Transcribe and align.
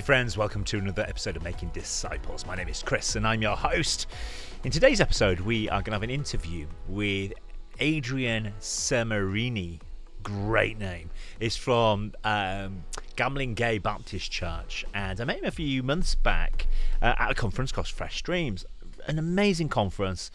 Hi, 0.00 0.06
friends. 0.06 0.34
Welcome 0.34 0.64
to 0.64 0.78
another 0.78 1.02
episode 1.02 1.36
of 1.36 1.42
Making 1.42 1.68
Disciples. 1.74 2.46
My 2.46 2.54
name 2.54 2.68
is 2.68 2.82
Chris, 2.82 3.16
and 3.16 3.26
I'm 3.26 3.42
your 3.42 3.54
host. 3.54 4.06
In 4.64 4.70
today's 4.70 4.98
episode, 4.98 5.40
we 5.40 5.68
are 5.68 5.82
going 5.82 5.90
to 5.90 5.92
have 5.92 6.02
an 6.02 6.08
interview 6.08 6.66
with 6.88 7.34
Adrian 7.80 8.54
Semerene. 8.60 9.78
Great 10.22 10.78
name. 10.78 11.10
It's 11.38 11.54
from 11.54 12.14
um, 12.24 12.82
Gamlingay 13.18 13.82
Baptist 13.82 14.30
Church, 14.30 14.86
and 14.94 15.20
I 15.20 15.24
met 15.26 15.40
him 15.40 15.44
a 15.44 15.50
few 15.50 15.82
months 15.82 16.14
back 16.14 16.66
uh, 17.02 17.16
at 17.18 17.32
a 17.32 17.34
conference 17.34 17.70
called 17.70 17.86
Fresh 17.86 18.16
Streams. 18.16 18.64
An 19.06 19.18
amazing 19.18 19.68
conference 19.68 20.30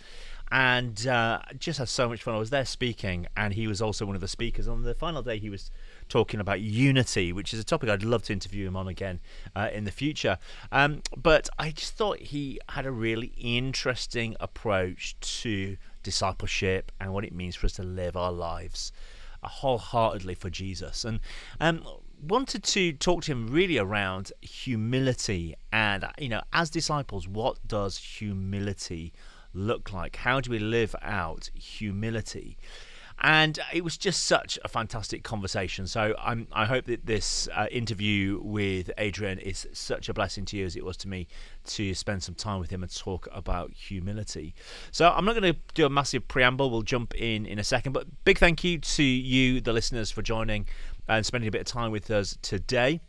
and 0.51 1.07
uh, 1.07 1.39
just 1.57 1.79
had 1.79 1.89
so 1.89 2.07
much 2.07 2.21
fun. 2.21 2.35
I 2.35 2.37
was 2.37 2.51
there 2.51 2.65
speaking, 2.65 3.25
and 3.35 3.53
he 3.53 3.65
was 3.65 3.81
also 3.81 4.05
one 4.05 4.13
of 4.13 4.21
the 4.21 4.27
speakers 4.27 4.67
on 4.67 4.83
the 4.83 4.93
final 4.93 5.23
day. 5.23 5.39
He 5.39 5.49
was 5.49 5.71
talking 6.09 6.39
about 6.39 6.61
unity, 6.61 7.33
which 7.33 7.53
is 7.53 7.59
a 7.59 7.63
topic 7.63 7.89
I'd 7.89 8.03
love 8.03 8.23
to 8.23 8.33
interview 8.33 8.67
him 8.67 8.75
on 8.75 8.87
again 8.87 9.19
uh, 9.55 9.69
in 9.73 9.85
the 9.85 9.91
future. 9.91 10.37
Um, 10.71 11.01
but 11.15 11.49
I 11.57 11.71
just 11.71 11.95
thought 11.95 12.19
he 12.19 12.59
had 12.69 12.85
a 12.85 12.91
really 12.91 13.33
interesting 13.37 14.35
approach 14.39 15.15
to 15.41 15.77
discipleship 16.03 16.91
and 16.99 17.13
what 17.13 17.25
it 17.25 17.33
means 17.33 17.55
for 17.55 17.65
us 17.65 17.73
to 17.73 17.83
live 17.83 18.15
our 18.15 18.31
lives 18.31 18.91
uh, 19.43 19.47
wholeheartedly 19.47 20.35
for 20.35 20.49
Jesus. 20.49 21.03
And 21.03 21.19
um, 21.59 21.83
wanted 22.21 22.63
to 22.63 22.93
talk 22.93 23.23
to 23.23 23.31
him 23.31 23.47
really 23.47 23.77
around 23.77 24.31
humility 24.41 25.55
and 25.71 26.05
you 26.17 26.29
know 26.29 26.41
as 26.53 26.69
disciples 26.69 27.27
what 27.27 27.57
does 27.67 27.97
humility 27.97 29.13
look 29.53 29.93
like 29.93 30.15
how 30.15 30.39
do 30.39 30.49
we 30.49 30.57
live 30.57 30.95
out 31.01 31.49
humility 31.53 32.57
and 33.25 33.57
it 33.73 33.83
was 33.83 33.97
just 33.97 34.27
such 34.27 34.59
a 34.63 34.67
fantastic 34.67 35.23
conversation. 35.23 35.87
So 35.87 36.13
I'm, 36.19 36.47
I 36.51 36.65
hope 36.65 36.85
that 36.85 37.07
this 37.07 37.49
uh, 37.55 37.65
interview 37.71 38.39
with 38.43 38.91
Adrian 38.99 39.39
is 39.39 39.67
such 39.73 40.09
a 40.09 40.13
blessing 40.13 40.45
to 40.45 40.57
you 40.57 40.63
as 40.63 40.75
it 40.75 40.85
was 40.85 40.95
to 40.97 41.07
me 41.07 41.27
to 41.69 41.95
spend 41.95 42.21
some 42.21 42.35
time 42.35 42.59
with 42.59 42.69
him 42.69 42.83
and 42.83 42.95
talk 42.95 43.27
about 43.31 43.71
humility. 43.71 44.53
So 44.91 45.09
I'm 45.09 45.25
not 45.25 45.33
going 45.33 45.55
to 45.55 45.59
do 45.73 45.87
a 45.87 45.89
massive 45.89 46.27
preamble. 46.27 46.69
We'll 46.69 46.83
jump 46.83 47.15
in 47.15 47.47
in 47.47 47.57
a 47.57 47.63
second. 47.63 47.93
But 47.93 48.05
big 48.25 48.37
thank 48.37 48.63
you 48.63 48.77
to 48.77 49.03
you, 49.03 49.59
the 49.59 49.73
listeners, 49.73 50.11
for 50.11 50.21
joining 50.21 50.67
and 51.07 51.25
spending 51.25 51.47
a 51.47 51.51
bit 51.51 51.61
of 51.61 51.67
time 51.67 51.89
with 51.89 52.11
us 52.11 52.37
today. 52.43 53.01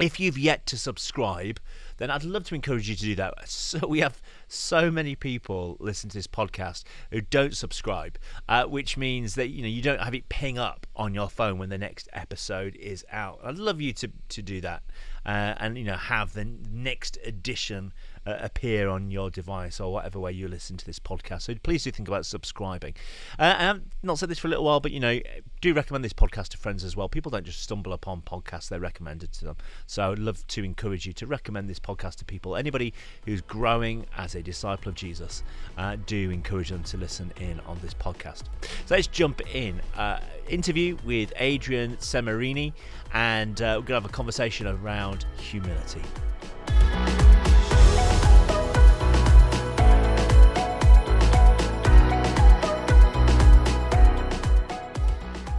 If 0.00 0.18
you've 0.18 0.38
yet 0.38 0.66
to 0.66 0.76
subscribe, 0.76 1.60
then 1.98 2.10
I'd 2.10 2.24
love 2.24 2.44
to 2.44 2.54
encourage 2.54 2.88
you 2.88 2.94
to 2.94 3.02
do 3.02 3.14
that. 3.16 3.34
So 3.66 3.86
we 3.88 4.00
have 4.00 4.22
so 4.46 4.90
many 4.90 5.16
people 5.16 5.76
listen 5.80 6.08
to 6.10 6.16
this 6.16 6.28
podcast 6.28 6.84
who 7.10 7.20
don't 7.20 7.56
subscribe, 7.56 8.16
uh, 8.48 8.64
which 8.64 8.96
means 8.96 9.34
that 9.34 9.48
you 9.48 9.62
know 9.62 9.68
you 9.68 9.82
don't 9.82 10.00
have 10.00 10.14
it 10.14 10.28
ping 10.28 10.56
up 10.56 10.86
on 10.94 11.14
your 11.14 11.28
phone 11.28 11.58
when 11.58 11.68
the 11.68 11.78
next 11.78 12.08
episode 12.12 12.76
is 12.76 13.04
out. 13.10 13.40
I'd 13.42 13.58
love 13.58 13.80
you 13.80 13.92
to 13.94 14.10
to 14.28 14.42
do 14.42 14.60
that, 14.60 14.82
uh, 15.24 15.54
and 15.58 15.76
you 15.76 15.84
know 15.84 15.96
have 15.96 16.32
the 16.32 16.44
next 16.44 17.18
edition 17.24 17.92
uh, 18.26 18.36
appear 18.40 18.88
on 18.88 19.10
your 19.10 19.30
device 19.30 19.80
or 19.80 19.92
whatever 19.92 20.18
way 20.18 20.32
you 20.32 20.48
listen 20.48 20.76
to 20.76 20.84
this 20.84 20.98
podcast. 20.98 21.42
So 21.42 21.54
please 21.62 21.84
do 21.84 21.90
think 21.90 22.08
about 22.08 22.26
subscribing. 22.26 22.94
Uh, 23.38 23.54
I've 23.58 23.82
not 24.02 24.18
said 24.18 24.28
this 24.28 24.38
for 24.38 24.48
a 24.48 24.50
little 24.50 24.64
while, 24.64 24.80
but 24.80 24.92
you 24.92 25.00
know, 25.00 25.20
do 25.60 25.74
recommend 25.74 26.04
this 26.04 26.12
podcast 26.12 26.48
to 26.48 26.58
friends 26.58 26.84
as 26.84 26.96
well. 26.96 27.08
People 27.08 27.30
don't 27.30 27.44
just 27.44 27.62
stumble 27.62 27.92
upon 27.92 28.22
podcasts; 28.22 28.68
they're 28.68 28.80
recommended 28.80 29.32
to 29.34 29.44
them. 29.44 29.56
So 29.86 30.12
I'd 30.12 30.18
love 30.18 30.46
to 30.48 30.64
encourage 30.64 31.06
you 31.06 31.12
to 31.14 31.26
recommend 31.26 31.68
this 31.68 31.80
podcast 31.80 32.16
to 32.16 32.24
people. 32.24 32.56
Anybody 32.56 32.92
who's 33.24 33.40
growing 33.40 34.06
as 34.16 34.34
a 34.34 34.42
disciple 34.42 34.88
of 34.90 34.94
Jesus, 34.94 35.42
uh, 35.78 35.96
do 36.06 36.30
encourage 36.30 36.70
them 36.70 36.82
to 36.84 36.96
listen 36.96 37.32
in 37.40 37.60
on 37.60 37.78
this 37.80 37.94
podcast. 37.94 38.44
So 38.86 38.94
let's 38.94 39.06
jump 39.06 39.40
in. 39.54 39.80
Uh, 39.96 40.20
interview 40.48 40.96
with 41.04 41.32
Adrian 41.36 41.96
Semerene, 41.96 42.72
and 43.12 43.60
uh, 43.60 43.74
we're 43.78 43.86
going 43.86 43.86
to 43.86 43.94
have 43.94 44.04
a 44.04 44.08
conversation 44.08 44.66
around 44.66 45.26
humility. 45.36 46.02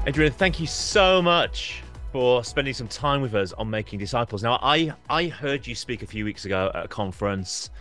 Adrian, 0.07 0.31
thank 0.31 0.57
you 0.57 0.65
so 0.65 1.21
much 1.21 1.83
for 2.13 2.41
spending 2.41 2.73
some 2.73 2.87
time 2.87 3.21
with 3.21 3.35
us 3.35 3.51
on 3.51 3.69
making 3.69 3.99
disciples. 3.99 4.41
Now, 4.41 4.57
I 4.61 4.93
I 5.09 5.27
heard 5.27 5.67
you 5.67 5.75
speak 5.75 6.01
a 6.01 6.07
few 6.07 6.23
weeks 6.23 6.45
ago 6.45 6.71
at 6.73 6.85
a 6.85 6.87
conference. 6.87 7.71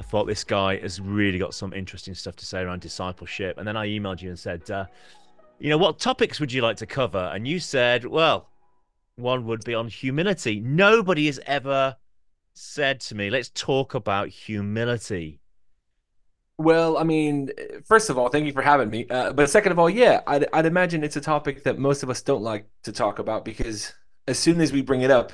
I 0.00 0.02
thought 0.02 0.26
this 0.26 0.42
guy 0.42 0.78
has 0.78 1.00
really 1.00 1.38
got 1.38 1.54
some 1.54 1.72
interesting 1.72 2.12
stuff 2.12 2.34
to 2.36 2.44
say 2.44 2.62
around 2.62 2.80
discipleship, 2.80 3.56
and 3.58 3.68
then 3.68 3.76
I 3.76 3.86
emailed 3.86 4.20
you 4.20 4.30
and 4.30 4.36
said, 4.36 4.68
uh, 4.68 4.86
you 5.60 5.70
know, 5.70 5.78
what 5.78 6.00
topics 6.00 6.40
would 6.40 6.52
you 6.52 6.60
like 6.60 6.76
to 6.78 6.86
cover? 6.86 7.30
And 7.32 7.46
you 7.46 7.60
said, 7.60 8.04
well, 8.04 8.48
one 9.14 9.46
would 9.46 9.62
be 9.64 9.76
on 9.76 9.86
humility. 9.86 10.58
Nobody 10.58 11.26
has 11.26 11.38
ever 11.46 11.94
said 12.54 12.98
to 13.02 13.14
me, 13.14 13.30
let's 13.30 13.50
talk 13.50 13.94
about 13.94 14.26
humility. 14.28 15.38
Well, 16.58 16.96
I 16.96 17.02
mean, 17.04 17.50
first 17.84 18.08
of 18.08 18.16
all, 18.16 18.28
thank 18.30 18.46
you 18.46 18.52
for 18.52 18.62
having 18.62 18.88
me. 18.88 19.06
Uh, 19.10 19.32
but 19.32 19.50
second 19.50 19.72
of 19.72 19.78
all, 19.78 19.90
yeah, 19.90 20.22
I'd, 20.26 20.46
I'd 20.54 20.64
imagine 20.64 21.04
it's 21.04 21.16
a 21.16 21.20
topic 21.20 21.64
that 21.64 21.78
most 21.78 22.02
of 22.02 22.08
us 22.08 22.22
don't 22.22 22.42
like 22.42 22.66
to 22.84 22.92
talk 22.92 23.18
about 23.18 23.44
because 23.44 23.92
as 24.26 24.38
soon 24.38 24.60
as 24.62 24.72
we 24.72 24.80
bring 24.80 25.02
it 25.02 25.10
up, 25.10 25.32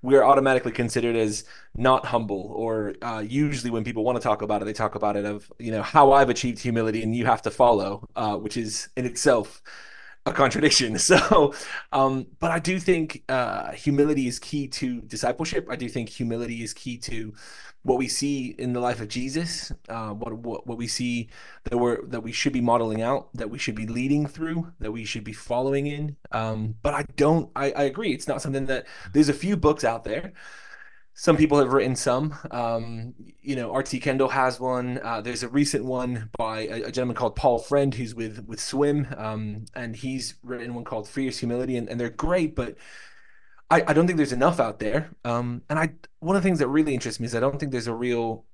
we're 0.00 0.22
automatically 0.24 0.72
considered 0.72 1.16
as 1.16 1.44
not 1.74 2.06
humble. 2.06 2.50
Or 2.56 2.94
uh, 3.02 3.22
usually, 3.26 3.70
when 3.70 3.84
people 3.84 4.04
want 4.04 4.16
to 4.16 4.22
talk 4.22 4.40
about 4.42 4.62
it, 4.62 4.64
they 4.64 4.72
talk 4.72 4.94
about 4.94 5.16
it 5.16 5.24
of 5.26 5.50
you 5.58 5.70
know 5.70 5.82
how 5.82 6.12
I've 6.12 6.30
achieved 6.30 6.60
humility 6.60 7.02
and 7.02 7.14
you 7.14 7.26
have 7.26 7.42
to 7.42 7.50
follow, 7.50 8.08
uh, 8.16 8.36
which 8.36 8.56
is 8.56 8.88
in 8.96 9.04
itself 9.06 9.62
a 10.26 10.32
contradiction. 10.32 10.98
So, 10.98 11.54
um, 11.92 12.26
but 12.40 12.50
I 12.50 12.58
do 12.58 12.78
think 12.78 13.22
uh, 13.28 13.72
humility 13.72 14.26
is 14.26 14.38
key 14.38 14.68
to 14.68 15.00
discipleship. 15.02 15.66
I 15.70 15.76
do 15.76 15.88
think 15.88 16.08
humility 16.08 16.62
is 16.62 16.72
key 16.72 16.96
to 16.98 17.34
what 17.84 17.98
we 17.98 18.08
see 18.08 18.54
in 18.58 18.72
the 18.72 18.80
life 18.80 19.00
of 19.00 19.08
Jesus, 19.08 19.70
uh, 19.90 20.08
what, 20.08 20.32
what 20.32 20.66
what 20.66 20.78
we 20.78 20.88
see 20.88 21.28
that 21.64 21.76
we're 21.76 22.04
that 22.06 22.22
we 22.22 22.32
should 22.32 22.52
be 22.52 22.62
modeling 22.62 23.02
out, 23.02 23.28
that 23.34 23.50
we 23.50 23.58
should 23.58 23.74
be 23.74 23.86
leading 23.86 24.26
through, 24.26 24.72
that 24.80 24.90
we 24.90 25.04
should 25.04 25.22
be 25.22 25.34
following 25.34 25.86
in. 25.86 26.16
Um, 26.32 26.74
but 26.82 26.94
I 26.94 27.04
don't. 27.16 27.50
I, 27.54 27.70
I 27.72 27.82
agree. 27.84 28.12
It's 28.12 28.26
not 28.26 28.42
something 28.42 28.66
that 28.66 28.86
there's 29.12 29.28
a 29.28 29.34
few 29.34 29.56
books 29.56 29.84
out 29.84 30.02
there. 30.04 30.32
Some 31.12 31.36
people 31.36 31.58
have 31.58 31.72
written 31.72 31.94
some. 31.94 32.34
Um, 32.50 33.14
you 33.40 33.54
know, 33.54 33.72
R.T. 33.72 34.00
Kendall 34.00 34.30
has 34.30 34.58
one. 34.58 34.98
Uh, 35.04 35.20
there's 35.20 35.44
a 35.44 35.48
recent 35.48 35.84
one 35.84 36.30
by 36.36 36.62
a, 36.62 36.82
a, 36.84 36.90
gentleman 36.90 37.14
called 37.14 37.36
Paul 37.36 37.58
Friend, 37.58 37.94
who's 37.94 38.14
with 38.14 38.46
with 38.48 38.60
Swim, 38.60 39.06
um, 39.16 39.66
and 39.76 39.94
he's 39.94 40.34
written 40.42 40.74
one 40.74 40.84
called 40.84 41.06
Fierce 41.06 41.38
Humility, 41.38 41.76
and, 41.76 41.88
and 41.88 42.00
they're 42.00 42.08
great. 42.08 42.56
But 42.56 42.76
I, 43.74 43.82
I 43.88 43.92
don't 43.92 44.06
think 44.06 44.18
there's 44.18 44.32
enough 44.32 44.60
out 44.60 44.78
there. 44.78 45.10
Um, 45.24 45.62
and 45.68 45.78
I 45.78 45.90
one 46.20 46.36
of 46.36 46.42
the 46.42 46.46
things 46.46 46.60
that 46.60 46.68
really 46.68 46.94
interests 46.94 47.18
me 47.18 47.26
is 47.26 47.34
I 47.34 47.40
don't 47.40 47.58
think 47.58 47.72
there's 47.72 47.88
a 47.88 47.94
real 47.94 48.44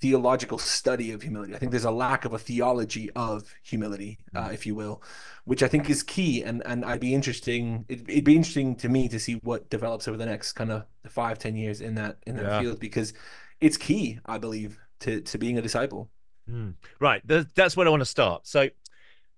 theological 0.00 0.58
study 0.58 1.12
of 1.12 1.22
humility. 1.22 1.54
I 1.54 1.58
think 1.58 1.70
there's 1.70 1.86
a 1.86 1.90
lack 1.90 2.26
of 2.26 2.34
a 2.34 2.38
theology 2.38 3.10
of 3.16 3.54
humility, 3.62 4.18
uh, 4.34 4.48
mm. 4.48 4.54
if 4.54 4.66
you 4.66 4.74
will, 4.74 5.02
which 5.44 5.62
I 5.62 5.68
think 5.68 5.88
is 5.88 6.02
key. 6.02 6.42
And 6.42 6.62
and 6.66 6.84
I'd 6.84 7.00
be 7.00 7.14
interesting. 7.14 7.86
It'd, 7.88 8.08
it'd, 8.08 8.24
be 8.24 8.36
interesting 8.36 8.76
to 8.76 8.88
me 8.90 9.08
to 9.08 9.18
see 9.18 9.34
what 9.36 9.70
develops 9.70 10.08
over 10.08 10.18
the 10.18 10.26
next 10.26 10.52
kind 10.52 10.70
of 10.70 10.84
five, 11.08 11.38
ten 11.38 11.56
years 11.56 11.80
in 11.80 11.94
that 11.94 12.18
in 12.26 12.36
that 12.36 12.44
yeah. 12.44 12.60
field 12.60 12.78
because 12.78 13.14
it's 13.60 13.78
key, 13.78 14.18
I 14.26 14.36
believe, 14.36 14.78
to 15.00 15.22
to 15.22 15.38
being 15.38 15.56
a 15.56 15.62
disciple. 15.62 16.10
Mm. 16.50 16.74
Right. 17.00 17.22
That's 17.24 17.76
where 17.76 17.86
I 17.86 17.90
want 17.90 18.02
to 18.02 18.06
start. 18.06 18.46
So, 18.46 18.68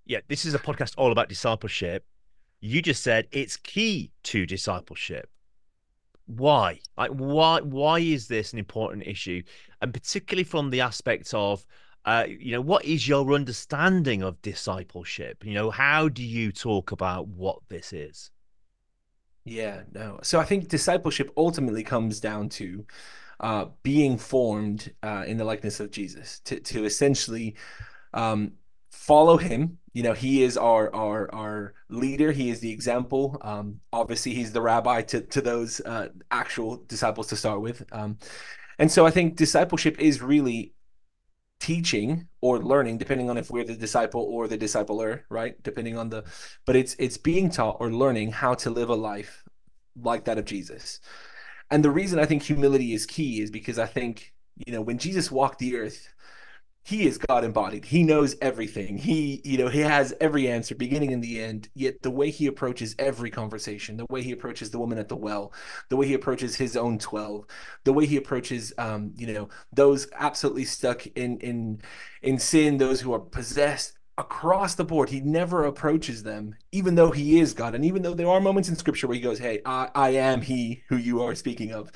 yeah, 0.04 0.18
this 0.26 0.44
is 0.44 0.54
a 0.54 0.58
podcast 0.58 0.94
all 0.98 1.12
about 1.12 1.28
discipleship, 1.28 2.04
you 2.60 2.82
just 2.82 3.02
said 3.02 3.28
it's 3.30 3.56
key 3.56 4.10
to 4.24 4.46
discipleship. 4.46 5.30
Why? 6.26 6.80
Like 6.96 7.10
why 7.10 7.60
why 7.60 8.00
is 8.00 8.28
this 8.28 8.52
an 8.52 8.58
important 8.58 9.06
issue? 9.06 9.42
And 9.80 9.94
particularly 9.94 10.44
from 10.44 10.70
the 10.70 10.80
aspect 10.80 11.32
of 11.32 11.64
uh, 12.04 12.24
you 12.26 12.52
know, 12.52 12.60
what 12.60 12.84
is 12.84 13.06
your 13.06 13.34
understanding 13.34 14.22
of 14.22 14.40
discipleship? 14.40 15.44
You 15.44 15.52
know, 15.52 15.70
how 15.70 16.08
do 16.08 16.22
you 16.22 16.52
talk 16.52 16.92
about 16.92 17.28
what 17.28 17.58
this 17.68 17.92
is? 17.92 18.30
Yeah, 19.44 19.82
no. 19.92 20.18
So 20.22 20.40
I 20.40 20.44
think 20.44 20.68
discipleship 20.68 21.30
ultimately 21.36 21.82
comes 21.82 22.20
down 22.20 22.48
to 22.50 22.86
uh, 23.40 23.66
being 23.82 24.16
formed 24.16 24.92
uh, 25.02 25.24
in 25.26 25.36
the 25.36 25.44
likeness 25.44 25.80
of 25.80 25.90
Jesus, 25.90 26.40
to, 26.46 26.58
to 26.60 26.84
essentially 26.84 27.56
um, 28.14 28.52
follow 28.90 29.36
him. 29.36 29.78
You 29.92 30.02
know 30.02 30.12
he 30.12 30.42
is 30.42 30.56
our 30.56 30.94
our 30.94 31.32
our 31.34 31.74
leader. 31.88 32.32
He 32.32 32.50
is 32.50 32.60
the 32.60 32.70
example. 32.72 33.38
Um 33.42 33.80
obviously 33.92 34.34
he's 34.34 34.52
the 34.52 34.60
rabbi 34.62 35.02
to 35.02 35.20
to 35.22 35.40
those 35.40 35.80
uh 35.80 36.08
actual 36.30 36.76
disciples 36.86 37.28
to 37.28 37.36
start 37.36 37.60
with. 37.60 37.84
Um 37.92 38.18
and 38.78 38.90
so 38.90 39.06
i 39.06 39.10
think 39.10 39.36
discipleship 39.36 39.98
is 39.98 40.22
really 40.22 40.72
teaching 41.60 42.28
or 42.40 42.60
learning 42.60 42.98
depending 42.98 43.28
on 43.28 43.36
if 43.36 43.50
we're 43.50 43.64
the 43.64 43.74
disciple 43.74 44.22
or 44.22 44.46
the 44.46 44.56
discipler 44.56 45.22
right? 45.28 45.60
Depending 45.62 45.98
on 45.98 46.08
the 46.08 46.24
but 46.66 46.76
it's 46.76 46.94
it's 46.98 47.16
being 47.16 47.50
taught 47.50 47.76
or 47.80 47.90
learning 47.92 48.30
how 48.32 48.54
to 48.54 48.70
live 48.70 48.90
a 48.90 48.94
life 48.94 49.42
like 50.00 50.24
that 50.24 50.38
of 50.38 50.44
jesus. 50.44 51.00
And 51.70 51.84
the 51.84 51.90
reason 51.90 52.18
i 52.18 52.26
think 52.26 52.42
humility 52.42 52.94
is 52.94 53.06
key 53.06 53.40
is 53.42 53.50
because 53.50 53.78
i 53.78 53.86
think 53.86 54.32
you 54.66 54.72
know 54.72 54.80
when 54.82 54.98
jesus 54.98 55.30
walked 55.30 55.58
the 55.58 55.76
earth 55.76 56.08
he 56.88 57.06
is 57.06 57.18
God 57.18 57.44
embodied. 57.44 57.84
He 57.84 58.02
knows 58.02 58.34
everything. 58.40 58.96
He, 58.96 59.42
you 59.44 59.58
know, 59.58 59.68
he 59.68 59.80
has 59.80 60.14
every 60.22 60.48
answer, 60.48 60.74
beginning 60.74 61.12
and 61.12 61.22
the 61.22 61.38
end. 61.38 61.68
Yet 61.74 62.00
the 62.00 62.10
way 62.10 62.30
he 62.30 62.46
approaches 62.46 62.94
every 62.98 63.30
conversation, 63.30 63.98
the 63.98 64.06
way 64.08 64.22
he 64.22 64.32
approaches 64.32 64.70
the 64.70 64.78
woman 64.78 64.96
at 64.96 65.08
the 65.08 65.16
well, 65.16 65.52
the 65.90 65.96
way 65.96 66.06
he 66.06 66.14
approaches 66.14 66.56
his 66.56 66.78
own 66.78 66.98
twelve, 66.98 67.44
the 67.84 67.92
way 67.92 68.06
he 68.06 68.16
approaches, 68.16 68.72
um, 68.78 69.12
you 69.18 69.26
know, 69.26 69.50
those 69.70 70.08
absolutely 70.14 70.64
stuck 70.64 71.06
in 71.08 71.36
in 71.40 71.82
in 72.22 72.38
sin, 72.38 72.78
those 72.78 73.02
who 73.02 73.12
are 73.12 73.20
possessed 73.20 73.98
across 74.16 74.74
the 74.74 74.84
board. 74.84 75.10
He 75.10 75.20
never 75.20 75.66
approaches 75.66 76.22
them, 76.22 76.54
even 76.72 76.94
though 76.94 77.10
he 77.10 77.38
is 77.38 77.52
God, 77.52 77.74
and 77.74 77.84
even 77.84 78.00
though 78.00 78.14
there 78.14 78.30
are 78.30 78.40
moments 78.40 78.70
in 78.70 78.76
Scripture 78.76 79.08
where 79.08 79.16
he 79.16 79.20
goes, 79.20 79.38
"Hey, 79.38 79.60
I, 79.66 79.90
I 79.94 80.10
am 80.14 80.40
He 80.40 80.84
who 80.88 80.96
you 80.96 81.20
are 81.22 81.34
speaking 81.34 81.70
of." 81.70 81.92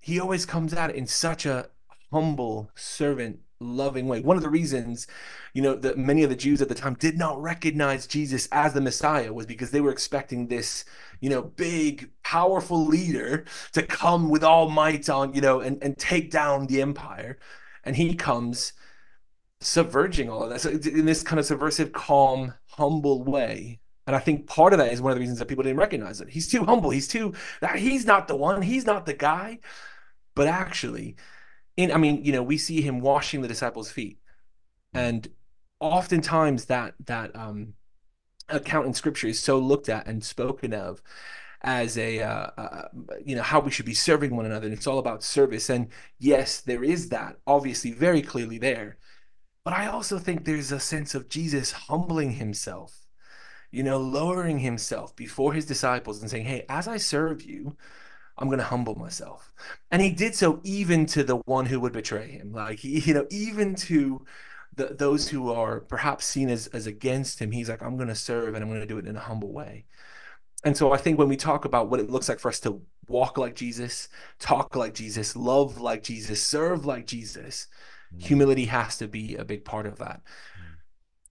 He 0.00 0.18
always 0.18 0.46
comes 0.46 0.72
it 0.72 0.94
in 0.94 1.06
such 1.06 1.44
a 1.44 1.68
humble 2.10 2.70
servant 2.74 3.40
loving 3.60 4.06
way. 4.08 4.20
One 4.20 4.36
of 4.36 4.42
the 4.42 4.48
reasons, 4.50 5.06
you 5.54 5.62
know, 5.62 5.74
that 5.76 5.98
many 5.98 6.22
of 6.22 6.30
the 6.30 6.36
Jews 6.36 6.60
at 6.60 6.68
the 6.68 6.74
time 6.74 6.94
did 6.94 7.16
not 7.16 7.40
recognize 7.40 8.06
Jesus 8.06 8.48
as 8.52 8.74
the 8.74 8.80
Messiah 8.80 9.32
was 9.32 9.46
because 9.46 9.70
they 9.70 9.80
were 9.80 9.90
expecting 9.90 10.48
this, 10.48 10.84
you 11.20 11.30
know, 11.30 11.42
big, 11.42 12.10
powerful 12.22 12.84
leader 12.84 13.44
to 13.72 13.82
come 13.82 14.28
with 14.28 14.44
all 14.44 14.68
might 14.68 15.08
on, 15.08 15.34
you 15.34 15.40
know, 15.40 15.60
and, 15.60 15.82
and 15.82 15.96
take 15.98 16.30
down 16.30 16.66
the 16.66 16.82
empire. 16.82 17.38
And 17.84 17.96
he 17.96 18.14
comes 18.14 18.72
subverging 19.60 20.30
all 20.30 20.42
of 20.42 20.50
that. 20.50 20.60
So 20.60 20.70
in 20.70 21.06
this 21.06 21.22
kind 21.22 21.40
of 21.40 21.46
subversive, 21.46 21.92
calm, 21.92 22.54
humble 22.70 23.24
way. 23.24 23.80
And 24.06 24.14
I 24.14 24.20
think 24.20 24.46
part 24.46 24.72
of 24.72 24.78
that 24.78 24.92
is 24.92 25.00
one 25.00 25.10
of 25.10 25.16
the 25.16 25.20
reasons 25.20 25.38
that 25.40 25.48
people 25.48 25.64
didn't 25.64 25.78
recognize 25.78 26.20
it. 26.20 26.28
He's 26.28 26.48
too 26.48 26.64
humble. 26.64 26.90
He's 26.90 27.08
too, 27.08 27.34
that 27.60 27.76
he's 27.76 28.06
not 28.06 28.28
the 28.28 28.36
one. 28.36 28.62
He's 28.62 28.86
not 28.86 29.06
the 29.06 29.14
guy. 29.14 29.58
But 30.34 30.46
actually, 30.46 31.16
in 31.76 31.92
I 31.92 31.98
mean, 31.98 32.24
you 32.24 32.32
know, 32.32 32.42
we 32.42 32.58
see 32.58 32.80
him 32.80 33.00
washing 33.00 33.42
the 33.42 33.48
disciples' 33.48 33.90
feet, 33.90 34.18
and 34.94 35.28
oftentimes 35.80 36.66
that 36.66 36.94
that 37.06 37.34
um, 37.36 37.74
account 38.48 38.86
in 38.86 38.94
Scripture 38.94 39.28
is 39.28 39.40
so 39.40 39.58
looked 39.58 39.88
at 39.88 40.06
and 40.06 40.24
spoken 40.24 40.72
of 40.72 41.02
as 41.62 41.98
a 41.98 42.20
uh, 42.20 42.50
uh, 42.56 42.88
you 43.24 43.36
know 43.36 43.42
how 43.42 43.60
we 43.60 43.70
should 43.70 43.86
be 43.86 43.94
serving 43.94 44.34
one 44.34 44.46
another. 44.46 44.66
And 44.66 44.74
it's 44.74 44.86
all 44.86 44.98
about 44.98 45.22
service. 45.22 45.68
And 45.68 45.88
yes, 46.18 46.60
there 46.60 46.84
is 46.84 47.10
that 47.10 47.36
obviously 47.46 47.92
very 47.92 48.22
clearly 48.22 48.58
there, 48.58 48.98
but 49.64 49.74
I 49.74 49.86
also 49.86 50.18
think 50.18 50.44
there's 50.44 50.72
a 50.72 50.80
sense 50.80 51.14
of 51.14 51.28
Jesus 51.28 51.72
humbling 51.72 52.32
himself. 52.32 53.02
You 53.72 53.82
know, 53.82 53.98
lowering 53.98 54.60
himself 54.60 55.14
before 55.16 55.52
his 55.52 55.66
disciples 55.66 56.22
and 56.22 56.30
saying, 56.30 56.46
Hey, 56.46 56.64
as 56.68 56.88
I 56.88 56.96
serve 56.98 57.42
you, 57.42 57.76
I'm 58.38 58.48
going 58.48 58.58
to 58.58 58.64
humble 58.64 58.94
myself. 58.94 59.52
And 59.90 60.02
he 60.02 60.10
did 60.10 60.34
so 60.34 60.60
even 60.62 61.06
to 61.06 61.24
the 61.24 61.36
one 61.36 61.66
who 61.66 61.80
would 61.80 61.92
betray 61.92 62.28
him. 62.28 62.52
Like, 62.52 62.80
he, 62.80 63.00
you 63.00 63.14
know, 63.14 63.26
even 63.30 63.74
to 63.76 64.24
the, 64.74 64.94
those 64.98 65.28
who 65.28 65.50
are 65.50 65.80
perhaps 65.80 66.26
seen 66.26 66.50
as, 66.50 66.66
as 66.68 66.86
against 66.86 67.40
him, 67.40 67.50
he's 67.50 67.68
like, 67.68 67.82
I'm 67.82 67.96
going 67.96 68.08
to 68.08 68.14
serve 68.14 68.54
and 68.54 68.62
I'm 68.62 68.68
going 68.68 68.80
to 68.80 68.86
do 68.86 68.98
it 68.98 69.06
in 69.06 69.16
a 69.16 69.20
humble 69.20 69.52
way. 69.52 69.86
And 70.64 70.76
so 70.76 70.92
I 70.92 70.96
think 70.96 71.18
when 71.18 71.28
we 71.28 71.36
talk 71.36 71.64
about 71.64 71.88
what 71.88 72.00
it 72.00 72.10
looks 72.10 72.28
like 72.28 72.40
for 72.40 72.48
us 72.48 72.60
to 72.60 72.82
walk 73.08 73.38
like 73.38 73.54
Jesus, 73.54 74.08
talk 74.38 74.74
like 74.74 74.94
Jesus, 74.94 75.36
love 75.36 75.80
like 75.80 76.02
Jesus, 76.02 76.42
serve 76.42 76.84
like 76.84 77.06
Jesus, 77.06 77.68
mm-hmm. 78.12 78.26
humility 78.26 78.64
has 78.66 78.98
to 78.98 79.08
be 79.08 79.36
a 79.36 79.44
big 79.44 79.64
part 79.64 79.86
of 79.86 79.98
that. 79.98 80.22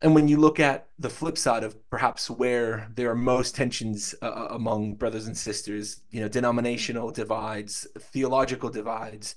And 0.06 0.14
when 0.14 0.28
you 0.28 0.38
look 0.38 0.60
at 0.60 0.88
the 1.00 1.10
flip 1.10 1.36
side 1.36 1.64
of 1.64 1.90
perhaps 1.90 2.30
where 2.30 2.92
there 2.94 3.10
are 3.10 3.16
most 3.16 3.56
tensions 3.56 4.14
uh, 4.22 4.28
uh, 4.28 4.48
among 4.52 4.94
brothers 4.94 5.26
and 5.26 5.36
sisters, 5.36 6.02
you 6.12 6.22
know, 6.22 6.28
denominational 6.28 7.10
divides, 7.10 7.88
theological 7.98 8.70
divides, 8.70 9.34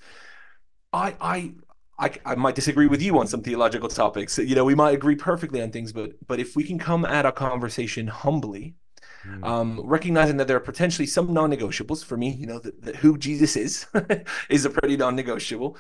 I, 0.93 1.15
I, 1.23 1.53
I, 1.99 2.13
I 2.27 2.35
might 2.35 2.55
disagree 2.55 2.87
with 2.87 3.01
you 3.01 3.19
on 3.19 3.27
some 3.27 3.41
theological 3.41 3.89
topics. 3.89 4.37
You 4.37 4.55
know, 4.55 4.67
we 4.67 4.75
might 4.75 4.91
agree 4.95 5.17
perfectly 5.17 5.63
on 5.63 5.71
things, 5.71 5.91
but 5.91 6.13
but 6.27 6.39
if 6.39 6.55
we 6.55 6.65
can 6.65 6.79
come 6.79 7.07
at 7.07 7.25
a 7.25 7.33
conversation 7.33 8.07
humbly, 8.07 8.75
mm. 9.27 9.43
um, 9.43 9.81
recognizing 9.83 10.37
that 10.37 10.49
there 10.49 10.59
are 10.59 10.61
potentially 10.61 11.07
some 11.07 11.33
non-negotiables 11.33 12.05
for 12.05 12.19
me, 12.19 12.29
you 12.33 12.47
know, 12.47 12.59
that, 12.59 12.83
that 12.83 12.97
who 12.97 13.17
Jesus 13.17 13.57
is 13.57 13.87
is 14.51 14.67
a 14.67 14.71
pretty 14.71 14.99
non-negotiable. 14.99 15.79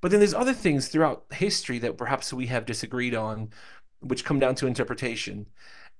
But 0.00 0.12
then 0.12 0.20
there's 0.20 0.34
other 0.34 0.52
things 0.52 0.88
throughout 0.88 1.24
history 1.32 1.80
that 1.80 1.98
perhaps 1.98 2.32
we 2.32 2.46
have 2.46 2.66
disagreed 2.66 3.16
on 3.16 3.50
which 4.00 4.24
come 4.24 4.38
down 4.38 4.54
to 4.56 4.66
interpretation. 4.66 5.46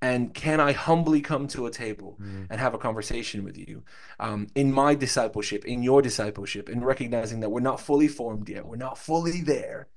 And 0.01 0.33
can 0.33 0.61
i 0.61 0.71
humbly 0.71 1.19
come 1.19 1.47
to 1.49 1.65
a 1.65 1.71
table 1.71 2.17
mm. 2.21 2.47
and 2.49 2.59
have 2.59 2.73
a 2.73 2.77
conversation 2.77 3.43
with 3.43 3.57
you? 3.57 3.83
Um, 4.19 4.47
in 4.55 4.71
my 4.71 4.95
discipleship 4.95 5.65
in 5.65 5.83
your 5.83 6.01
discipleship 6.01 6.69
in 6.69 6.83
recognizing 6.83 7.41
that 7.41 7.49
we're 7.49 7.59
not 7.59 7.81
fully 7.81 8.07
formed 8.07 8.47
yet 8.47 8.65
we're 8.65 8.77
not 8.77 8.97
fully 8.97 9.41
there 9.41 9.87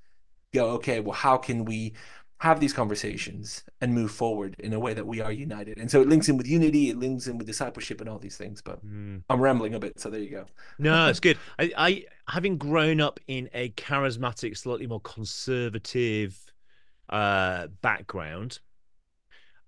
go 0.53 0.71
okay 0.71 1.01
well 1.01 1.15
how 1.15 1.37
can 1.37 1.65
we 1.65 1.93
have 2.39 2.59
these 2.59 2.73
conversations 2.73 3.63
and 3.81 3.95
move 3.95 4.11
forward 4.11 4.57
in 4.59 4.73
a 4.73 4.81
way 4.81 4.93
that 4.93 5.07
we 5.07 5.21
are 5.21 5.31
united? 5.31 5.79
And 5.79 5.89
so 5.89 6.01
it 6.01 6.09
links 6.09 6.29
in 6.29 6.37
with 6.37 6.49
unity 6.49 6.91
it 6.91 6.99
links 6.99 7.29
in 7.29 7.39
with 7.39 7.47
discipleship 7.47 8.01
and 8.01 8.11
all 8.11 8.19
these 8.19 8.37
things 8.37 8.61
but 8.61 8.85
mm. 8.85 9.23
i'm 9.31 9.41
rambling 9.41 9.75
a 9.75 9.79
bit 9.79 10.01
so 10.01 10.11
there 10.11 10.21
you 10.21 10.31
go. 10.31 10.47
No 10.81 11.07
it's 11.07 11.21
good. 11.21 11.39
I, 11.61 11.73
I 11.77 12.05
having 12.27 12.59
grown 12.59 13.01
up 13.01 13.21
in 13.29 13.49
a 13.55 13.71
charismatic 13.71 14.57
slightly 14.57 14.89
more 14.89 15.01
conservative 15.01 16.52
uh, 17.09 17.69
background, 17.81 18.61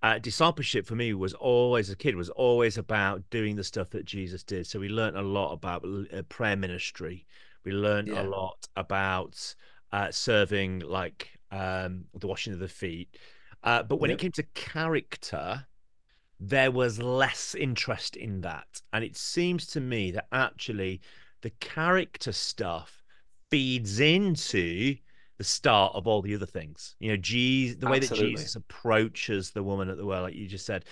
uh, 0.03 0.19
discipleship 0.19 0.87
for 0.87 0.95
me 0.95 1.15
was 1.15 1.33
always 1.33 1.89
a 1.89 1.97
kid 1.97 2.15
was 2.15 2.29
always 2.29 2.77
about 2.77 3.23
doing 3.31 3.57
the 3.57 3.65
stuff 3.65 3.89
that 3.89 4.05
Jesus 4.05 4.43
did. 4.43 4.67
So 4.67 4.79
we 4.79 4.89
learned 4.89 5.17
a 5.17 5.23
lot 5.23 5.53
about 5.53 5.83
uh, 5.85 6.21
prayer 6.29 6.57
ministry. 6.57 7.27
We 7.65 7.73
learned 7.73 8.09
yeah. 8.09 8.23
a 8.23 8.25
lot 8.25 8.69
about 8.77 9.55
uh, 9.93 10.11
serving, 10.11 10.81
like 10.81 11.31
um, 11.51 12.05
the 12.13 12.27
washing 12.27 12.53
of 12.53 12.59
the 12.59 12.69
feet. 12.69 13.17
Uh, 13.63 13.83
but 13.83 13.97
when 13.97 14.11
yep. 14.11 14.19
it 14.19 14.21
came 14.21 14.33
to 14.33 14.43
character, 14.55 15.67
there 16.39 16.71
was 16.71 17.01
less 17.01 17.55
interest 17.55 18.17
in 18.17 18.43
that. 18.43 18.83
And 18.93 19.03
it 19.03 19.17
seems 19.17 19.67
to 19.69 19.81
me 19.81 20.11
that 20.11 20.27
actually 20.33 21.01
the 21.41 21.51
character 21.61 22.33
stuff 22.33 23.03
feeds 23.51 24.01
into 24.01 24.97
the 25.39 25.45
start 25.45 25.95
of 25.95 26.07
all 26.07 26.23
the 26.23 26.35
other 26.35 26.47
things. 26.47 26.97
You 27.01 27.11
know, 27.11 27.17
Jesus, 27.17 27.77
the 27.79 27.89
way 27.89 27.99
Absolutely. 27.99 28.33
that 28.33 28.39
Jesus 28.39 28.57
approaches 28.57 29.51
the 29.51 29.63
woman 29.63 29.89
at 29.89 29.97
the 29.97 30.07
well, 30.07 30.23
like 30.23 30.35
you 30.35 30.47
just 30.47 30.67
said, 30.67 30.85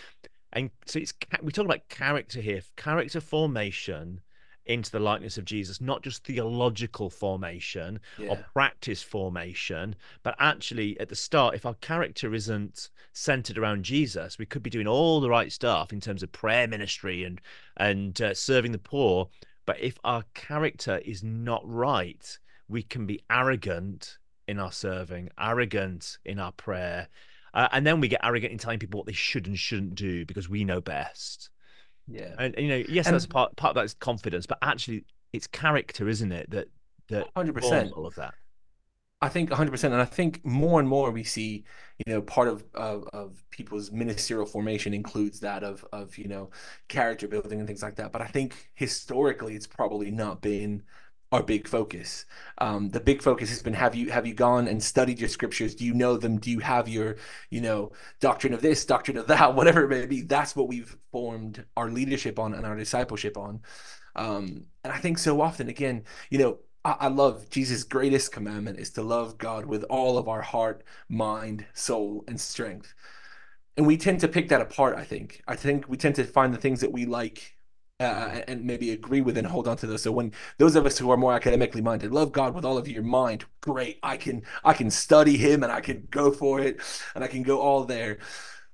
and 0.53 0.71
so 0.87 0.99
it's 0.99 1.15
we 1.43 1.53
talk 1.53 1.65
about 1.65 1.89
character 1.89 2.41
here, 2.41 2.61
character 2.77 3.21
formation 3.21 4.21
into 4.67 4.91
the 4.91 5.01
likeness 5.01 5.39
of 5.39 5.45
Jesus, 5.45 5.81
not 5.81 6.03
just 6.03 6.25
theological 6.25 7.11
formation 7.11 7.99
yeah. 8.19 8.29
or 8.29 8.37
practice 8.53 9.03
formation, 9.03 9.97
but 10.23 10.37
actually 10.39 10.99
at 11.01 11.09
the 11.09 11.17
start, 11.17 11.55
if 11.55 11.67
our 11.67 11.75
character 11.75 12.33
isn't 12.33 12.91
centered 13.13 13.59
around 13.59 13.85
Jesus, 13.85 14.39
we 14.39 14.47
could 14.47 14.63
be 14.63 14.71
doing 14.71 14.87
all 14.87 15.21
the 15.21 15.31
right 15.31 15.51
stuff 15.51 15.93
in 15.93 16.01
terms 16.01 16.23
of 16.23 16.31
prayer 16.33 16.69
ministry 16.69 17.25
and 17.25 17.41
and 17.77 18.21
uh, 18.21 18.35
serving 18.35 18.73
the 18.73 18.79
poor. 18.79 19.29
But 19.67 19.81
if 19.81 19.99
our 20.05 20.25
character 20.35 21.01
is 21.05 21.23
not 21.23 21.63
right, 21.65 22.39
we 22.69 22.83
can 22.83 23.07
be 23.07 23.21
arrogant 23.31 24.19
in 24.53 24.61
our 24.61 24.71
serving, 24.71 25.31
arrogant 25.39 26.19
in 26.25 26.39
our 26.39 26.53
prayer, 26.53 27.09
uh, 27.55 27.69
and 27.73 27.87
then 27.87 28.01
we 28.01 28.09
get 28.09 28.21
arrogant 28.23 28.53
in 28.53 28.59
telling 28.59 28.79
people 28.79 28.99
what 28.99 29.07
they 29.07 29.13
should 29.13 29.47
and 29.47 29.59
shouldn't 29.59 29.97
do 29.97 30.25
because 30.25 30.49
we 30.49 30.65
know 30.65 30.81
best. 30.81 31.51
Yeah, 32.07 32.35
and, 32.39 32.55
and 32.55 32.67
you 32.67 32.69
know, 32.69 32.85
yes, 32.89 33.07
and, 33.07 33.15
that's 33.15 33.27
part 33.27 33.57
part 33.57 33.71
of 33.71 33.75
that 33.77 33.85
is 33.85 33.95
confidence, 33.95 34.47
but 34.47 34.59
actually, 34.63 35.05
it's 35.33 35.47
character, 35.47 36.09
isn't 36.09 36.31
it? 36.31 36.51
That 36.51 36.69
that 37.09 37.29
hundred 37.35 37.55
percent 37.55 37.93
all 37.93 38.07
of 38.07 38.15
that. 38.15 38.35
I 39.23 39.29
think 39.29 39.51
100%. 39.51 39.85
And 39.85 39.95
I 39.95 40.05
think 40.05 40.45
more 40.45 40.81
and 40.81 40.89
more 40.89 41.13
we 41.13 41.23
see, 41.23 41.63
you 42.05 42.13
know, 42.13 42.21
part 42.21 42.49
of, 42.49 42.65
of, 42.75 43.09
of, 43.13 43.45
people's 43.51 43.93
ministerial 43.93 44.47
formation 44.47 44.93
includes 44.93 45.39
that 45.41 45.63
of, 45.63 45.87
of, 45.93 46.19
you 46.19 46.27
know, 46.27 46.51
character 46.89 47.29
building 47.29 47.61
and 47.61 47.69
things 47.69 47.85
like 47.85 47.95
that. 47.97 48.11
But 48.11 48.21
I 48.21 48.27
think 48.27 48.71
historically 48.75 49.55
it's 49.55 49.69
probably 49.69 50.11
not 50.11 50.41
been 50.41 50.83
our 51.33 51.43
big 51.43 51.67
focus. 51.67 52.27
Um, 52.59 52.91
the 52.91 53.01
big 53.01 53.23
focus 53.23 53.49
has 53.49 53.63
been 53.63 53.73
have 53.73 53.95
you 53.95 54.11
have 54.11 54.27
you 54.27 54.35
gone 54.35 54.69
and 54.69 54.83
studied 54.83 55.19
your 55.19 55.31
scriptures? 55.31 55.75
Do 55.75 55.85
you 55.85 55.95
know 55.95 56.17
them? 56.19 56.39
Do 56.39 56.51
you 56.51 56.61
have 56.61 56.89
your 56.89 57.17
you 57.51 57.63
know 57.63 57.93
doctrine 58.21 58.53
of 58.53 58.61
this, 58.61 58.85
doctrine 58.85 59.17
of 59.17 59.27
that, 59.29 59.55
whatever 59.57 59.83
it 59.83 59.89
may 59.89 60.07
be? 60.07 60.21
That's 60.21 60.55
what 60.55 60.69
we've 60.69 60.95
formed 61.11 61.65
our 61.77 61.91
leadership 61.91 62.39
on 62.39 62.55
and 62.55 62.67
our 62.67 62.77
discipleship 62.77 63.37
on. 63.37 63.61
Um, 64.15 64.67
and 64.85 64.93
I 64.93 64.99
think 64.99 65.19
so 65.19 65.41
often, 65.41 65.69
again, 65.71 66.05
you 66.29 66.39
know, 66.39 66.59
I, 66.85 66.97
I 67.01 67.09
love 67.09 67.49
Jesus' 67.49 67.83
greatest 67.83 68.31
commandment 68.31 68.79
is 68.79 68.91
to 68.91 69.03
love 69.03 69.39
God 69.39 69.65
with 69.65 69.85
all 69.85 70.19
of 70.19 70.29
our 70.29 70.43
heart, 70.43 70.85
mind, 71.09 71.65
soul, 71.73 72.25
and 72.29 72.39
strength. 72.39 72.93
And 73.79 73.87
we 73.87 73.97
tend 73.97 74.21
to 74.21 74.29
pick 74.29 74.51
that 74.51 74.61
apart. 74.61 74.97
I 74.99 75.05
think. 75.05 75.43
I 75.49 75.57
think 75.57 75.89
we 75.89 75.97
tend 75.97 76.17
to 76.17 76.25
find 76.25 76.53
the 76.53 76.59
things 76.59 76.81
that 76.83 76.93
we 76.93 77.07
like 77.07 77.57
uh, 78.03 78.43
and 78.49 78.65
maybe 78.65 78.91
agree 78.91 79.21
with 79.21 79.39
and 79.39 79.47
hold 79.47 79.69
on 79.69 79.77
to 79.79 79.87
those. 79.87 80.03
So 80.03 80.13
when 80.13 80.33
those 80.59 80.77
of 80.77 80.87
us 80.87 80.99
who 80.99 81.11
are 81.11 81.17
more 81.17 81.33
academically 81.35 81.81
minded 81.81 82.13
love 82.13 82.33
God 82.33 82.55
with 82.55 82.65
all 82.65 82.79
of 82.79 82.89
your 82.89 83.03
mind, 83.03 83.45
great. 83.61 83.99
I 84.03 84.17
can 84.17 84.43
I 84.65 84.73
can 84.73 84.91
study 84.91 85.37
Him 85.37 85.63
and 85.63 85.73
I 85.73 85.81
can 85.81 86.09
go 86.11 86.33
for 86.33 86.61
it 86.61 86.81
and 87.15 87.23
I 87.23 87.29
can 87.29 87.43
go 87.43 87.61
all 87.61 87.85
there. 87.85 88.19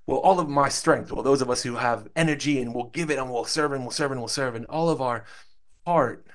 Well, 0.07 0.19
all 0.19 0.41
of 0.41 0.49
my 0.49 0.71
strength. 0.71 1.13
Well, 1.13 1.23
those 1.23 1.43
of 1.43 1.51
us 1.51 1.63
who 1.63 1.77
have 1.77 2.09
energy 2.17 2.61
and 2.63 2.75
will 2.75 2.89
give 2.89 3.11
it 3.11 3.19
and 3.19 3.31
will 3.31 3.45
serve 3.45 3.73
and 3.73 3.85
will 3.85 3.91
serve 3.91 4.13
and 4.13 4.21
will 4.21 4.29
serve 4.29 4.55
and 4.55 4.65
all 4.67 4.89
of 4.89 5.03
our 5.03 5.25
heart, 5.87 6.27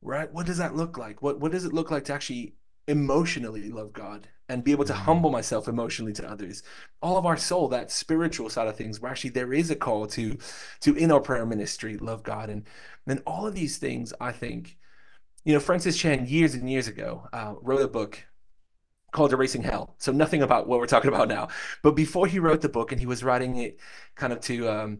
right? 0.00 0.32
What 0.32 0.46
does 0.46 0.58
that 0.58 0.76
look 0.76 0.96
like? 0.96 1.22
What 1.22 1.40
what 1.40 1.52
does 1.52 1.64
it 1.64 1.72
look 1.72 1.90
like 1.90 2.04
to 2.04 2.14
actually 2.14 2.54
emotionally 2.86 3.70
love 3.70 3.92
God 3.92 4.28
and 4.50 4.64
be 4.64 4.72
able 4.72 4.84
to 4.84 4.92
humble 4.92 5.30
myself 5.30 5.68
emotionally 5.68 6.12
to 6.14 6.28
others. 6.28 6.62
All 7.00 7.16
of 7.16 7.24
our 7.24 7.36
soul, 7.36 7.68
that 7.68 7.90
spiritual 7.90 8.50
side 8.50 8.66
of 8.66 8.76
things, 8.76 9.00
where 9.00 9.10
actually 9.10 9.30
there 9.30 9.52
is 9.52 9.70
a 9.70 9.76
call 9.76 10.06
to 10.08 10.36
to 10.80 10.94
in 10.94 11.12
our 11.12 11.20
prayer 11.20 11.46
ministry, 11.46 11.96
love 11.96 12.22
God. 12.22 12.50
And 12.50 12.64
then 13.06 13.22
all 13.26 13.46
of 13.46 13.54
these 13.54 13.78
things, 13.78 14.12
I 14.20 14.32
think, 14.32 14.76
you 15.44 15.54
know, 15.54 15.60
Francis 15.60 15.96
Chan 15.96 16.26
years 16.26 16.54
and 16.54 16.68
years 16.68 16.88
ago 16.88 17.28
uh, 17.32 17.54
wrote 17.62 17.82
a 17.82 17.88
book 17.88 18.24
called 19.12 19.32
Erasing 19.32 19.62
Hell. 19.62 19.94
So 19.98 20.12
nothing 20.12 20.42
about 20.42 20.66
what 20.68 20.78
we're 20.78 20.86
talking 20.86 21.12
about 21.12 21.28
now. 21.28 21.48
But 21.82 21.92
before 21.92 22.26
he 22.26 22.38
wrote 22.38 22.60
the 22.60 22.68
book 22.68 22.92
and 22.92 23.00
he 23.00 23.06
was 23.06 23.24
writing 23.24 23.56
it 23.56 23.78
kind 24.14 24.32
of 24.32 24.40
to 24.42 24.68
um, 24.68 24.98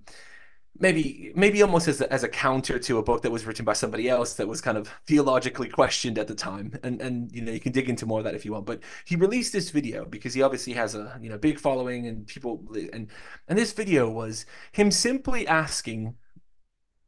maybe 0.80 1.30
maybe 1.36 1.62
almost 1.62 1.86
as 1.86 2.00
a, 2.00 2.12
as 2.12 2.24
a 2.24 2.28
counter 2.28 2.78
to 2.78 2.98
a 2.98 3.02
book 3.02 3.22
that 3.22 3.30
was 3.30 3.44
written 3.44 3.64
by 3.64 3.74
somebody 3.74 4.08
else 4.08 4.34
that 4.34 4.48
was 4.48 4.60
kind 4.60 4.78
of 4.78 4.88
theologically 5.06 5.68
questioned 5.68 6.18
at 6.18 6.26
the 6.26 6.34
time. 6.34 6.76
And 6.82 7.00
and 7.00 7.30
you 7.32 7.42
know 7.42 7.52
you 7.52 7.60
can 7.60 7.72
dig 7.72 7.88
into 7.88 8.06
more 8.06 8.18
of 8.18 8.24
that 8.24 8.34
if 8.34 8.44
you 8.44 8.52
want. 8.52 8.66
But 8.66 8.80
he 9.04 9.14
released 9.14 9.52
this 9.52 9.70
video 9.70 10.04
because 10.04 10.34
he 10.34 10.42
obviously 10.42 10.72
has 10.72 10.94
a 10.94 11.18
you 11.22 11.28
know 11.28 11.38
big 11.38 11.60
following 11.60 12.06
and 12.06 12.26
people 12.26 12.64
and 12.92 13.08
and 13.46 13.58
this 13.58 13.72
video 13.72 14.08
was 14.08 14.46
him 14.72 14.90
simply 14.90 15.46
asking 15.46 16.16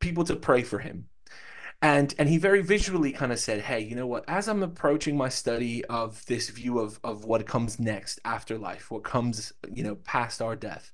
people 0.01 0.25
to 0.25 0.37
pray 0.37 0.63
for 0.63 0.79
him. 0.79 1.07
And 1.81 2.15
and 2.19 2.29
he 2.29 2.39
very 2.39 2.63
visually 2.63 3.11
kind 3.13 3.33
of 3.33 3.41
said 3.41 3.63
hey 3.63 3.81
you 3.81 3.97
know 3.97 4.07
what? 4.07 4.25
As 4.29 4.49
i'm 4.49 4.63
approaching 4.63 5.17
my 5.17 5.29
study 5.31 5.85
of 5.87 6.25
this 6.27 6.51
view 6.51 6.79
of 6.79 7.01
of 7.03 7.25
what 7.25 7.47
comes 7.47 7.81
next 7.81 8.21
after 8.25 8.59
life 8.59 8.91
what 8.91 9.03
comes 9.03 9.53
you 9.73 9.83
know 9.83 9.97
past 9.97 10.41
our 10.43 10.55
death 10.55 10.93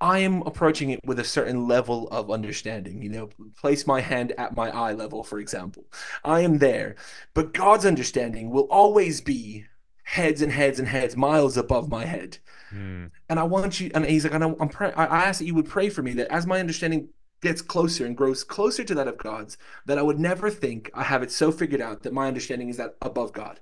I 0.00 0.18
am 0.18 0.42
approaching 0.42 0.90
it 0.90 1.00
with 1.04 1.18
a 1.18 1.24
certain 1.24 1.66
level 1.66 2.08
of 2.08 2.30
understanding. 2.30 3.02
You 3.02 3.08
know, 3.08 3.28
place 3.56 3.86
my 3.86 4.00
hand 4.00 4.32
at 4.38 4.56
my 4.56 4.70
eye 4.70 4.92
level, 4.92 5.22
for 5.24 5.38
example. 5.38 5.84
I 6.24 6.40
am 6.40 6.58
there, 6.58 6.96
but 7.32 7.54
God's 7.54 7.86
understanding 7.86 8.50
will 8.50 8.68
always 8.70 9.20
be 9.20 9.66
heads 10.04 10.42
and 10.42 10.52
heads 10.52 10.78
and 10.78 10.86
heads, 10.86 11.16
miles 11.16 11.56
above 11.56 11.88
my 11.88 12.04
head. 12.04 12.38
Mm. 12.72 13.10
And 13.28 13.40
I 13.40 13.44
want 13.44 13.80
you, 13.80 13.90
and 13.94 14.04
he's 14.04 14.24
like, 14.24 14.34
and 14.34 14.44
I'm 14.44 14.68
pray, 14.68 14.92
I 14.92 15.04
ask 15.04 15.38
that 15.38 15.46
you 15.46 15.54
would 15.54 15.68
pray 15.68 15.88
for 15.88 16.02
me 16.02 16.12
that 16.14 16.30
as 16.30 16.46
my 16.46 16.60
understanding 16.60 17.08
gets 17.40 17.62
closer 17.62 18.06
and 18.06 18.16
grows 18.16 18.44
closer 18.44 18.84
to 18.84 18.94
that 18.94 19.08
of 19.08 19.18
God's, 19.18 19.56
that 19.86 19.98
I 19.98 20.02
would 20.02 20.18
never 20.18 20.50
think 20.50 20.90
I 20.94 21.04
have 21.04 21.22
it 21.22 21.30
so 21.30 21.50
figured 21.50 21.80
out 21.80 22.02
that 22.02 22.12
my 22.12 22.28
understanding 22.28 22.68
is 22.68 22.76
that 22.76 22.96
above 23.02 23.32
God, 23.32 23.60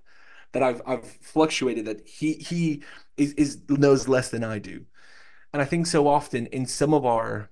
that 0.52 0.62
I've 0.62 0.82
I've 0.86 1.04
fluctuated, 1.04 1.84
that 1.86 2.06
he 2.06 2.34
he 2.34 2.82
is, 3.16 3.32
is 3.34 3.60
knows 3.68 4.08
less 4.08 4.30
than 4.30 4.44
I 4.44 4.58
do. 4.58 4.84
And 5.52 5.60
I 5.60 5.64
think 5.64 5.86
so 5.86 6.08
often 6.08 6.46
in 6.46 6.66
some 6.66 6.94
of 6.94 7.04
our 7.04 7.50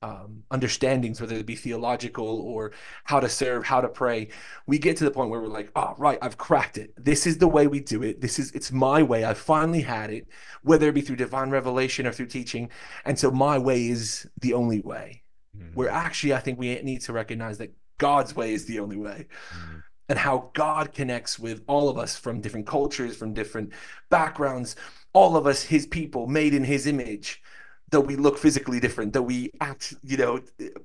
um, 0.00 0.44
understandings, 0.50 1.20
whether 1.20 1.34
it 1.34 1.46
be 1.46 1.56
theological 1.56 2.26
or 2.26 2.72
how 3.04 3.20
to 3.20 3.28
serve, 3.28 3.64
how 3.64 3.80
to 3.80 3.88
pray, 3.88 4.28
we 4.66 4.78
get 4.78 4.96
to 4.98 5.04
the 5.04 5.10
point 5.10 5.30
where 5.30 5.40
we're 5.40 5.48
like, 5.48 5.70
oh, 5.74 5.94
right, 5.98 6.18
I've 6.22 6.38
cracked 6.38 6.78
it. 6.78 6.92
This 6.96 7.26
is 7.26 7.38
the 7.38 7.48
way 7.48 7.66
we 7.66 7.80
do 7.80 8.02
it. 8.02 8.20
This 8.20 8.38
is, 8.38 8.52
it's 8.52 8.70
my 8.70 9.02
way. 9.02 9.24
I 9.24 9.34
finally 9.34 9.82
had 9.82 10.10
it, 10.10 10.28
whether 10.62 10.88
it 10.88 10.94
be 10.94 11.00
through 11.00 11.16
divine 11.16 11.50
revelation 11.50 12.06
or 12.06 12.12
through 12.12 12.26
teaching. 12.26 12.70
And 13.04 13.18
so 13.18 13.30
my 13.30 13.58
way 13.58 13.88
is 13.88 14.28
the 14.40 14.54
only 14.54 14.80
way. 14.80 15.22
Mm. 15.56 15.74
Where 15.74 15.88
actually, 15.88 16.34
I 16.34 16.40
think 16.40 16.58
we 16.58 16.80
need 16.82 17.00
to 17.02 17.12
recognize 17.12 17.58
that 17.58 17.74
God's 17.98 18.36
way 18.36 18.52
is 18.52 18.66
the 18.66 18.78
only 18.78 18.96
way. 18.96 19.26
Mm. 19.52 19.82
And 20.10 20.18
how 20.18 20.50
God 20.54 20.94
connects 20.94 21.38
with 21.38 21.62
all 21.66 21.90
of 21.90 21.98
us 21.98 22.16
from 22.16 22.40
different 22.40 22.66
cultures, 22.66 23.14
from 23.16 23.34
different 23.34 23.72
backgrounds, 24.08 24.74
all 25.12 25.36
of 25.36 25.46
us 25.46 25.62
his 25.62 25.86
people 25.86 26.26
made 26.26 26.54
in 26.54 26.64
his 26.64 26.86
image 26.86 27.42
though 27.90 28.00
we 28.00 28.16
look 28.16 28.36
physically 28.38 28.80
different 28.80 29.12
though 29.14 29.22
we 29.22 29.50
act 29.60 29.94
you 30.02 30.16
know 30.16 30.40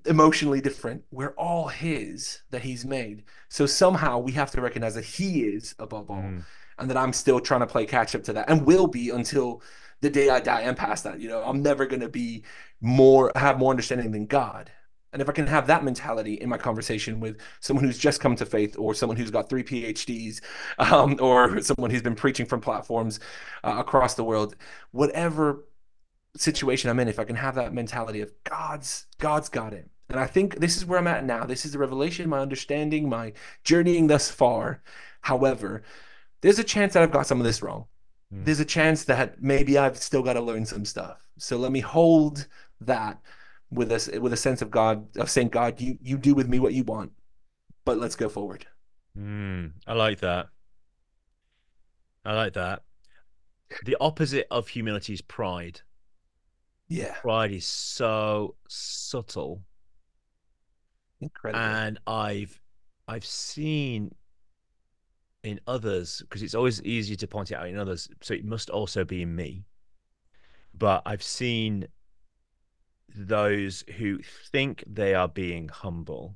emotionally 0.06 0.62
different. 0.62 1.04
We're 1.12 1.32
all 1.38 1.68
his 1.68 2.42
that 2.52 2.62
he's 2.62 2.86
made. 2.86 3.24
So 3.50 3.66
somehow 3.66 4.20
we 4.20 4.32
have 4.34 4.52
to 4.52 4.62
recognize 4.62 4.96
that 4.96 5.06
he 5.06 5.44
is 5.44 5.76
above 5.80 6.10
all 6.10 6.18
Mm. 6.24 6.44
and 6.80 6.90
that 6.90 6.98
i'm 6.98 7.14
still 7.14 7.40
trying 7.40 7.60
to 7.62 7.68
play 7.68 7.86
catch 7.86 8.16
up 8.16 8.24
to 8.24 8.34
that 8.34 8.50
and 8.50 8.66
will 8.66 8.88
be 8.88 9.10
until 9.10 9.62
the 10.02 10.10
day 10.10 10.30
i 10.30 10.40
die 10.40 10.62
and 10.62 10.78
past 10.78 11.04
that 11.04 11.20
you 11.20 11.30
know? 11.30 11.44
I'm 11.44 11.62
never 11.62 11.86
going 11.86 12.02
to 12.02 12.10
be 12.10 12.44
more 12.82 13.32
have 13.36 13.60
more 13.60 13.72
understanding 13.72 14.12
than 14.12 14.26
god 14.26 14.72
and 15.14 15.22
if 15.22 15.30
I 15.30 15.32
can 15.32 15.48
have 15.48 15.68
that 15.68 15.84
mentality 15.84 16.34
in 16.34 16.50
my 16.50 16.58
conversation 16.58 17.20
with 17.20 17.38
someone 17.60 17.86
who's 17.86 18.00
just 18.00 18.20
come 18.20 18.36
to 18.36 18.46
faith, 18.46 18.76
or 18.78 18.94
someone 18.96 19.16
who's 19.16 19.32
got 19.32 19.48
three 19.48 19.64
PhDs, 19.64 20.42
um, 20.80 21.18
or 21.22 21.62
someone 21.62 21.92
who's 21.92 22.02
been 22.02 22.16
preaching 22.16 22.46
from 22.46 22.60
platforms 22.60 23.20
uh, 23.64 23.76
across 23.78 24.16
the 24.16 24.24
world, 24.24 24.56
whatever 24.92 25.66
situation 26.36 26.90
I'm 26.90 27.00
in, 27.00 27.08
if 27.08 27.20
I 27.20 27.26
can 27.26 27.36
have 27.36 27.56
that 27.56 27.74
mentality 27.74 28.22
of 28.22 28.32
God's 28.44 29.06
God's 29.20 29.50
got 29.50 29.74
it. 29.74 29.90
And 30.10 30.20
I 30.20 30.26
think 30.26 30.58
this 30.58 30.78
is 30.78 30.86
where 30.86 31.00
I'm 31.00 31.08
at 31.08 31.26
now. 31.26 31.46
This 31.46 31.66
is 31.66 31.72
the 31.72 31.80
revelation, 31.80 32.30
my 32.30 32.40
understanding, 32.40 33.08
my 33.08 33.34
journeying 33.64 34.08
thus 34.08 34.30
far. 34.30 34.82
However, 35.22 35.84
there's 36.42 36.60
a 36.60 36.64
chance 36.64 36.94
that 36.94 37.04
I've 37.04 37.12
got 37.12 37.28
some 37.28 37.40
of 37.40 37.46
this 37.46 37.62
wrong. 37.62 37.86
Mm. 38.34 38.46
There's 38.46 38.60
a 38.60 38.66
chance 38.66 39.06
that 39.06 39.42
maybe 39.42 39.78
I've 39.78 39.98
still 39.98 40.22
got 40.22 40.34
to 40.34 40.42
learn 40.42 40.66
some 40.66 40.86
stuff. 40.86 41.24
So 41.38 41.58
let 41.58 41.72
me 41.72 41.80
hold 41.80 42.48
that 42.82 43.22
with 43.74 43.92
us 43.92 44.08
with 44.08 44.34
a 44.34 44.38
sense 44.38 44.62
of 44.62 44.72
God 44.72 45.18
of 45.18 45.30
saying, 45.30 45.50
God, 45.50 45.80
you 45.82 45.98
you 46.02 46.18
do 46.18 46.34
with 46.36 46.48
me 46.48 46.60
what 46.60 46.74
you 46.74 46.84
want, 46.84 47.12
but 47.86 47.98
let's 47.98 48.16
go 48.16 48.30
forward. 48.30 48.66
Mm. 49.18 49.72
I 49.88 49.94
like 49.94 50.20
that. 50.22 50.48
I 52.26 52.34
like 52.34 52.54
that. 52.54 52.84
The 53.86 53.98
opposite 54.00 54.48
of 54.52 54.68
humility 54.68 55.14
is 55.14 55.22
pride. 55.22 55.82
Yeah, 56.88 57.14
Pride 57.22 57.52
is 57.52 57.66
so 57.66 58.56
subtle, 58.68 59.64
incredible. 61.22 61.64
and 61.64 62.00
I've 62.06 62.62
I've 63.08 63.26
seen 63.26 64.14
in 65.44 65.60
others 65.68 66.20
because 66.22 66.44
it's 66.44 66.54
always 66.56 66.82
easier 66.84 67.16
to 67.18 67.28
point 67.28 67.52
it 67.52 67.56
out 67.56 67.68
in 67.68 67.78
others, 67.78 68.10
so 68.22 68.34
it 68.34 68.46
must 68.46 68.70
also 68.70 69.04
be 69.04 69.22
in 69.24 69.36
me. 69.36 69.66
But 70.78 71.02
I've 71.06 71.24
seen 71.24 71.88
those 73.16 73.84
who 73.98 74.20
think 74.52 74.84
they 74.88 75.14
are 75.14 75.28
being 75.28 75.70
humble, 75.70 76.36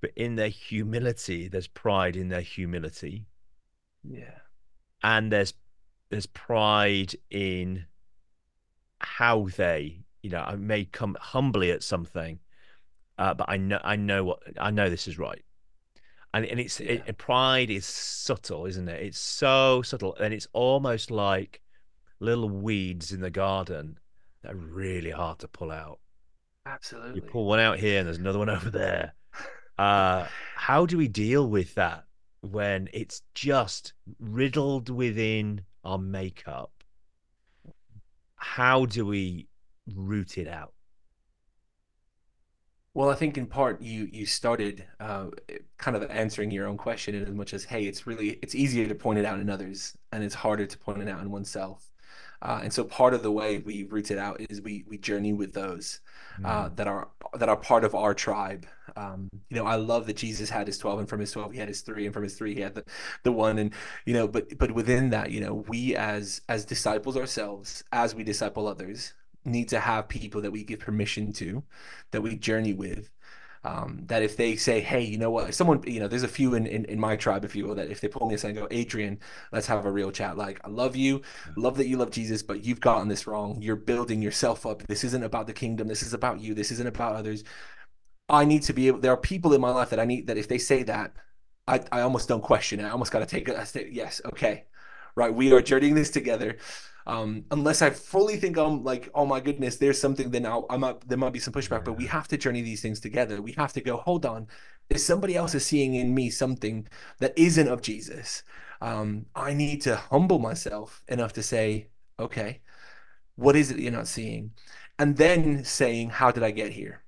but 0.00 0.10
in 0.16 0.36
their 0.36 0.48
humility, 0.48 1.48
there's 1.48 1.66
pride 1.66 2.16
in 2.16 2.28
their 2.28 2.40
humility, 2.40 3.26
yeah, 4.02 4.38
and 5.02 5.32
there's 5.32 5.54
there's 6.10 6.26
pride 6.26 7.14
in 7.30 7.86
how 9.00 9.48
they, 9.56 10.04
you 10.22 10.30
know, 10.30 10.40
I 10.40 10.56
may 10.56 10.84
come 10.84 11.16
humbly 11.20 11.70
at 11.72 11.82
something, 11.82 12.38
uh, 13.18 13.34
but 13.34 13.48
I 13.48 13.56
know 13.56 13.80
I 13.82 13.96
know 13.96 14.24
what 14.24 14.42
I 14.58 14.70
know 14.70 14.88
this 14.88 15.08
is 15.08 15.18
right. 15.18 15.42
And 16.32 16.44
and 16.44 16.60
it's 16.60 16.80
yeah, 16.80 17.02
it, 17.06 17.18
pride 17.18 17.70
is 17.70 17.86
subtle, 17.86 18.66
isn't 18.66 18.88
it? 18.88 19.02
It's 19.02 19.18
so 19.18 19.82
subtle, 19.82 20.16
and 20.16 20.32
it's 20.32 20.48
almost 20.52 21.10
like 21.10 21.60
little 22.20 22.48
weeds 22.48 23.12
in 23.12 23.20
the 23.20 23.30
garden 23.30 23.98
that 24.46 24.54
are 24.54 24.58
really 24.58 25.10
hard 25.10 25.38
to 25.40 25.48
pull 25.48 25.70
out. 25.72 25.98
Absolutely. 26.66 27.16
You 27.16 27.22
pull 27.22 27.46
one 27.46 27.60
out 27.60 27.78
here, 27.78 27.98
and 27.98 28.06
there's 28.06 28.18
another 28.18 28.38
one 28.38 28.50
over 28.56 28.70
there. 28.70 29.14
Uh, 29.78 30.26
how 30.54 30.86
do 30.86 30.96
we 30.96 31.06
deal 31.06 31.46
with 31.50 31.74
that 31.74 32.04
when 32.40 32.88
it's 32.94 33.20
just 33.34 33.92
riddled 34.18 34.88
within 34.88 35.60
our 35.84 35.98
makeup? 35.98 36.70
How 38.36 38.86
do 38.86 39.04
we 39.04 39.48
root 39.94 40.38
it 40.38 40.48
out? 40.48 40.72
Well, 42.94 43.10
I 43.10 43.14
think 43.16 43.36
in 43.36 43.44
part 43.44 43.82
you 43.82 44.08
you 44.10 44.24
started 44.24 44.86
uh, 44.98 45.26
kind 45.76 45.94
of 45.94 46.10
answering 46.10 46.50
your 46.50 46.66
own 46.66 46.78
question 46.78 47.14
in 47.14 47.24
as 47.24 47.34
much 47.34 47.52
as, 47.52 47.64
hey, 47.64 47.84
it's 47.84 48.06
really 48.06 48.38
it's 48.40 48.54
easier 48.54 48.88
to 48.88 48.94
point 48.94 49.18
it 49.18 49.26
out 49.26 49.40
in 49.40 49.50
others, 49.50 49.94
and 50.10 50.24
it's 50.24 50.34
harder 50.34 50.64
to 50.64 50.78
point 50.78 51.02
it 51.02 51.08
out 51.08 51.20
in 51.20 51.30
oneself. 51.30 51.90
Uh, 52.42 52.60
and 52.62 52.72
so 52.72 52.84
part 52.84 53.14
of 53.14 53.22
the 53.22 53.32
way 53.32 53.58
we 53.58 53.84
root 53.84 54.10
it 54.10 54.18
out 54.18 54.40
is 54.50 54.60
we 54.60 54.84
we 54.88 54.98
journey 54.98 55.32
with 55.32 55.52
those 55.52 56.00
uh, 56.44 56.68
Mm, 56.68 56.76
that 56.76 56.86
are 56.86 57.08
that 57.34 57.48
are 57.48 57.56
part 57.56 57.84
of 57.84 57.94
our 57.94 58.14
tribe. 58.14 58.66
Um, 58.96 59.28
you 59.50 59.56
know, 59.56 59.66
I 59.66 59.76
love 59.76 60.06
that 60.06 60.16
Jesus 60.16 60.50
had 60.50 60.66
his 60.66 60.78
twelve, 60.78 60.98
and 60.98 61.08
from 61.08 61.20
his 61.20 61.32
twelve 61.32 61.52
he 61.52 61.58
had 61.58 61.68
his 61.68 61.80
three, 61.82 62.04
and 62.04 62.14
from 62.14 62.22
his 62.24 62.34
three 62.36 62.54
he 62.54 62.60
had 62.60 62.74
the 62.74 62.84
the 63.22 63.32
one, 63.32 63.58
and 63.58 63.72
you 64.04 64.14
know, 64.14 64.28
but 64.28 64.56
but 64.58 64.72
within 64.72 65.10
that, 65.10 65.30
you 65.30 65.40
know, 65.40 65.54
we 65.68 65.96
as 65.96 66.40
as 66.48 66.64
disciples 66.64 67.16
ourselves, 67.16 67.84
as 67.92 68.14
we 68.14 68.24
disciple 68.24 68.66
others, 68.68 69.14
need 69.44 69.68
to 69.70 69.80
have 69.80 70.08
people 70.08 70.40
that 70.42 70.50
we 70.52 70.64
give 70.64 70.80
permission 70.80 71.32
to, 71.34 71.62
that 72.10 72.22
we 72.22 72.36
journey 72.36 72.74
with. 72.74 73.10
Um, 73.64 74.02
that 74.06 74.22
if 74.22 74.36
they 74.36 74.54
say, 74.54 74.80
hey, 74.80 75.02
you 75.02 75.18
know 75.18 75.30
what, 75.30 75.48
if 75.48 75.54
someone, 75.56 75.82
you 75.86 75.98
know, 75.98 76.06
there's 76.06 76.22
a 76.22 76.28
few 76.28 76.54
in, 76.54 76.66
in, 76.66 76.84
in 76.84 77.00
my 77.00 77.16
tribe, 77.16 77.44
if 77.44 77.56
you 77.56 77.66
will, 77.66 77.74
that 77.74 77.90
if 77.90 78.00
they 78.00 78.06
pull 78.06 78.28
me 78.28 78.34
aside 78.34 78.50
and 78.50 78.58
go, 78.58 78.68
Adrian, 78.70 79.18
let's 79.50 79.66
have 79.66 79.84
a 79.84 79.90
real 79.90 80.12
chat. 80.12 80.36
Like, 80.36 80.60
I 80.64 80.68
love 80.68 80.94
you, 80.94 81.22
love 81.56 81.76
that 81.78 81.88
you 81.88 81.96
love 81.96 82.12
Jesus, 82.12 82.44
but 82.44 82.64
you've 82.64 82.80
gotten 82.80 83.08
this 83.08 83.26
wrong. 83.26 83.60
You're 83.60 83.74
building 83.74 84.22
yourself 84.22 84.66
up. 84.66 84.84
This 84.86 85.02
isn't 85.02 85.24
about 85.24 85.48
the 85.48 85.52
kingdom. 85.52 85.88
This 85.88 86.02
is 86.02 86.14
about 86.14 86.40
you. 86.40 86.54
This 86.54 86.70
isn't 86.70 86.86
about 86.86 87.16
others. 87.16 87.42
I 88.28 88.44
need 88.44 88.62
to 88.62 88.72
be 88.72 88.86
able, 88.86 89.00
there 89.00 89.12
are 89.12 89.16
people 89.16 89.52
in 89.52 89.60
my 89.60 89.70
life 89.70 89.90
that 89.90 90.00
I 90.00 90.04
need, 90.04 90.28
that 90.28 90.38
if 90.38 90.46
they 90.46 90.58
say 90.58 90.84
that, 90.84 91.14
I, 91.66 91.80
I 91.90 92.02
almost 92.02 92.28
don't 92.28 92.42
question 92.42 92.78
it. 92.78 92.84
I 92.84 92.90
almost 92.90 93.10
got 93.10 93.20
to 93.20 93.26
take 93.26 93.48
it. 93.48 93.56
I 93.56 93.64
say, 93.64 93.88
yes, 93.90 94.20
okay, 94.26 94.66
right. 95.16 95.34
We 95.34 95.52
are 95.52 95.60
journeying 95.60 95.96
this 95.96 96.10
together. 96.10 96.58
Um, 97.06 97.44
unless 97.52 97.82
I 97.82 97.90
fully 97.90 98.36
think 98.36 98.58
I'm 98.58 98.82
like, 98.82 99.08
oh 99.14 99.26
my 99.26 99.38
goodness, 99.40 99.76
there's 99.76 100.00
something, 100.00 100.30
then 100.30 100.44
I'll, 100.44 100.66
I 100.68 100.76
might, 100.76 101.08
there 101.08 101.18
might 101.18 101.32
be 101.32 101.38
some 101.38 101.54
pushback. 101.54 101.84
But 101.84 101.96
we 101.96 102.06
have 102.06 102.26
to 102.28 102.36
journey 102.36 102.62
these 102.62 102.82
things 102.82 102.98
together. 102.98 103.40
We 103.40 103.52
have 103.52 103.72
to 103.74 103.80
go, 103.80 103.98
hold 103.98 104.26
on, 104.26 104.48
if 104.90 104.98
somebody 104.98 105.36
else 105.36 105.54
is 105.54 105.64
seeing 105.64 105.94
in 105.94 106.14
me 106.14 106.30
something 106.30 106.88
that 107.18 107.32
isn't 107.36 107.68
of 107.68 107.82
Jesus, 107.82 108.42
um, 108.80 109.26
I 109.34 109.54
need 109.54 109.82
to 109.82 109.96
humble 109.96 110.38
myself 110.38 111.02
enough 111.08 111.32
to 111.34 111.42
say, 111.42 111.88
okay, 112.18 112.60
what 113.36 113.56
is 113.56 113.70
it 113.70 113.74
that 113.74 113.82
you're 113.82 113.92
not 113.92 114.08
seeing? 114.08 114.52
And 114.98 115.16
then 115.16 115.64
saying, 115.64 116.10
how 116.10 116.30
did 116.30 116.42
I 116.42 116.50
get 116.50 116.72
here? 116.72 117.02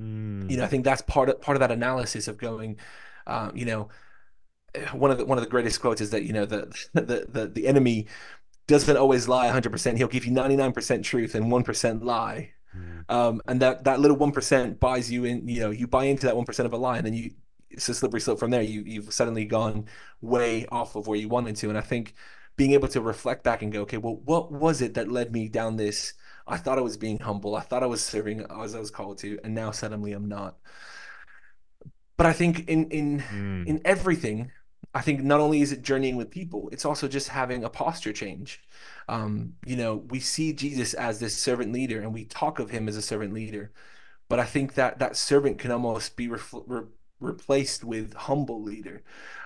Mm. 0.00 0.50
You 0.50 0.58
know, 0.58 0.64
I 0.64 0.68
think 0.68 0.84
that's 0.84 1.02
part 1.02 1.28
of 1.28 1.40
part 1.40 1.56
of 1.56 1.60
that 1.60 1.72
analysis 1.72 2.28
of 2.28 2.38
going, 2.38 2.78
uh, 3.26 3.50
you 3.54 3.64
know, 3.64 3.88
one 4.92 5.10
of 5.10 5.18
the 5.18 5.24
one 5.24 5.38
of 5.38 5.44
the 5.44 5.50
greatest 5.50 5.80
quotes 5.80 6.00
is 6.00 6.10
that 6.10 6.24
you 6.24 6.32
know 6.32 6.44
the 6.44 6.72
the 6.94 7.26
the, 7.28 7.50
the 7.52 7.66
enemy 7.66 8.06
doesn't 8.68 8.96
always 8.96 9.26
lie 9.26 9.50
100%. 9.50 9.96
He'll 9.96 10.06
give 10.06 10.24
you 10.24 10.32
99% 10.32 11.02
truth 11.02 11.34
and 11.34 11.46
1% 11.46 12.04
lie. 12.04 12.52
Mm. 12.76 13.10
Um, 13.10 13.42
and 13.48 13.60
that 13.60 13.84
that 13.84 13.98
little 13.98 14.16
1% 14.16 14.78
buys 14.78 15.10
you 15.10 15.24
in, 15.24 15.48
you 15.48 15.60
know, 15.60 15.70
you 15.70 15.86
buy 15.88 16.04
into 16.04 16.26
that 16.26 16.34
1% 16.34 16.64
of 16.64 16.72
a 16.72 16.76
lie 16.76 16.98
and 16.98 17.06
then 17.06 17.14
you 17.14 17.32
it's 17.70 17.88
a 17.88 17.94
slippery 17.94 18.20
slope 18.20 18.38
from 18.38 18.50
there. 18.50 18.62
You 18.62 18.82
you've 18.86 19.12
suddenly 19.12 19.44
gone 19.44 19.86
way 20.20 20.66
off 20.66 20.96
of 20.96 21.06
where 21.06 21.18
you 21.18 21.28
wanted 21.28 21.56
to. 21.56 21.68
And 21.68 21.78
I 21.78 21.82
think 21.82 22.14
being 22.56 22.72
able 22.72 22.88
to 22.88 23.00
reflect 23.00 23.44
back 23.44 23.62
and 23.62 23.72
go, 23.72 23.82
okay, 23.82 23.98
well, 23.98 24.16
what 24.24 24.50
was 24.50 24.80
it 24.82 24.94
that 24.94 25.10
led 25.10 25.32
me 25.32 25.48
down 25.48 25.76
this? 25.76 26.14
I 26.46 26.56
thought 26.56 26.78
I 26.78 26.82
was 26.82 26.96
being 26.96 27.18
humble. 27.18 27.54
I 27.54 27.60
thought 27.60 27.82
I 27.82 27.86
was 27.86 28.02
serving 28.02 28.44
as 28.50 28.74
I 28.74 28.80
was 28.80 28.90
called 28.90 29.18
to, 29.18 29.38
and 29.44 29.54
now 29.54 29.70
suddenly 29.70 30.12
I'm 30.12 30.28
not. 30.28 30.56
But 32.16 32.26
I 32.26 32.32
think 32.32 32.68
in 32.68 32.90
in 32.90 33.20
mm. 33.20 33.66
in 33.66 33.80
everything, 33.84 34.50
I 34.94 35.02
think 35.02 35.22
not 35.22 35.40
only 35.40 35.60
is 35.60 35.72
it 35.72 35.82
journeying 35.82 36.16
with 36.16 36.30
people, 36.30 36.68
it's 36.72 36.84
also 36.84 37.08
just 37.08 37.28
having 37.28 37.62
a 37.62 37.68
posture 37.68 38.12
change. 38.12 38.60
Um, 39.08 39.54
you 39.66 39.76
know, 39.76 39.96
we 40.08 40.20
see 40.20 40.52
Jesus 40.52 40.94
as 40.94 41.20
this 41.20 41.36
servant 41.36 41.72
leader, 41.72 42.00
and 42.00 42.14
we 42.14 42.24
talk 42.24 42.58
of 42.58 42.70
him 42.70 42.88
as 42.88 42.96
a 42.96 43.02
servant 43.02 43.34
leader. 43.34 43.72
But 44.28 44.40
I 44.40 44.44
think 44.44 44.74
that 44.74 44.98
that 44.98 45.16
servant 45.16 45.58
can 45.58 45.70
almost 45.70 46.16
be 46.16 46.28
re- 46.28 46.38
replaced 47.20 47.84
with 47.84 48.14
humble 48.14 48.62
leader. 48.62 49.02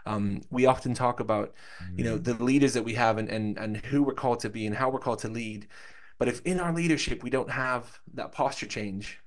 Um, 0.07 0.43
we 0.51 0.67
often 0.67 0.95
talk 0.95 1.21
about, 1.21 1.55
you 1.97 2.05
know, 2.05 2.19
mm. 2.19 2.25
the 2.25 2.35
leaders 2.35 2.75
that 2.75 2.85
we 2.85 2.95
have 2.95 3.19
and, 3.19 3.29
and 3.29 3.59
and 3.59 3.77
who 3.77 4.03
we're 4.03 4.15
called 4.15 4.41
to 4.41 4.51
be 4.51 4.67
and 4.67 4.77
how 4.77 4.91
we're 4.91 4.99
called 4.99 5.21
to 5.21 5.29
lead. 5.29 5.69
But 6.19 6.29
if 6.29 6.41
in 6.43 6.61
our 6.61 6.73
leadership 6.73 7.23
we 7.23 7.31
don't 7.31 7.51
have 7.51 8.01
that 8.15 8.33
posture 8.33 8.67
change 8.67 9.19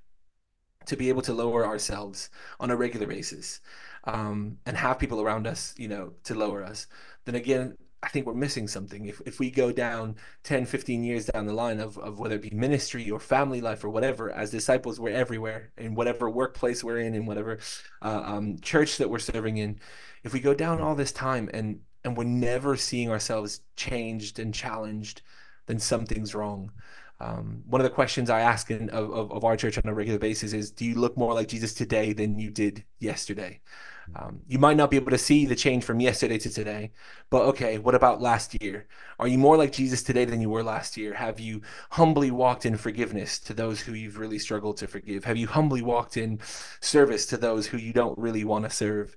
to 0.86 0.96
be 0.96 1.10
able 1.10 1.22
to 1.24 1.34
lower 1.34 1.66
ourselves 1.66 2.30
on 2.60 2.70
a 2.72 2.76
regular 2.76 3.08
basis 3.08 3.60
um, 4.06 4.58
and 4.66 4.78
have 4.78 5.00
people 5.00 5.22
around 5.22 5.48
us, 5.48 5.74
you 5.78 5.88
know, 5.88 6.14
to 6.24 6.36
lower 6.36 6.64
us, 6.64 6.88
then 7.26 7.36
again, 7.36 7.78
I 8.06 8.08
think 8.10 8.28
we're 8.28 8.36
missing 8.36 8.68
something. 8.68 9.08
If, 9.08 9.20
if 9.26 9.40
we 9.40 9.50
go 9.50 9.72
down 9.72 10.16
10, 10.44 10.66
15 10.68 11.04
years 11.04 11.26
down 11.26 11.48
the 11.48 11.54
line 11.54 11.80
of, 11.80 11.98
of 11.98 12.20
whether 12.20 12.36
it 12.36 12.44
be 12.44 12.52
ministry 12.52 13.10
or 13.10 13.20
family 13.20 13.62
life 13.62 13.84
or 13.84 13.90
whatever, 13.90 14.30
as 14.32 14.52
disciples, 14.52 15.00
we're 15.00 15.10
everywhere 15.10 15.72
in 15.78 15.96
whatever 15.96 16.30
workplace 16.30 16.84
we're 16.84 17.00
in, 17.00 17.16
in 17.16 17.26
whatever 17.26 17.58
uh, 18.04 18.22
um, 18.24 18.60
church 18.60 18.98
that 18.98 19.10
we're 19.10 19.18
serving 19.18 19.58
in. 19.58 19.80
If 20.24 20.34
we 20.34 20.40
go 20.40 20.54
down 20.54 20.82
all 20.82 20.94
this 20.94 21.12
time 21.12 21.50
and, 21.52 21.80
and 22.04 22.16
we're 22.16 22.26
never 22.26 22.78
seeing 22.78 23.10
ourselves 23.10 23.62
changed 23.76 24.38
and 24.38 24.54
challenged, 24.54 25.24
then 25.66 25.80
something's 25.80 26.36
wrong. 26.36 26.72
Um, 27.20 27.64
one 27.66 27.80
of 27.82 27.86
the 27.86 27.92
questions 27.94 28.30
I 28.30 28.42
ask 28.42 28.70
in, 28.72 28.90
of, 28.90 29.32
of 29.32 29.44
our 29.44 29.56
church 29.56 29.78
on 29.78 29.90
a 29.90 29.94
regular 29.94 30.20
basis 30.20 30.54
is, 30.54 30.72
do 30.72 30.86
you 30.86 30.96
look 30.96 31.18
more 31.18 31.34
like 31.34 31.48
Jesus 31.48 31.74
today 31.74 32.14
than 32.14 32.38
you 32.38 32.50
did 32.50 32.84
yesterday? 33.00 33.62
Um, 34.16 34.42
you 34.48 34.60
might 34.60 34.78
not 34.78 34.92
be 34.92 34.98
able 34.98 35.12
to 35.12 35.18
see 35.18 35.46
the 35.46 35.56
change 35.56 35.84
from 35.84 36.00
yesterday 36.00 36.38
to 36.38 36.50
today, 36.50 36.92
but 37.30 37.44
okay, 37.46 37.80
what 37.80 37.96
about 37.96 38.22
last 38.22 38.62
year? 38.62 38.88
Are 39.18 39.28
you 39.28 39.38
more 39.38 39.58
like 39.58 39.72
Jesus 39.72 40.04
today 40.04 40.26
than 40.26 40.42
you 40.42 40.50
were 40.50 40.64
last 40.64 40.96
year? 40.96 41.14
Have 41.14 41.40
you 41.40 41.62
humbly 41.90 42.30
walked 42.32 42.66
in 42.66 42.78
forgiveness 42.78 43.40
to 43.40 43.54
those 43.54 43.82
who 43.82 43.94
you've 43.94 44.20
really 44.20 44.38
struggled 44.38 44.78
to 44.78 44.88
forgive? 44.88 45.24
Have 45.26 45.38
you 45.38 45.48
humbly 45.48 45.82
walked 45.82 46.18
in 46.18 46.40
service 46.82 47.26
to 47.28 47.38
those 47.38 47.66
who 47.66 47.78
you 47.78 47.94
don't 47.94 48.18
really 48.18 48.44
want 48.44 48.66
to 48.66 48.70
serve? 48.70 49.16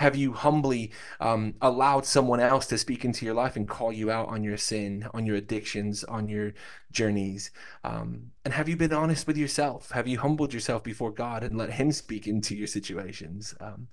Have 0.00 0.16
you 0.16 0.32
humbly 0.32 0.90
um, 1.20 1.54
allowed 1.60 2.06
someone 2.06 2.40
else 2.40 2.66
to 2.68 2.78
speak 2.78 3.04
into 3.04 3.24
your 3.24 3.34
life 3.34 3.54
and 3.56 3.68
call 3.68 3.92
you 3.92 4.10
out 4.10 4.28
on 4.28 4.42
your 4.42 4.56
sin, 4.56 5.06
on 5.14 5.26
your 5.26 5.36
addictions, 5.36 6.04
on 6.04 6.28
your 6.28 6.54
journeys? 6.90 7.50
Um, 7.84 8.32
and 8.44 8.54
have 8.54 8.68
you 8.68 8.76
been 8.76 8.92
honest 8.92 9.26
with 9.26 9.36
yourself? 9.36 9.90
Have 9.92 10.08
you 10.08 10.18
humbled 10.18 10.52
yourself 10.52 10.82
before 10.82 11.12
God 11.12 11.44
and 11.44 11.56
let 11.56 11.72
Him 11.74 11.92
speak 11.92 12.26
into 12.26 12.56
your 12.56 12.66
situations? 12.66 13.54
Um, 13.60 13.88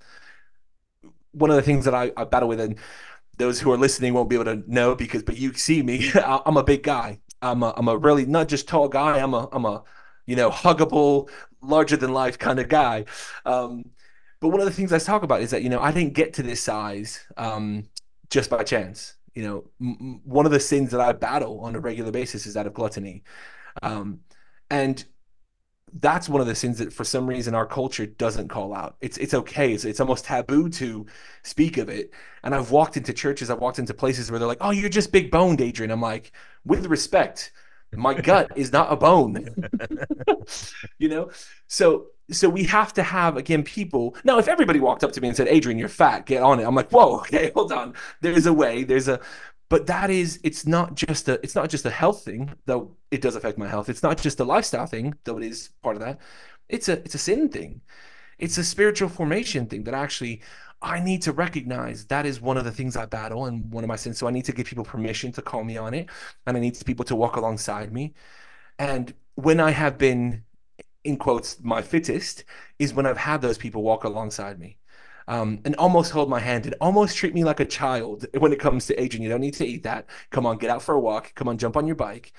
one 1.32 1.50
of 1.50 1.56
the 1.56 1.62
things 1.62 1.86
that 1.86 1.94
I, 1.94 2.12
I 2.18 2.24
battle 2.24 2.50
with, 2.50 2.60
and 2.60 2.78
those 3.38 3.60
who 3.60 3.72
are 3.72 3.78
listening 3.78 4.14
won't 4.14 4.30
be 4.30 4.36
able 4.36 4.46
to 4.46 4.64
know 4.68 4.96
because, 4.96 5.24
but 5.24 5.38
you 5.38 5.54
see 5.54 5.82
me, 5.84 6.12
I'm 6.26 6.58
a 6.58 6.64
big 6.64 6.84
guy. 6.84 7.20
I'm 7.42 7.64
a, 7.64 7.74
I'm 7.78 7.88
a 7.88 7.98
really 7.98 8.26
not 8.26 8.48
just 8.48 8.68
tall 8.68 8.88
guy. 8.90 9.20
I'm 9.20 9.34
a, 9.34 9.48
I'm 9.52 9.66
a, 9.66 9.84
you 10.26 10.36
know, 10.36 10.50
huggable, 10.50 11.30
larger 11.62 11.98
than 11.98 12.14
life 12.14 12.40
kind 12.40 12.60
of 12.60 12.68
guy. 12.70 13.06
Um, 13.46 13.92
but 14.40 14.50
one 14.50 14.60
of 14.60 14.66
the 14.66 14.74
things 14.74 14.94
I 14.94 15.00
talk 15.00 15.24
about 15.24 15.42
is 15.42 15.52
that 15.52 15.64
you 15.64 15.70
know 15.70 15.80
I 15.80 15.92
didn't 15.92 16.14
get 16.14 16.34
to 16.36 16.44
this 16.44 16.62
size 16.62 17.26
um, 17.38 17.90
just 18.30 18.50
by 18.50 18.64
chance. 18.64 19.16
You 19.34 19.44
know, 19.44 19.64
m- 19.82 20.22
one 20.24 20.46
of 20.46 20.52
the 20.52 20.60
sins 20.60 20.92
that 20.92 21.02
I 21.02 21.12
battle 21.14 21.60
on 21.62 21.76
a 21.76 21.80
regular 21.80 22.12
basis 22.12 22.46
is 22.48 22.54
that 22.56 22.68
of 22.68 22.74
gluttony, 22.74 23.24
um, 23.84 24.22
and 24.70 25.04
that's 25.94 26.28
one 26.30 26.42
of 26.42 26.48
the 26.48 26.56
sins 26.56 26.78
that 26.80 26.92
for 26.92 27.04
some 27.04 27.28
reason 27.28 27.56
our 27.56 27.66
culture 27.66 28.06
doesn't 28.06 28.50
call 28.50 28.74
out. 28.74 28.98
It's 29.02 29.18
it's 29.18 29.34
okay. 29.34 29.74
It's 29.74 29.86
it's 29.86 30.00
almost 30.00 30.26
taboo 30.26 30.70
to 30.70 31.06
speak 31.44 31.78
of 31.78 31.90
it. 31.90 32.12
And 32.44 32.54
I've 32.54 32.72
walked 32.72 32.98
into 32.98 33.14
churches, 33.14 33.50
I've 33.50 33.60
walked 33.60 33.80
into 33.80 33.94
places 33.94 34.30
where 34.30 34.40
they're 34.40 34.48
like, 34.48 34.58
"Oh, 34.62 34.72
you're 34.72 34.90
just 34.90 35.12
big 35.12 35.32
boned, 35.32 35.62
Adrian." 35.62 35.92
I'm 35.92 36.02
like, 36.02 36.32
with 36.66 36.86
respect, 36.88 37.52
my 37.94 38.14
gut 38.14 38.52
is 38.56 38.72
not 38.72 38.92
a 38.92 38.96
bone. 38.96 39.54
you 40.98 41.10
know? 41.10 41.30
So 41.68 42.08
so 42.30 42.50
we 42.50 42.64
have 42.66 42.94
to 42.94 43.04
have 43.04 43.38
again 43.38 43.64
people. 43.64 44.16
Now 44.24 44.38
if 44.40 44.48
everybody 44.48 44.80
walked 44.80 45.04
up 45.04 45.12
to 45.14 45.22
me 45.22 45.30
and 45.30 45.38
said 45.38 45.48
adrian 45.48 45.80
you're 45.80 45.88
fat 45.88 46.26
get 46.26 46.44
on 46.44 46.60
it 46.60 46.66
i'm 46.66 46.76
like 46.76 46.90
whoa 46.92 47.20
okay 47.20 47.52
hold 47.56 47.72
on. 47.72 47.94
There's 48.22 48.46
a 48.46 48.54
way 48.54 48.84
there's 48.84 49.08
a 49.08 49.20
but 49.70 49.88
that 49.88 50.10
is 50.10 50.40
it's 50.44 50.66
not 50.66 50.96
just 50.96 51.28
a 51.28 51.34
it's 51.44 51.56
not 51.56 51.70
just 51.70 51.86
a 51.86 51.90
health 51.90 52.24
thing 52.24 52.54
though 52.66 52.96
it 53.12 53.22
does 53.22 53.36
affect 53.36 53.58
my 53.58 53.68
health. 53.68 53.90
It's 53.90 54.04
not 54.04 54.18
just 54.22 54.40
a 54.40 54.44
lifestyle 54.44 54.86
thing 54.88 55.16
though 55.24 55.38
it 55.38 55.46
is 55.46 55.70
part 55.82 55.96
of 55.96 56.02
that. 56.02 56.20
It's 56.70 56.90
a 56.90 56.94
it's 57.04 57.16
a 57.16 57.20
sin 57.20 57.50
thing. 57.50 57.82
It's 58.40 58.58
a 58.58 58.64
spiritual 58.64 59.10
formation 59.10 59.66
thing 59.66 59.84
that 59.86 59.94
actually 59.96 60.42
i 60.82 61.00
need 61.00 61.22
to 61.22 61.32
recognize 61.32 62.06
that 62.06 62.26
is 62.26 62.42
one 62.42 62.58
of 62.58 62.66
the 62.66 62.72
things 62.72 62.96
i 62.96 63.06
battle 63.06 63.46
and 63.46 63.72
one 63.72 63.84
of 63.84 63.88
my 63.88 63.96
sins 63.96 64.18
so 64.18 64.28
i 64.28 64.32
need 64.32 64.46
to 64.46 64.52
give 64.52 64.68
people 64.68 64.84
permission 64.84 65.32
to 65.32 65.42
call 65.42 65.64
me 65.64 65.78
on 65.78 65.94
it 65.94 66.08
and 66.46 66.58
i 66.58 66.60
need 66.60 66.78
people 66.86 67.06
to 67.06 67.16
walk 67.16 67.36
alongside 67.36 67.92
me 67.92 68.14
and 68.80 69.14
when 69.36 69.60
i 69.60 69.72
have 69.72 69.98
been 69.98 70.44
in 71.04 71.18
quotes 71.18 71.60
my 71.64 71.82
fittest 71.82 72.44
is 72.80 72.94
when 72.94 73.06
i've 73.06 73.18
had 73.18 73.42
those 73.42 73.58
people 73.58 73.84
walk 73.84 74.04
alongside 74.04 74.60
me 74.60 74.78
um, 75.28 75.60
and 75.66 75.76
almost 75.76 76.12
hold 76.12 76.30
my 76.30 76.40
hand 76.40 76.66
and 76.66 76.76
almost 76.80 77.18
treat 77.18 77.34
me 77.34 77.44
like 77.44 77.60
a 77.60 77.66
child 77.66 78.26
when 78.38 78.54
it 78.54 78.60
comes 78.60 78.86
to 78.88 79.02
aging. 79.02 79.22
You 79.22 79.30
don't 79.30 79.42
need 79.42 79.56
to 79.56 79.66
eat 79.66 79.84
that. 79.84 80.06
Come 80.30 80.46
on, 80.46 80.58
get 80.58 80.70
out 80.70 80.82
for 80.82 80.96
a 80.96 81.00
walk. 81.00 81.34
Come 81.36 81.50
on, 81.50 81.58
jump 81.58 81.76
on 81.76 81.86
your 81.86 81.96
bike. 81.96 82.34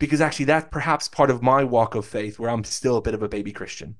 Because 0.00 0.20
actually, 0.20 0.46
that's 0.46 0.66
perhaps 0.72 1.06
part 1.06 1.30
of 1.30 1.42
my 1.42 1.62
walk 1.62 1.94
of 1.94 2.04
faith 2.04 2.40
where 2.40 2.50
I'm 2.50 2.64
still 2.64 2.96
a 2.96 3.02
bit 3.02 3.14
of 3.14 3.22
a 3.22 3.28
baby 3.28 3.52
Christian. 3.52 3.94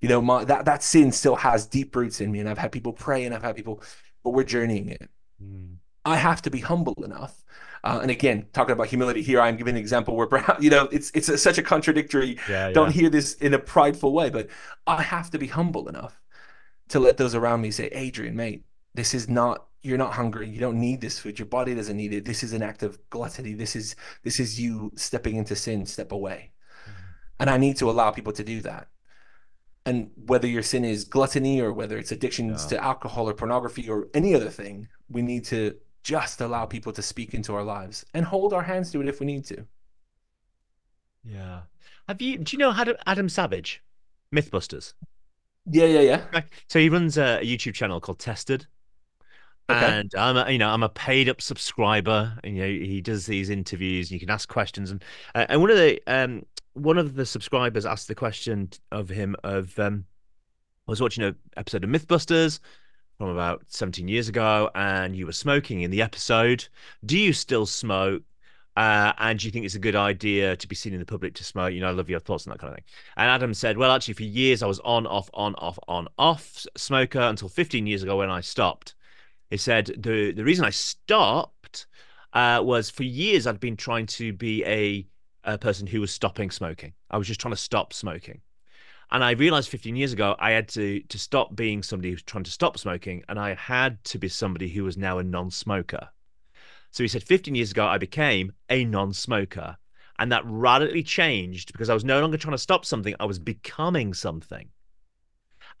You 0.00 0.08
know, 0.08 0.22
my 0.22 0.44
that 0.44 0.66
that 0.66 0.84
sin 0.84 1.10
still 1.10 1.34
has 1.34 1.66
deep 1.66 1.96
roots 1.96 2.20
in 2.20 2.30
me, 2.30 2.38
and 2.38 2.48
I've 2.48 2.58
had 2.58 2.70
people 2.70 2.92
pray, 2.92 3.24
and 3.24 3.34
I've 3.34 3.42
had 3.42 3.56
people, 3.56 3.82
but 4.22 4.30
we're 4.30 4.44
journeying 4.44 4.90
it. 4.90 5.10
Mm. 5.42 5.78
I 6.04 6.16
have 6.16 6.42
to 6.42 6.50
be 6.50 6.60
humble 6.60 7.02
enough. 7.04 7.42
Uh, 7.84 8.00
and 8.02 8.10
again, 8.10 8.46
talking 8.52 8.72
about 8.72 8.88
humility 8.88 9.22
here, 9.22 9.40
I'm 9.40 9.56
giving 9.56 9.74
an 9.74 9.80
example 9.80 10.16
where 10.16 10.26
perhaps, 10.26 10.62
you 10.62 10.70
know, 10.70 10.88
it's 10.92 11.10
it's 11.14 11.28
a, 11.28 11.38
such 11.38 11.58
a 11.58 11.62
contradictory. 11.62 12.38
Yeah, 12.48 12.70
don't 12.70 12.92
hear 12.92 13.10
this 13.10 13.34
in 13.34 13.54
a 13.54 13.58
prideful 13.58 14.12
way, 14.12 14.30
but 14.30 14.48
I 14.86 15.02
have 15.02 15.30
to 15.30 15.38
be 15.38 15.46
humble 15.46 15.88
enough 15.88 16.20
to 16.88 17.00
let 17.00 17.16
those 17.16 17.34
around 17.34 17.60
me 17.60 17.70
say, 17.70 17.86
Adrian, 17.88 18.36
mate, 18.36 18.64
this 18.94 19.14
is 19.14 19.28
not 19.28 19.67
you're 19.82 19.98
not 19.98 20.12
hungry. 20.12 20.48
You 20.48 20.60
don't 20.60 20.80
need 20.80 21.00
this 21.00 21.18
food. 21.18 21.38
Your 21.38 21.46
body 21.46 21.74
doesn't 21.74 21.96
need 21.96 22.12
it. 22.12 22.24
This 22.24 22.42
is 22.42 22.52
an 22.52 22.62
act 22.62 22.82
of 22.82 22.98
gluttony. 23.10 23.54
This 23.54 23.76
is 23.76 23.96
this 24.22 24.40
is 24.40 24.60
you 24.60 24.92
stepping 24.96 25.36
into 25.36 25.54
sin, 25.54 25.86
step 25.86 26.12
away. 26.12 26.52
Mm-hmm. 26.84 27.02
And 27.40 27.50
I 27.50 27.56
need 27.56 27.76
to 27.78 27.90
allow 27.90 28.10
people 28.10 28.32
to 28.32 28.44
do 28.44 28.60
that. 28.62 28.88
And 29.86 30.10
whether 30.26 30.46
your 30.46 30.62
sin 30.62 30.84
is 30.84 31.04
gluttony 31.04 31.60
or 31.60 31.72
whether 31.72 31.96
it's 31.96 32.12
addictions 32.12 32.64
yeah. 32.64 32.78
to 32.78 32.84
alcohol 32.84 33.28
or 33.28 33.34
pornography 33.34 33.88
or 33.88 34.08
any 34.12 34.34
other 34.34 34.50
thing, 34.50 34.88
we 35.08 35.22
need 35.22 35.44
to 35.46 35.76
just 36.02 36.40
allow 36.40 36.66
people 36.66 36.92
to 36.92 37.02
speak 37.02 37.34
into 37.34 37.54
our 37.54 37.64
lives 37.64 38.04
and 38.14 38.24
hold 38.24 38.52
our 38.52 38.62
hands 38.62 38.90
to 38.92 39.00
it 39.00 39.08
if 39.08 39.20
we 39.20 39.26
need 39.26 39.44
to. 39.46 39.66
Yeah. 41.24 41.60
Have 42.08 42.20
you 42.20 42.38
do 42.38 42.56
you 42.56 42.58
know 42.58 42.72
Adam, 42.72 42.96
Adam 43.06 43.28
Savage? 43.28 43.82
Mythbusters. 44.34 44.94
Yeah, 45.70 45.86
yeah, 45.86 46.00
yeah. 46.00 46.42
So 46.68 46.78
he 46.78 46.88
runs 46.88 47.18
a 47.18 47.40
YouTube 47.42 47.74
channel 47.74 48.00
called 48.00 48.18
Tested. 48.18 48.66
Okay. 49.70 49.84
And 49.84 50.14
I'm 50.16 50.36
a, 50.36 50.50
you 50.50 50.58
know 50.58 50.70
I'm 50.70 50.82
a 50.82 50.88
paid 50.88 51.28
up 51.28 51.40
subscriber. 51.42 52.38
And, 52.42 52.56
you 52.56 52.62
know 52.62 52.68
he 52.68 53.00
does 53.00 53.26
these 53.26 53.50
interviews. 53.50 54.08
And 54.10 54.14
you 54.14 54.20
can 54.20 54.30
ask 54.30 54.48
questions, 54.48 54.90
and 54.90 55.04
uh, 55.34 55.46
and 55.48 55.60
one 55.60 55.70
of 55.70 55.76
the 55.76 56.00
um 56.06 56.44
one 56.74 56.98
of 56.98 57.14
the 57.14 57.26
subscribers 57.26 57.84
asked 57.84 58.08
the 58.08 58.14
question 58.14 58.70
of 58.92 59.08
him 59.08 59.36
of 59.44 59.78
um 59.78 60.04
I 60.86 60.92
was 60.92 61.02
watching 61.02 61.24
an 61.24 61.36
episode 61.56 61.84
of 61.84 61.90
MythBusters 61.90 62.60
from 63.18 63.28
about 63.28 63.62
17 63.68 64.08
years 64.08 64.28
ago, 64.28 64.70
and 64.74 65.14
you 65.14 65.26
were 65.26 65.32
smoking 65.32 65.82
in 65.82 65.90
the 65.90 66.00
episode. 66.00 66.66
Do 67.04 67.18
you 67.18 67.32
still 67.34 67.66
smoke? 67.66 68.22
Uh, 68.74 69.12
and 69.18 69.38
do 69.40 69.46
you 69.46 69.50
think 69.50 69.66
it's 69.66 69.74
a 69.74 69.80
good 69.80 69.96
idea 69.96 70.56
to 70.56 70.68
be 70.68 70.74
seen 70.74 70.92
in 70.94 71.00
the 71.00 71.04
public 71.04 71.34
to 71.34 71.44
smoke? 71.44 71.74
You 71.74 71.80
know, 71.80 71.88
I 71.88 71.90
love 71.90 72.08
your 72.08 72.20
thoughts 72.20 72.46
on 72.46 72.52
that 72.52 72.60
kind 72.60 72.70
of 72.70 72.76
thing. 72.76 72.84
And 73.16 73.28
Adam 73.28 73.52
said, 73.52 73.76
Well, 73.76 73.90
actually, 73.90 74.14
for 74.14 74.22
years 74.22 74.62
I 74.62 74.66
was 74.66 74.78
on, 74.80 75.06
off, 75.06 75.28
on, 75.34 75.56
off, 75.56 75.78
on, 75.88 76.06
off 76.16 76.64
smoker 76.76 77.20
until 77.20 77.48
15 77.48 77.86
years 77.86 78.02
ago 78.04 78.16
when 78.18 78.30
I 78.30 78.40
stopped. 78.40 78.94
He 79.50 79.56
said, 79.56 79.86
The, 79.98 80.32
the 80.32 80.44
reason 80.44 80.64
I 80.64 80.70
stopped 80.70 81.86
uh, 82.32 82.60
was 82.62 82.90
for 82.90 83.04
years 83.04 83.46
I'd 83.46 83.60
been 83.60 83.76
trying 83.76 84.06
to 84.06 84.32
be 84.32 84.64
a, 84.64 85.06
a 85.44 85.58
person 85.58 85.86
who 85.86 86.00
was 86.00 86.10
stopping 86.10 86.50
smoking. 86.50 86.92
I 87.10 87.18
was 87.18 87.26
just 87.26 87.40
trying 87.40 87.54
to 87.54 87.60
stop 87.60 87.92
smoking. 87.92 88.40
And 89.10 89.24
I 89.24 89.30
realized 89.32 89.70
15 89.70 89.96
years 89.96 90.12
ago 90.12 90.36
I 90.38 90.50
had 90.50 90.68
to 90.70 91.00
to 91.00 91.18
stop 91.18 91.56
being 91.56 91.82
somebody 91.82 92.10
who's 92.10 92.22
trying 92.22 92.44
to 92.44 92.50
stop 92.50 92.78
smoking, 92.78 93.24
and 93.28 93.38
I 93.38 93.54
had 93.54 94.02
to 94.04 94.18
be 94.18 94.28
somebody 94.28 94.68
who 94.68 94.84
was 94.84 94.98
now 94.98 95.18
a 95.18 95.24
non-smoker. 95.24 96.10
So 96.90 97.02
he 97.04 97.08
said 97.08 97.22
15 97.22 97.54
years 97.54 97.70
ago, 97.70 97.86
I 97.86 97.98
became 97.98 98.52
a 98.68 98.84
non 98.84 99.12
smoker. 99.12 99.76
And 100.18 100.32
that 100.32 100.42
radically 100.44 101.04
changed 101.04 101.72
because 101.72 101.88
I 101.88 101.94
was 101.94 102.04
no 102.04 102.20
longer 102.20 102.36
trying 102.36 102.54
to 102.54 102.58
stop 102.58 102.84
something, 102.84 103.14
I 103.20 103.24
was 103.24 103.38
becoming 103.38 104.12
something. 104.14 104.68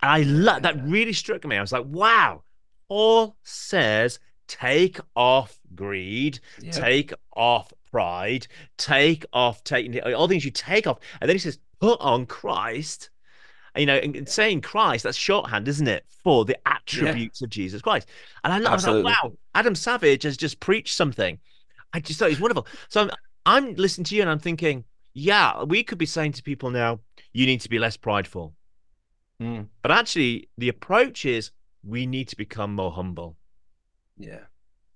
And 0.00 0.10
I 0.10 0.22
love 0.22 0.62
that 0.62 0.80
really 0.84 1.12
struck 1.12 1.44
me. 1.44 1.56
I 1.56 1.60
was 1.60 1.72
like, 1.72 1.86
wow, 1.86 2.44
Paul 2.88 3.36
says, 3.42 4.18
take 4.46 4.98
off 5.14 5.58
greed, 5.74 6.40
yep. 6.60 6.72
take 6.72 7.12
off 7.36 7.72
pride, 7.90 8.46
take 8.76 9.24
off 9.32 9.62
taking 9.64 10.00
all 10.14 10.28
things 10.28 10.44
you 10.44 10.50
take 10.50 10.86
off. 10.86 10.98
And 11.20 11.28
then 11.28 11.34
he 11.34 11.40
says, 11.40 11.58
put 11.80 12.00
on 12.00 12.26
Christ 12.26 13.10
you 13.78 13.86
know, 13.86 13.96
and 13.96 14.28
saying 14.28 14.60
Christ, 14.60 15.04
that's 15.04 15.16
shorthand, 15.16 15.68
isn't 15.68 15.86
it, 15.86 16.04
for 16.08 16.44
the 16.44 16.56
attributes 16.66 17.40
yeah. 17.40 17.46
of 17.46 17.50
Jesus 17.50 17.80
Christ. 17.80 18.08
And 18.44 18.66
I, 18.66 18.70
I 18.70 18.74
was 18.74 18.86
like, 18.86 19.04
wow, 19.04 19.32
Adam 19.54 19.74
Savage 19.74 20.24
has 20.24 20.36
just 20.36 20.60
preached 20.60 20.94
something. 20.94 21.38
I 21.92 22.00
just 22.00 22.18
thought 22.18 22.28
he's 22.28 22.40
wonderful. 22.40 22.66
So 22.88 23.02
I'm, 23.02 23.10
I'm 23.46 23.74
listening 23.74 24.04
to 24.06 24.16
you 24.16 24.22
and 24.22 24.30
I'm 24.30 24.38
thinking, 24.38 24.84
yeah, 25.14 25.62
we 25.62 25.82
could 25.82 25.98
be 25.98 26.06
saying 26.06 26.32
to 26.32 26.42
people 26.42 26.70
now, 26.70 27.00
you 27.32 27.46
need 27.46 27.60
to 27.62 27.68
be 27.68 27.78
less 27.78 27.96
prideful. 27.96 28.54
Mm. 29.40 29.68
But 29.82 29.92
actually, 29.92 30.48
the 30.58 30.68
approach 30.68 31.24
is 31.24 31.52
we 31.84 32.06
need 32.06 32.28
to 32.28 32.36
become 32.36 32.74
more 32.74 32.92
humble. 32.92 33.36
Yeah. 34.16 34.40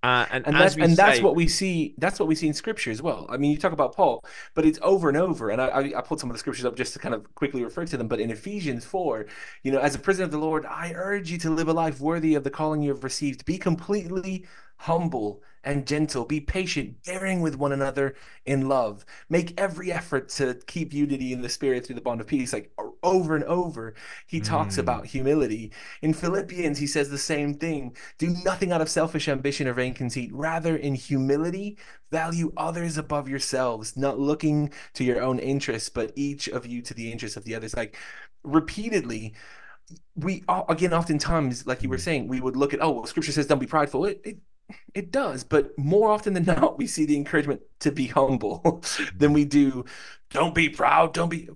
Uh, 0.04 0.26
and, 0.32 0.44
and 0.48 0.56
that's 0.56 0.74
and 0.74 0.90
say, 0.90 0.94
that's 0.96 1.20
what 1.20 1.36
we 1.36 1.46
see. 1.46 1.94
That's 1.96 2.18
what 2.18 2.26
we 2.26 2.34
see 2.34 2.48
in 2.48 2.54
scripture 2.54 2.90
as 2.90 3.00
well. 3.00 3.24
I 3.30 3.36
mean, 3.36 3.52
you 3.52 3.56
talk 3.56 3.70
about 3.70 3.94
Paul, 3.94 4.24
but 4.52 4.66
it's 4.66 4.80
over 4.82 5.08
and 5.08 5.16
over. 5.16 5.50
And 5.50 5.62
I, 5.62 5.92
I 5.96 6.00
pulled 6.00 6.18
some 6.18 6.28
of 6.28 6.34
the 6.34 6.40
scriptures 6.40 6.64
up 6.64 6.74
just 6.74 6.92
to 6.94 6.98
kind 6.98 7.14
of 7.14 7.32
quickly 7.36 7.62
refer 7.62 7.84
to 7.84 7.96
them. 7.96 8.08
But 8.08 8.18
in 8.18 8.28
Ephesians 8.30 8.84
four, 8.84 9.26
you 9.62 9.70
know, 9.70 9.78
as 9.78 9.94
a 9.94 10.00
prisoner 10.00 10.24
of 10.24 10.32
the 10.32 10.38
Lord, 10.38 10.66
I 10.66 10.92
urge 10.96 11.30
you 11.30 11.38
to 11.38 11.50
live 11.50 11.68
a 11.68 11.72
life 11.72 12.00
worthy 12.00 12.34
of 12.34 12.42
the 12.42 12.50
calling 12.50 12.82
you 12.82 12.90
have 12.90 13.04
received. 13.04 13.44
Be 13.44 13.58
completely 13.58 14.44
humble 14.82 15.40
and 15.64 15.86
gentle. 15.86 16.24
Be 16.24 16.40
patient, 16.40 16.96
bearing 17.04 17.40
with 17.40 17.56
one 17.56 17.72
another 17.72 18.16
in 18.44 18.68
love. 18.68 19.04
Make 19.28 19.58
every 19.58 19.92
effort 19.92 20.28
to 20.30 20.54
keep 20.66 20.92
unity 20.92 21.32
in 21.32 21.40
the 21.40 21.48
spirit 21.48 21.86
through 21.86 21.94
the 21.94 22.00
bond 22.00 22.20
of 22.20 22.26
peace. 22.26 22.52
Like 22.52 22.72
over 23.02 23.36
and 23.36 23.44
over, 23.44 23.94
he 24.26 24.40
mm. 24.40 24.44
talks 24.44 24.78
about 24.78 25.06
humility. 25.06 25.70
In 26.02 26.12
Philippians, 26.12 26.78
he 26.78 26.88
says 26.88 27.10
the 27.10 27.18
same 27.18 27.54
thing. 27.54 27.96
Do 28.18 28.34
nothing 28.44 28.72
out 28.72 28.80
of 28.80 28.88
selfish 28.88 29.28
ambition 29.28 29.68
or 29.68 29.74
vain 29.74 29.94
conceit. 29.94 30.30
Rather, 30.32 30.76
in 30.76 30.96
humility, 30.96 31.78
value 32.10 32.52
others 32.56 32.98
above 32.98 33.28
yourselves, 33.28 33.96
not 33.96 34.18
looking 34.18 34.72
to 34.94 35.04
your 35.04 35.22
own 35.22 35.38
interests, 35.38 35.88
but 35.88 36.12
each 36.16 36.48
of 36.48 36.66
you 36.66 36.82
to 36.82 36.94
the 36.94 37.12
interests 37.12 37.36
of 37.36 37.44
the 37.44 37.54
others. 37.54 37.76
Like 37.76 37.96
repeatedly, 38.42 39.34
we 40.16 40.42
again 40.68 40.92
oftentimes 40.92 41.66
like 41.66 41.82
you 41.82 41.88
were 41.88 41.96
mm. 41.96 42.00
saying 42.00 42.28
we 42.28 42.40
would 42.40 42.56
look 42.56 42.72
at 42.72 42.80
oh 42.82 42.90
well 42.90 43.06
scripture 43.06 43.32
says 43.32 43.46
don't 43.46 43.58
be 43.58 43.66
prideful 43.66 44.04
it, 44.04 44.20
it 44.24 44.38
it 44.94 45.11
does, 45.11 45.44
but 45.44 45.76
more 45.78 46.11
often 46.11 46.35
than 46.35 46.44
not, 46.46 46.78
we 46.78 46.87
see 46.87 47.04
the 47.04 47.16
encouragement 47.16 47.61
to 47.80 47.92
be 47.92 48.06
humble 48.06 48.82
than 49.16 49.32
we 49.32 49.44
do. 49.44 49.85
Don't 50.30 50.54
be 50.54 50.68
proud. 50.68 51.14
Don't 51.14 51.28
be 51.28 51.48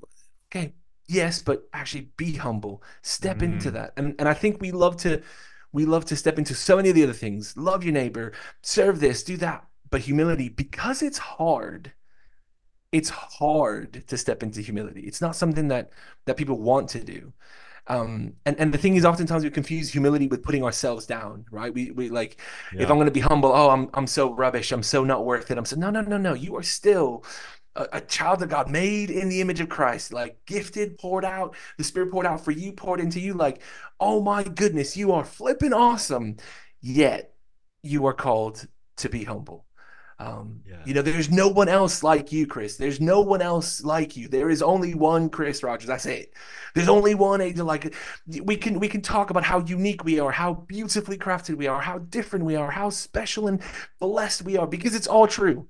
okay. 0.50 0.74
Yes, 1.08 1.40
but 1.42 1.68
actually 1.72 2.10
be 2.16 2.34
humble. 2.34 2.82
Step 3.02 3.38
mm. 3.38 3.42
into 3.44 3.70
that, 3.72 3.92
and 3.96 4.14
and 4.18 4.28
I 4.28 4.34
think 4.34 4.60
we 4.60 4.72
love 4.72 4.96
to 4.98 5.22
we 5.72 5.84
love 5.84 6.04
to 6.06 6.16
step 6.16 6.38
into 6.38 6.54
so 6.54 6.76
many 6.76 6.88
of 6.88 6.94
the 6.94 7.04
other 7.04 7.12
things. 7.12 7.56
Love 7.56 7.84
your 7.84 7.92
neighbor, 7.92 8.32
serve 8.62 9.00
this, 9.00 9.22
do 9.22 9.36
that. 9.38 9.64
But 9.90 10.00
humility, 10.00 10.48
because 10.48 11.02
it's 11.02 11.18
hard, 11.18 11.92
it's 12.92 13.10
hard 13.10 14.06
to 14.08 14.16
step 14.16 14.42
into 14.42 14.60
humility. 14.60 15.02
It's 15.02 15.20
not 15.20 15.36
something 15.36 15.68
that 15.68 15.90
that 16.24 16.36
people 16.36 16.58
want 16.58 16.88
to 16.90 17.04
do. 17.04 17.32
Um, 17.88 18.34
and, 18.44 18.58
and 18.58 18.74
the 18.74 18.78
thing 18.78 18.96
is, 18.96 19.04
oftentimes 19.04 19.44
we 19.44 19.50
confuse 19.50 19.90
humility 19.90 20.26
with 20.26 20.42
putting 20.42 20.64
ourselves 20.64 21.06
down, 21.06 21.44
right? 21.50 21.72
We, 21.72 21.92
we 21.92 22.08
like, 22.08 22.40
yeah. 22.72 22.82
if 22.82 22.90
I'm 22.90 22.96
going 22.96 23.06
to 23.06 23.12
be 23.12 23.20
humble, 23.20 23.52
oh, 23.52 23.70
I'm, 23.70 23.88
I'm 23.94 24.06
so 24.06 24.32
rubbish. 24.34 24.72
I'm 24.72 24.82
so 24.82 25.04
not 25.04 25.24
worth 25.24 25.50
it. 25.50 25.58
I'm 25.58 25.64
so, 25.64 25.76
no, 25.76 25.90
no, 25.90 26.00
no, 26.00 26.16
no. 26.16 26.34
You 26.34 26.56
are 26.56 26.62
still 26.62 27.24
a, 27.76 27.86
a 27.92 28.00
child 28.00 28.42
of 28.42 28.48
God 28.48 28.68
made 28.68 29.10
in 29.10 29.28
the 29.28 29.40
image 29.40 29.60
of 29.60 29.68
Christ, 29.68 30.12
like 30.12 30.38
gifted, 30.46 30.98
poured 30.98 31.24
out, 31.24 31.54
the 31.78 31.84
Spirit 31.84 32.10
poured 32.10 32.26
out 32.26 32.44
for 32.44 32.50
you, 32.50 32.72
poured 32.72 33.00
into 33.00 33.20
you. 33.20 33.34
Like, 33.34 33.62
oh 34.00 34.20
my 34.20 34.42
goodness, 34.42 34.96
you 34.96 35.12
are 35.12 35.24
flipping 35.24 35.72
awesome. 35.72 36.36
Yet 36.80 37.34
you 37.82 38.06
are 38.06 38.14
called 38.14 38.66
to 38.98 39.08
be 39.08 39.24
humble. 39.24 39.65
Um, 40.18 40.60
yeah. 40.66 40.76
You 40.86 40.94
know, 40.94 41.02
there's 41.02 41.30
no 41.30 41.48
one 41.48 41.68
else 41.68 42.02
like 42.02 42.32
you, 42.32 42.46
Chris. 42.46 42.76
There's 42.76 43.00
no 43.00 43.20
one 43.20 43.42
else 43.42 43.84
like 43.84 44.16
you. 44.16 44.28
There 44.28 44.48
is 44.48 44.62
only 44.62 44.94
one 44.94 45.28
Chris 45.28 45.62
Rogers. 45.62 45.90
I 45.90 45.98
say 45.98 46.20
it. 46.20 46.32
There's 46.74 46.88
only 46.88 47.14
one 47.14 47.42
angel 47.42 47.66
like 47.66 47.94
we 48.42 48.56
can 48.56 48.78
we 48.78 48.88
can 48.88 49.02
talk 49.02 49.28
about 49.30 49.44
how 49.44 49.60
unique 49.60 50.04
we 50.04 50.18
are, 50.18 50.30
how 50.30 50.54
beautifully 50.54 51.18
crafted 51.18 51.56
we 51.56 51.66
are, 51.66 51.80
how 51.80 51.98
different 51.98 52.46
we 52.46 52.56
are, 52.56 52.70
how 52.70 52.88
special 52.88 53.46
and 53.46 53.60
blessed 54.00 54.42
we 54.42 54.56
are, 54.56 54.66
because 54.66 54.94
it's 54.94 55.06
all 55.06 55.26
true. 55.26 55.68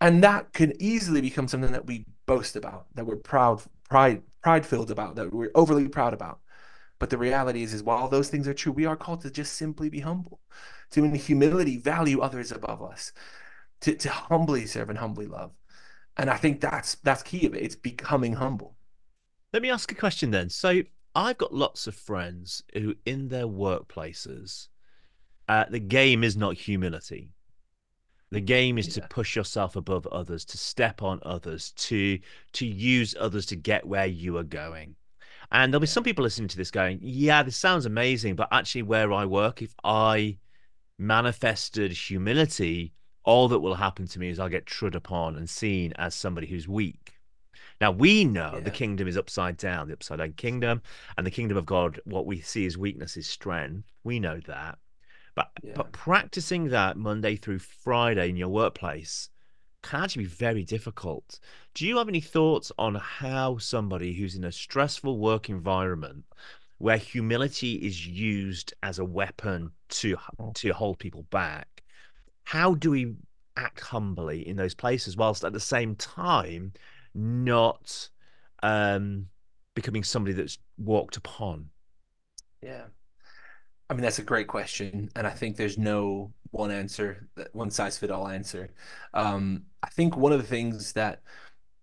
And 0.00 0.22
that 0.22 0.52
can 0.52 0.72
easily 0.80 1.20
become 1.20 1.48
something 1.48 1.72
that 1.72 1.86
we 1.86 2.04
boast 2.26 2.54
about, 2.54 2.86
that 2.94 3.06
we're 3.06 3.16
proud, 3.16 3.62
pride, 3.88 4.22
pride 4.42 4.66
filled 4.66 4.90
about, 4.90 5.16
that 5.16 5.32
we're 5.32 5.50
overly 5.54 5.88
proud 5.88 6.12
about. 6.12 6.40
But 6.98 7.10
the 7.10 7.18
reality 7.18 7.62
is, 7.62 7.74
is 7.74 7.82
while 7.82 8.08
those 8.08 8.28
things 8.28 8.46
are 8.46 8.54
true, 8.54 8.72
we 8.72 8.86
are 8.86 8.96
called 8.96 9.22
to 9.22 9.30
just 9.30 9.54
simply 9.54 9.88
be 9.88 10.00
humble 10.00 10.40
to 10.90 11.04
in 11.04 11.14
humility 11.14 11.78
value 11.78 12.20
others 12.20 12.52
above 12.52 12.82
us, 12.82 13.12
to, 13.80 13.94
to 13.94 14.10
humbly 14.10 14.66
serve 14.66 14.90
and 14.90 14.98
humbly 14.98 15.26
love. 15.26 15.52
And 16.16 16.30
I 16.30 16.36
think 16.36 16.60
that's 16.60 16.94
that's 16.96 17.22
key 17.22 17.46
of 17.46 17.54
it. 17.54 17.62
It's 17.62 17.76
becoming 17.76 18.34
humble. 18.34 18.74
Let 19.52 19.62
me 19.62 19.70
ask 19.70 19.90
a 19.92 19.94
question 19.94 20.30
then. 20.30 20.48
So 20.48 20.82
I've 21.14 21.38
got 21.38 21.54
lots 21.54 21.86
of 21.86 21.94
friends 21.94 22.62
who, 22.74 22.94
in 23.04 23.28
their 23.28 23.46
workplaces, 23.46 24.68
uh, 25.48 25.64
the 25.70 25.78
game 25.78 26.24
is 26.24 26.36
not 26.36 26.56
humility. 26.56 27.30
The 28.30 28.40
game 28.40 28.76
is 28.76 28.88
yeah. 28.88 29.02
to 29.02 29.08
push 29.08 29.36
yourself 29.36 29.76
above 29.76 30.06
others, 30.08 30.44
to 30.46 30.58
step 30.58 31.02
on 31.02 31.20
others, 31.22 31.72
to 31.72 32.18
to 32.54 32.66
use 32.66 33.14
others 33.18 33.46
to 33.46 33.56
get 33.56 33.86
where 33.86 34.06
you 34.06 34.36
are 34.36 34.44
going. 34.44 34.96
And 35.52 35.72
there'll 35.72 35.80
be 35.80 35.86
some 35.86 36.02
people 36.02 36.24
listening 36.24 36.48
to 36.48 36.56
this 36.56 36.72
going, 36.72 36.98
"Yeah, 37.00 37.42
this 37.42 37.56
sounds 37.56 37.86
amazing, 37.86 38.34
but 38.34 38.48
actually, 38.50 38.82
where 38.82 39.12
I 39.12 39.26
work, 39.26 39.62
if 39.62 39.74
I 39.84 40.38
manifested 40.98 41.92
humility, 41.92 42.92
all 43.24 43.48
that 43.48 43.60
will 43.60 43.74
happen 43.74 44.06
to 44.06 44.18
me 44.18 44.28
is 44.28 44.38
I'll 44.38 44.48
get 44.48 44.66
trod 44.66 44.94
upon 44.94 45.36
and 45.36 45.48
seen 45.48 45.92
as 45.96 46.14
somebody 46.14 46.46
who's 46.46 46.68
weak. 46.68 47.12
Now 47.80 47.90
we 47.90 48.24
know 48.24 48.52
yeah. 48.54 48.60
the 48.60 48.70
kingdom 48.70 49.06
is 49.06 49.16
upside 49.16 49.56
down, 49.56 49.88
the 49.88 49.94
upside 49.94 50.18
down 50.18 50.32
kingdom, 50.32 50.82
and 51.16 51.26
the 51.26 51.30
kingdom 51.30 51.58
of 51.58 51.66
God, 51.66 52.00
what 52.04 52.26
we 52.26 52.40
see 52.40 52.64
as 52.66 52.78
weakness 52.78 53.16
is 53.16 53.26
strength. 53.26 53.92
We 54.04 54.18
know 54.18 54.40
that. 54.46 54.78
But 55.34 55.50
yeah. 55.62 55.74
but 55.74 55.92
practicing 55.92 56.70
that 56.70 56.96
Monday 56.96 57.36
through 57.36 57.58
Friday 57.58 58.30
in 58.30 58.36
your 58.36 58.48
workplace 58.48 59.28
can 59.82 60.02
actually 60.02 60.24
be 60.24 60.30
very 60.30 60.64
difficult. 60.64 61.38
Do 61.74 61.86
you 61.86 61.98
have 61.98 62.08
any 62.08 62.22
thoughts 62.22 62.72
on 62.78 62.94
how 62.94 63.58
somebody 63.58 64.14
who's 64.14 64.34
in 64.34 64.44
a 64.44 64.52
stressful 64.52 65.18
work 65.18 65.50
environment 65.50 66.24
where 66.78 66.96
humility 66.96 67.74
is 67.74 68.06
used 68.06 68.72
as 68.82 68.98
a 68.98 69.04
weapon 69.04 69.72
to 69.88 70.16
oh. 70.38 70.52
to 70.54 70.70
hold 70.70 70.98
people 70.98 71.24
back. 71.30 71.82
How 72.44 72.74
do 72.74 72.90
we 72.90 73.14
act 73.56 73.80
humbly 73.80 74.46
in 74.46 74.56
those 74.56 74.74
places 74.74 75.16
whilst 75.16 75.44
at 75.44 75.52
the 75.52 75.60
same 75.60 75.96
time 75.96 76.72
not 77.14 78.08
um, 78.62 79.26
becoming 79.74 80.04
somebody 80.04 80.34
that's 80.34 80.58
walked 80.78 81.16
upon? 81.16 81.70
Yeah. 82.62 82.84
I 83.88 83.94
mean, 83.94 84.02
that's 84.02 84.18
a 84.18 84.22
great 84.22 84.48
question. 84.48 85.10
And 85.14 85.26
I 85.26 85.30
think 85.30 85.56
there's 85.56 85.78
no 85.78 86.32
one 86.50 86.70
answer, 86.70 87.28
one 87.52 87.70
size 87.70 87.98
fit 87.98 88.10
all 88.10 88.28
answer. 88.28 88.70
Um, 89.14 89.62
I 89.82 89.88
think 89.90 90.16
one 90.16 90.32
of 90.32 90.38
the 90.38 90.46
things 90.46 90.92
that 90.94 91.22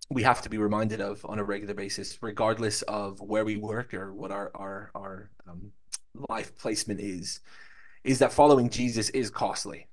we 0.10 0.24
have 0.24 0.42
to 0.42 0.50
be 0.50 0.58
reminded 0.58 1.00
of 1.02 1.26
on 1.26 1.40
a 1.40 1.44
regular 1.44 1.74
basis, 1.74 2.18
regardless 2.22 2.82
of 2.84 3.22
where 3.22 3.46
we 3.46 3.56
work 3.56 3.94
or 3.94 4.14
what 4.14 4.32
our 4.32 4.52
our 4.54 4.92
our 4.96 5.30
um, 5.48 5.72
life 6.30 6.56
placement 6.58 7.00
is, 7.00 7.40
is 8.04 8.20
that 8.20 8.34
following 8.34 8.70
Jesus 8.70 9.10
is 9.10 9.30
costly. 9.30 9.88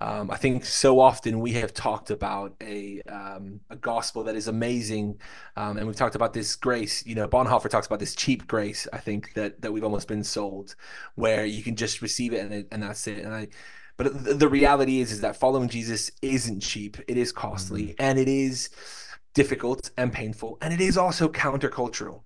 Um, 0.00 0.30
I 0.30 0.36
think 0.36 0.64
so 0.64 0.98
often 1.00 1.40
we 1.40 1.52
have 1.52 1.72
talked 1.72 2.10
about 2.10 2.54
a 2.60 3.00
um, 3.08 3.60
a 3.70 3.76
gospel 3.76 4.24
that 4.24 4.34
is 4.34 4.48
amazing, 4.48 5.20
um, 5.56 5.76
and 5.76 5.86
we've 5.86 5.96
talked 5.96 6.16
about 6.16 6.32
this 6.32 6.56
grace. 6.56 7.06
You 7.06 7.14
know, 7.14 7.28
Bonhoeffer 7.28 7.70
talks 7.70 7.86
about 7.86 8.00
this 8.00 8.14
cheap 8.14 8.46
grace. 8.46 8.88
I 8.92 8.98
think 8.98 9.34
that 9.34 9.62
that 9.62 9.72
we've 9.72 9.84
almost 9.84 10.08
been 10.08 10.24
sold, 10.24 10.74
where 11.14 11.46
you 11.46 11.62
can 11.62 11.76
just 11.76 12.02
receive 12.02 12.32
it 12.32 12.40
and 12.50 12.66
and 12.72 12.82
that's 12.82 13.06
it. 13.06 13.24
And 13.24 13.32
I 13.34 13.48
But 13.96 14.24
the, 14.24 14.34
the 14.34 14.48
reality 14.48 15.00
is, 15.00 15.12
is 15.12 15.20
that 15.20 15.36
following 15.36 15.68
Jesus 15.68 16.10
isn't 16.22 16.60
cheap. 16.60 16.98
It 17.08 17.16
is 17.16 17.32
costly, 17.32 17.88
Mm. 17.88 17.94
and 18.00 18.18
it 18.18 18.28
is 18.28 18.70
difficult 19.34 19.90
and 19.96 20.12
painful, 20.12 20.58
and 20.60 20.74
it 20.74 20.80
is 20.80 20.96
also 20.96 21.28
countercultural. 21.28 22.22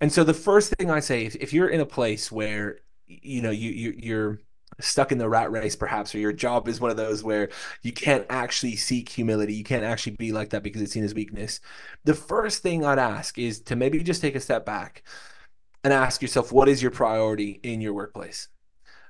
And 0.00 0.12
so 0.12 0.24
the 0.24 0.34
first 0.34 0.72
thing 0.74 0.90
I 0.90 1.00
say, 1.00 1.24
if, 1.26 1.34
if 1.36 1.52
you're 1.52 1.68
in 1.68 1.80
a 1.80 1.86
place 1.86 2.30
where 2.30 2.80
you 3.08 3.42
know 3.42 3.50
you, 3.50 3.70
you 3.70 3.94
you're 3.96 4.40
stuck 4.80 5.10
in 5.10 5.18
the 5.18 5.28
rat 5.28 5.50
race 5.50 5.74
perhaps 5.74 6.14
or 6.14 6.18
your 6.18 6.32
job 6.32 6.68
is 6.68 6.80
one 6.80 6.90
of 6.90 6.96
those 6.96 7.24
where 7.24 7.48
you 7.82 7.92
can't 7.92 8.26
actually 8.30 8.76
seek 8.76 9.08
humility. 9.08 9.54
You 9.54 9.64
can't 9.64 9.84
actually 9.84 10.16
be 10.16 10.30
like 10.32 10.50
that 10.50 10.62
because 10.62 10.82
it's 10.82 10.92
seen 10.92 11.04
as 11.04 11.14
weakness. 11.14 11.60
The 12.04 12.14
first 12.14 12.62
thing 12.62 12.84
i'd 12.84 12.98
ask 12.98 13.38
is 13.38 13.60
to 13.62 13.76
maybe 13.76 14.02
just 14.02 14.20
take 14.22 14.34
a 14.36 14.40
step 14.40 14.64
back 14.64 15.02
and 15.84 15.92
ask 15.92 16.22
yourself 16.22 16.52
what 16.52 16.68
is 16.68 16.82
your 16.82 16.90
priority 16.90 17.60
in 17.62 17.80
your 17.80 17.94
workplace? 17.94 18.48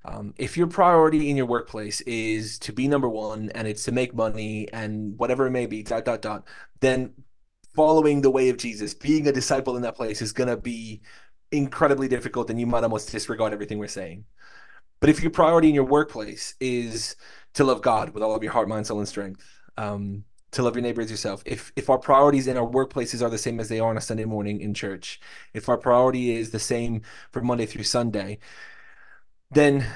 Um, 0.05 0.33
if 0.39 0.57
your 0.57 0.69
priority 0.69 1.29
in 1.29 1.37
your 1.37 1.47
workplace 1.47 2.01
is 2.03 2.59
to 2.61 2.73
be 2.73 2.89
number 2.89 3.09
one 3.09 3.51
and 3.55 3.69
it's 3.69 3.85
to 3.85 3.93
make 3.93 4.15
money 4.15 4.69
and 4.73 5.19
whatever 5.19 5.47
it 5.47 5.51
may 5.51 5.67
be 5.67 5.83
dot 5.83 6.05
dot 6.05 6.23
dot 6.23 6.45
then 6.81 7.13
following 7.75 8.23
the 8.23 8.31
way 8.31 8.49
of 8.49 8.57
jesus 8.57 8.95
being 8.95 9.27
a 9.27 9.33
disciple 9.33 9.77
in 9.77 9.83
that 9.83 9.97
place 9.97 10.23
is 10.23 10.33
going 10.33 10.49
to 10.49 10.57
be 10.57 11.03
incredibly 11.53 12.09
difficult 12.09 12.51
and 12.51 12.61
you 12.61 12.67
might 12.67 12.85
almost 12.85 13.11
disregard 13.11 13.53
everything 13.53 13.79
we're 13.79 13.89
saying. 13.89 14.25
But 15.01 15.11
if 15.11 15.23
your 15.23 15.31
priority 15.31 15.69
in 15.69 15.75
your 15.75 15.85
workplace 15.85 16.55
is 16.61 17.17
to 17.55 17.65
love 17.65 17.83
God 17.83 18.11
with 18.11 18.23
all 18.23 18.35
of 18.35 18.43
your 18.43 18.53
heart, 18.53 18.69
mind, 18.69 18.87
soul, 18.87 18.99
and 18.99 19.09
strength, 19.09 19.45
um, 19.77 20.25
to 20.51 20.63
love 20.63 20.75
your 20.75 20.83
neighbor 20.83 21.03
as 21.03 21.11
yourself, 21.11 21.43
if 21.47 21.73
if 21.77 21.91
our 21.91 21.99
priorities 21.99 22.47
in 22.47 22.57
our 22.57 22.67
workplaces 22.67 23.23
are 23.23 23.31
the 23.31 23.39
same 23.39 23.61
as 23.61 23.69
they 23.69 23.81
are 23.81 23.91
on 23.91 23.97
a 23.99 24.01
Sunday 24.01 24.25
morning 24.25 24.61
in 24.61 24.75
church, 24.75 25.21
if 25.55 25.69
our 25.69 25.77
priority 25.77 26.35
is 26.37 26.51
the 26.51 26.59
same 26.59 27.03
for 27.31 27.43
Monday 27.43 27.67
through 27.67 27.85
Sunday, 27.85 28.39
then 29.51 29.87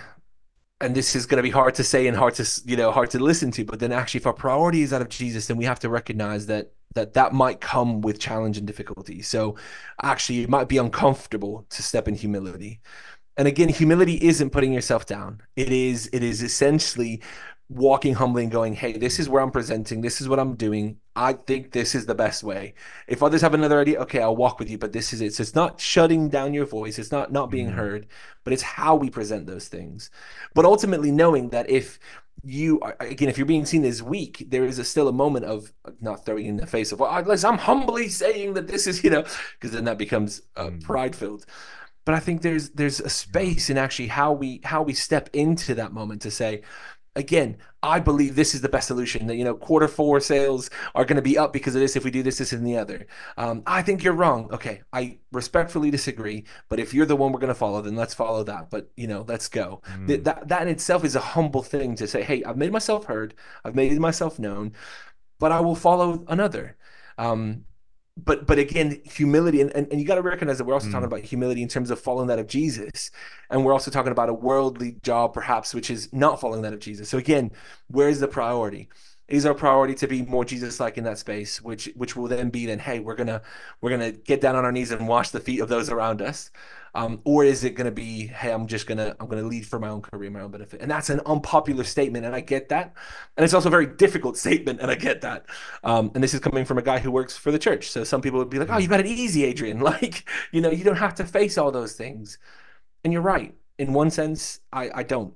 and 0.83 0.95
this 0.95 1.17
is 1.17 1.27
going 1.27 1.37
to 1.37 1.43
be 1.43 1.51
hard 1.51 1.75
to 1.77 1.85
say 1.85 2.07
and 2.07 2.17
hard 2.17 2.35
to 2.35 2.63
you 2.65 2.77
know 2.77 2.91
hard 2.91 3.11
to 3.11 3.19
listen 3.19 3.51
to 3.53 3.65
but 3.65 3.79
then 3.79 3.93
actually 3.93 4.19
if 4.19 4.27
our 4.27 4.33
priority 4.33 4.83
is 4.83 4.93
out 4.93 5.01
of 5.01 5.09
jesus 5.09 5.47
then 5.47 5.57
we 5.57 5.65
have 5.65 5.79
to 5.79 5.89
recognize 5.89 6.47
that 6.47 6.73
that 6.95 7.15
that 7.15 7.33
might 7.33 7.61
come 7.61 8.01
with 8.01 8.19
challenge 8.19 8.59
and 8.59 8.67
difficulty. 8.67 9.23
So 9.23 9.57
actually 10.03 10.43
it 10.43 10.49
might 10.49 10.69
be 10.69 10.79
uncomfortable 10.79 11.67
to 11.71 11.83
step 11.83 12.09
in 12.09 12.15
humility. 12.15 12.81
And 13.37 13.49
again 13.49 13.69
humility 13.69 14.19
isn't 14.23 14.51
putting 14.51 14.73
yourself 14.73 15.07
down. 15.07 15.43
It 15.57 15.71
is 15.71 16.09
it 16.13 16.23
is 16.23 16.43
essentially 16.43 17.23
walking 17.69 18.15
humbly 18.15 18.43
and 18.43 18.53
going 18.53 18.75
hey 18.75 18.93
this 18.93 19.19
is 19.19 19.29
where 19.29 19.43
i'm 19.43 19.51
presenting. 19.51 20.01
This 20.03 20.21
is 20.21 20.29
what 20.29 20.39
i'm 20.39 20.55
doing. 20.57 20.99
I 21.17 21.35
think 21.35 21.73
this 21.73 21.95
is 21.95 22.07
the 22.07 22.15
best 22.15 22.43
way. 22.43 22.75
If 23.09 23.23
others 23.23 23.41
have 23.43 23.55
another 23.55 23.81
idea 23.81 24.01
okay 24.03 24.21
i'll 24.21 24.37
walk 24.37 24.59
with 24.59 24.69
you 24.71 24.79
but 24.79 24.93
this 24.93 25.13
is 25.13 25.21
it. 25.21 25.35
So 25.35 25.43
it's 25.43 25.55
not 25.55 25.81
shutting 25.81 26.29
down 26.29 26.55
your 26.55 26.67
voice. 26.67 26.99
It's 26.99 27.13
not 27.13 27.33
not 27.33 27.51
being 27.51 27.69
Mm. 27.71 27.75
heard 27.75 28.07
but 28.45 28.53
it's 28.53 28.63
how 28.63 28.97
we 28.97 29.11
present 29.11 29.47
those 29.47 29.69
things. 29.69 30.11
But 30.55 30.65
ultimately 30.65 31.11
knowing 31.11 31.51
that 31.51 31.71
if 31.71 31.99
you 32.45 32.81
are 32.81 32.97
again 33.01 33.29
if 33.29 33.39
you're 33.39 33.47
being 33.47 33.65
seen 33.67 33.85
as 33.85 34.03
weak 34.03 34.45
there 34.49 34.65
is 34.65 34.79
a, 34.79 34.85
still 34.85 35.07
a 35.09 35.13
moment 35.13 35.45
of 35.45 35.73
not 36.01 36.25
throwing 36.25 36.47
in 36.47 36.57
the 36.57 36.67
face 36.67 36.91
of 36.91 36.99
well 36.99 37.11
i'm 37.11 37.59
humbly 37.59 38.09
saying 38.09 38.55
that 38.55 38.67
this 38.67 38.87
is 38.89 39.05
you 39.05 39.11
know 39.11 39.23
because 39.55 39.71
then 39.73 39.85
that 39.85 39.97
becomes 39.99 40.43
uh, 40.57 40.71
pride 40.83 41.15
filled. 41.15 41.47
But 42.05 42.17
I 42.17 42.21
think 42.21 42.43
there's 42.43 42.71
there's 42.71 42.99
a 43.01 43.09
space 43.09 43.71
in 43.71 43.79
actually 43.79 44.09
how 44.09 44.33
we 44.33 44.61
how 44.65 44.83
we 44.83 44.93
step 44.95 45.31
into 45.33 45.75
that 45.77 45.93
moment 45.93 46.23
to 46.23 46.31
say, 46.33 46.63
again, 47.15 47.59
I 47.83 48.01
believe 48.01 48.37
this 48.37 48.55
is 48.55 48.61
the 48.61 48.69
best 48.69 48.87
solution. 48.87 49.27
That 49.27 49.37
you 49.37 49.45
know, 49.45 49.55
quarter 49.55 49.89
four 49.89 50.21
sales 50.21 50.71
are 50.95 51.05
going 51.05 51.17
to 51.17 51.23
be 51.23 51.37
up 51.37 51.53
because 51.53 51.75
of 51.75 51.81
this. 51.81 51.97
If 51.97 52.05
we 52.05 52.11
do 52.11 52.23
this, 52.23 52.39
this, 52.39 52.53
and 52.53 52.67
the 52.67 52.77
other. 52.77 53.07
Um, 53.37 53.63
I 53.67 53.83
think 53.83 54.03
you're 54.03 54.13
wrong. 54.13 54.49
Okay, 54.53 54.83
I 54.93 55.19
respectfully 55.33 55.91
disagree. 55.91 56.45
But 56.69 56.81
if 56.81 56.95
you're 56.95 57.07
the 57.07 57.17
one 57.17 57.33
we're 57.33 57.41
going 57.41 57.49
to 57.49 57.55
follow, 57.55 57.81
then 57.83 57.97
let's 57.97 58.15
follow 58.15 58.45
that. 58.45 58.71
But 58.71 58.91
you 58.97 59.07
know, 59.07 59.25
let's 59.27 59.49
go. 59.49 59.83
Mm. 59.93 60.07
Th- 60.07 60.23
that 60.25 60.49
that 60.49 60.63
in 60.63 60.69
itself 60.69 61.05
is 61.05 61.17
a 61.17 61.21
humble 61.21 61.63
thing 61.63 61.97
to 61.97 62.07
say. 62.07 62.23
Hey, 62.23 62.45
I've 62.45 62.57
made 62.57 62.73
myself 62.73 63.07
heard. 63.07 63.35
I've 63.65 63.75
made 63.75 63.99
myself 63.99 64.39
known, 64.39 64.73
but 65.39 65.53
I 65.53 65.61
will 65.61 65.77
follow 65.77 66.25
another. 66.29 66.77
Um, 67.19 67.65
but 68.17 68.47
but 68.47 68.59
again 68.59 69.01
humility 69.05 69.61
and, 69.61 69.71
and, 69.75 69.91
and 69.91 70.01
you 70.01 70.07
got 70.07 70.17
to 70.17 70.23
recognize 70.23 70.59
that 70.59 70.65
we're 70.65 70.75
also 70.75 70.89
Mm. 70.89 70.93
talking 70.93 71.07
about 71.07 71.21
humility 71.21 71.63
in 71.63 71.69
terms 71.69 71.91
of 71.91 71.99
following 71.99 72.29
that 72.29 72.39
of 72.39 72.47
jesus 72.47 73.11
and 73.49 73.65
we're 73.65 73.73
also 73.73 73.91
talking 73.91 74.13
about 74.13 74.29
a 74.29 74.35
worldly 74.35 74.97
job 75.03 75.33
perhaps 75.33 75.73
which 75.75 75.91
is 75.91 76.13
not 76.13 76.41
following 76.41 76.63
that 76.63 76.75
of 76.75 76.81
jesus. 76.81 77.09
So 77.09 77.19
again 77.19 77.51
where's 77.89 78.21
the 78.21 78.29
priority? 78.29 78.89
Is 79.29 79.47
our 79.47 79.55
priority 79.55 79.95
to 79.95 80.07
be 80.07 80.21
more 80.23 80.45
jesus 80.45 80.79
like 80.79 80.99
in 80.99 81.05
that 81.05 81.17
space 81.17 81.63
which 81.63 81.89
which 81.97 82.15
will 82.15 82.29
then 82.29 82.51
be 82.51 82.67
then 82.67 82.81
hey 82.81 82.99
we're 83.01 83.15
gonna 83.15 83.41
we're 83.81 83.91
gonna 83.91 84.13
get 84.13 84.43
down 84.43 84.57
on 84.57 84.65
our 84.67 84.73
knees 84.73 84.91
and 84.91 85.09
wash 85.09 85.31
the 85.31 85.41
feet 85.41 85.61
of 85.61 85.69
those 85.71 85.89
around 85.89 86.21
us 86.21 86.51
um, 86.95 87.21
or 87.25 87.45
is 87.45 87.65
it 87.65 87.75
going 87.75 87.87
to 87.87 87.91
be 87.91 88.27
hey 88.27 88.53
i'm 88.53 88.67
just 88.67 88.87
gonna 88.87 89.17
i'm 89.19 89.27
gonna 89.27 89.43
lead 89.43 89.67
for 89.67 89.79
my 89.79 89.89
own 89.89 90.03
career 90.03 90.31
my 90.31 90.41
own 90.41 90.51
benefit? 90.51 90.81
And 90.81 90.91
that's 90.91 91.11
an 91.11 91.21
unpopular 91.27 91.85
statement 91.85 92.27
and 92.27 92.35
i 92.35 92.41
get 92.41 92.69
that. 92.69 92.95
And 93.37 93.45
it's 93.45 93.55
also 93.55 93.69
a 93.69 93.71
very 93.71 93.87
difficult 93.87 94.37
statement 94.37 94.81
and 94.81 94.91
i 94.91 94.95
get 94.95 95.21
that. 95.23 95.47
Um, 95.85 96.11
and 96.15 96.23
this 96.23 96.35
is 96.35 96.41
coming 96.41 96.65
from 96.65 96.79
a 96.79 96.83
guy 96.83 96.99
who 96.99 97.11
works 97.11 97.37
for 97.37 97.51
the 97.51 97.59
church. 97.59 97.91
So 97.91 98.05
some 98.05 98.21
people 98.21 98.39
would 98.39 98.51
be 98.51 98.59
like 98.59 98.71
oh 98.71 98.79
you 98.79 98.89
got 98.89 99.01
it 99.01 99.07
easy 99.07 99.45
adrian. 99.45 99.81
Like 99.93 100.29
you 100.53 100.61
know 100.61 100.71
you 100.71 100.85
don't 100.85 100.97
have 100.97 101.15
to 101.17 101.25
face 101.25 101.59
all 101.59 101.71
those 101.71 101.95
things. 101.95 102.39
And 103.05 103.13
you're 103.13 103.23
right. 103.23 103.55
In 103.79 103.93
one 103.93 104.11
sense 104.11 104.61
i 104.73 104.91
i 104.95 105.03
don't. 105.03 105.35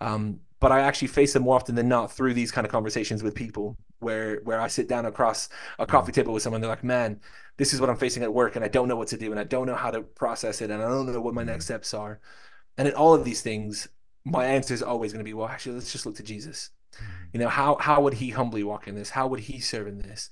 Um, 0.00 0.40
but 0.60 0.72
i 0.72 0.80
actually 0.80 1.08
face 1.08 1.32
them 1.32 1.42
more 1.42 1.56
often 1.56 1.74
than 1.74 1.88
not 1.88 2.12
through 2.12 2.34
these 2.34 2.50
kind 2.50 2.66
of 2.66 2.70
conversations 2.70 3.22
with 3.22 3.34
people 3.34 3.76
where 4.00 4.40
where 4.44 4.60
i 4.60 4.68
sit 4.68 4.88
down 4.88 5.06
across 5.06 5.48
a 5.78 5.86
coffee 5.86 6.12
table 6.12 6.32
with 6.32 6.42
someone 6.42 6.60
they're 6.60 6.70
like 6.70 6.84
man 6.84 7.20
this 7.56 7.72
is 7.72 7.80
what 7.80 7.90
i'm 7.90 7.96
facing 7.96 8.22
at 8.22 8.32
work 8.32 8.56
and 8.56 8.64
i 8.64 8.68
don't 8.68 8.88
know 8.88 8.96
what 8.96 9.08
to 9.08 9.16
do 9.16 9.30
and 9.30 9.40
i 9.40 9.44
don't 9.44 9.66
know 9.66 9.74
how 9.74 9.90
to 9.90 10.02
process 10.02 10.60
it 10.60 10.70
and 10.70 10.82
i 10.82 10.88
don't 10.88 11.12
know 11.12 11.20
what 11.20 11.34
my 11.34 11.42
mm-hmm. 11.42 11.50
next 11.50 11.66
steps 11.66 11.92
are. 11.94 12.20
And 12.76 12.86
in 12.86 12.94
all 12.94 13.12
of 13.12 13.24
these 13.24 13.42
things 13.42 13.88
my 14.24 14.44
answer 14.46 14.74
is 14.74 14.82
always 14.82 15.12
going 15.12 15.24
to 15.24 15.28
be 15.28 15.34
well 15.34 15.48
actually 15.48 15.74
let's 15.74 15.92
just 15.92 16.06
look 16.06 16.16
to 16.16 16.22
jesus. 16.22 16.70
Mm-hmm. 16.94 17.12
You 17.32 17.40
know 17.40 17.48
how 17.48 17.76
how 17.80 18.00
would 18.02 18.14
he 18.14 18.30
humbly 18.30 18.62
walk 18.62 18.88
in 18.88 18.94
this? 18.94 19.10
How 19.10 19.26
would 19.26 19.40
he 19.40 19.60
serve 19.60 19.86
in 19.86 19.98
this? 19.98 20.30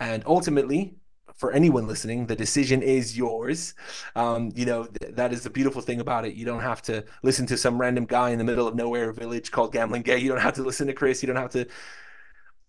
And 0.00 0.22
ultimately 0.26 0.96
for 1.38 1.52
anyone 1.52 1.86
listening 1.86 2.26
the 2.26 2.36
decision 2.36 2.82
is 2.82 3.16
yours 3.16 3.74
um, 4.16 4.50
you 4.54 4.66
know 4.66 4.84
th- 4.84 5.14
that 5.14 5.32
is 5.32 5.42
the 5.44 5.50
beautiful 5.50 5.80
thing 5.80 6.00
about 6.00 6.24
it 6.26 6.34
you 6.34 6.44
don't 6.44 6.60
have 6.62 6.82
to 6.82 7.04
listen 7.22 7.46
to 7.46 7.56
some 7.56 7.80
random 7.80 8.04
guy 8.04 8.30
in 8.30 8.38
the 8.38 8.44
middle 8.44 8.68
of 8.68 8.74
nowhere 8.74 9.10
village 9.12 9.50
called 9.50 9.72
Gamlingay 9.72 10.20
you 10.20 10.28
don't 10.28 10.40
have 10.40 10.54
to 10.54 10.62
listen 10.62 10.86
to 10.88 10.92
chris 10.92 11.22
you 11.22 11.26
don't 11.28 11.36
have 11.36 11.50
to 11.52 11.66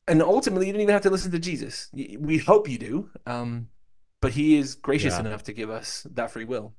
and 0.08 0.22
ultimately 0.22 0.68
you 0.68 0.74
don't 0.74 0.82
even 0.82 0.94
have 0.94 1.02
to 1.04 1.10
listen 1.10 1.32
to 1.32 1.40
jesus 1.40 1.90
we 2.20 2.38
hope 2.38 2.70
you 2.70 2.78
do 2.78 3.10
um, 3.26 3.68
but 4.22 4.32
he 4.32 4.58
is 4.58 4.76
gracious 4.76 5.14
Yeah. 5.16 5.22
enough 5.22 5.44
to 5.44 5.54
give 5.54 5.70
us 5.70 6.06
that 6.14 6.32
free 6.32 6.46
will 6.46 6.74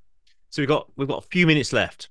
So 0.50 0.62
we've 0.62 0.68
got 0.68 0.90
we've 0.96 1.09
got 1.09 1.24
a 1.24 1.29
few 1.29 1.46
minutes 1.46 1.72
left. 1.72 2.09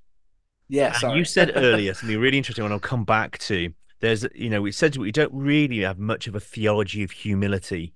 yeah 0.68 0.94
you 1.14 1.24
said 1.24 1.52
earlier 1.56 1.94
something 1.94 2.18
really 2.18 2.38
interesting, 2.38 2.64
and 2.64 2.72
I'll 2.74 2.80
come 2.80 3.04
back 3.04 3.38
to. 3.38 3.72
There's, 4.00 4.24
you 4.34 4.48
know, 4.48 4.62
we 4.62 4.72
said 4.72 4.96
we 4.96 5.12
don't 5.12 5.32
really 5.34 5.80
have 5.80 5.98
much 5.98 6.26
of 6.26 6.34
a 6.34 6.40
theology 6.40 7.02
of 7.02 7.10
humility. 7.10 7.92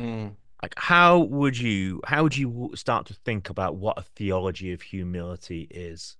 Mm. 0.00 0.36
Like, 0.64 0.72
how 0.78 1.18
would 1.18 1.58
you, 1.58 2.00
how 2.06 2.22
would 2.22 2.38
you 2.38 2.70
start 2.74 3.04
to 3.08 3.14
think 3.14 3.50
about 3.50 3.76
what 3.76 3.98
a 3.98 4.02
theology 4.02 4.72
of 4.72 4.80
humility 4.80 5.68
is? 5.70 6.16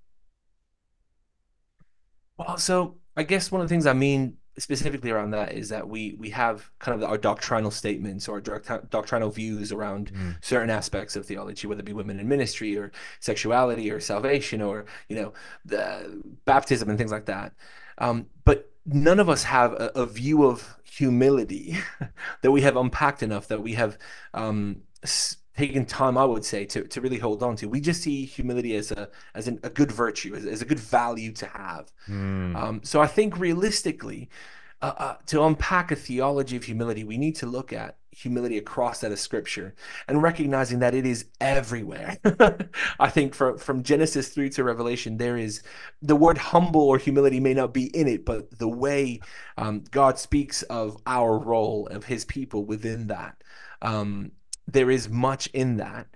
Well, 2.37 2.59
so 2.59 2.99
I 3.17 3.23
guess 3.23 3.51
one 3.51 3.63
of 3.63 3.69
the 3.71 3.73
things 3.73 3.87
I 3.87 3.95
mean 3.95 4.37
specifically 4.59 5.11
around 5.11 5.31
that 5.31 5.53
is 5.53 5.71
that 5.71 5.89
we 5.89 6.15
we 6.19 6.29
have 6.31 6.71
kind 6.79 7.03
of 7.03 7.09
our 7.09 7.17
doctrinal 7.17 7.71
statements 7.71 8.29
or 8.29 8.39
doct- 8.39 8.91
doctrinal 8.91 9.31
views 9.31 9.73
around 9.73 10.13
Mm. 10.13 10.45
certain 10.45 10.69
aspects 10.69 11.17
of 11.17 11.25
theology, 11.25 11.67
whether 11.67 11.81
it 11.81 11.87
be 11.87 11.95
women 11.95 12.21
in 12.21 12.29
ministry 12.29 12.77
or 12.77 12.93
sexuality 13.21 13.91
or 13.91 13.99
salvation 13.99 14.61
or 14.61 14.85
you 15.09 15.17
know 15.17 15.33
the 15.65 16.23
baptism 16.45 16.91
and 16.91 16.99
things 16.99 17.13
like 17.13 17.25
that. 17.27 17.55
Um, 17.97 18.27
but 18.45 18.71
none 18.87 19.21
of 19.21 19.29
us 19.29 19.45
have 19.45 19.73
a, 19.73 19.91
a 19.95 20.07
view 20.07 20.45
of 20.45 20.77
humility 20.85 21.77
that 22.43 22.51
we 22.51 22.61
have 22.63 22.77
unpacked 22.77 23.23
enough 23.23 23.49
that 23.49 23.63
we 23.63 23.75
have 23.75 23.99
um, 24.33 24.83
taken 25.57 25.87
time, 25.87 26.19
I 26.19 26.25
would 26.25 26.45
say, 26.45 26.65
to 26.67 26.85
to 26.85 27.01
really 27.01 27.19
hold 27.19 27.43
on 27.43 27.57
to. 27.57 27.69
We 27.69 27.81
just 27.81 28.03
see 28.03 28.25
humility 28.25 28.77
as 28.77 28.91
a 28.93 29.09
as 29.35 29.49
an, 29.49 29.61
a 29.63 29.71
good 29.71 29.93
virtue, 29.93 30.35
as, 30.35 30.47
as 30.47 30.63
a 30.63 30.65
good 30.65 30.81
value 30.81 31.33
to 31.33 31.47
have. 31.47 31.93
Mm. 32.09 32.57
Um, 32.57 32.81
so 32.83 33.01
I 33.01 33.07
think 33.07 33.39
realistically, 33.39 34.29
uh, 34.83 34.93
uh, 34.97 35.17
to 35.27 35.43
unpack 35.45 35.91
a 35.91 35.97
theology 35.97 36.57
of 36.57 36.65
humility, 36.65 37.05
we 37.05 37.19
need 37.19 37.37
to 37.37 37.47
look 37.47 37.73
at 37.73 37.97
humility 38.17 38.59
across 38.59 39.01
that 39.01 39.13
of 39.13 39.19
Scripture 39.19 39.75
and 40.09 40.23
recognizing 40.23 40.79
that 40.79 40.95
it 40.95 41.05
is 41.07 41.27
everywhere. 41.41 42.19
I 43.01 43.11
think 43.11 43.35
from 43.35 43.59
from 43.59 43.83
Genesis 43.83 44.29
through 44.29 44.51
to 44.51 44.65
Revelation, 44.65 45.17
there 45.17 45.37
is 45.37 45.63
the 46.03 46.17
word 46.17 46.39
humble 46.39 46.83
or 46.83 46.99
humility 46.99 47.41
may 47.41 47.55
not 47.55 47.75
be 47.75 47.87
in 47.97 48.09
it, 48.09 48.25
but 48.25 48.59
the 48.59 48.69
way 48.69 49.21
um, 49.59 49.85
God 49.91 50.19
speaks 50.19 50.63
of 50.65 50.97
our 51.07 51.39
role 51.39 51.87
of 51.89 52.05
His 52.05 52.25
people 52.25 52.65
within 52.65 53.09
that, 53.09 53.43
um, 53.83 54.33
there 54.67 54.91
is 54.91 55.09
much 55.09 55.47
in 55.49 55.77
that. 55.79 56.07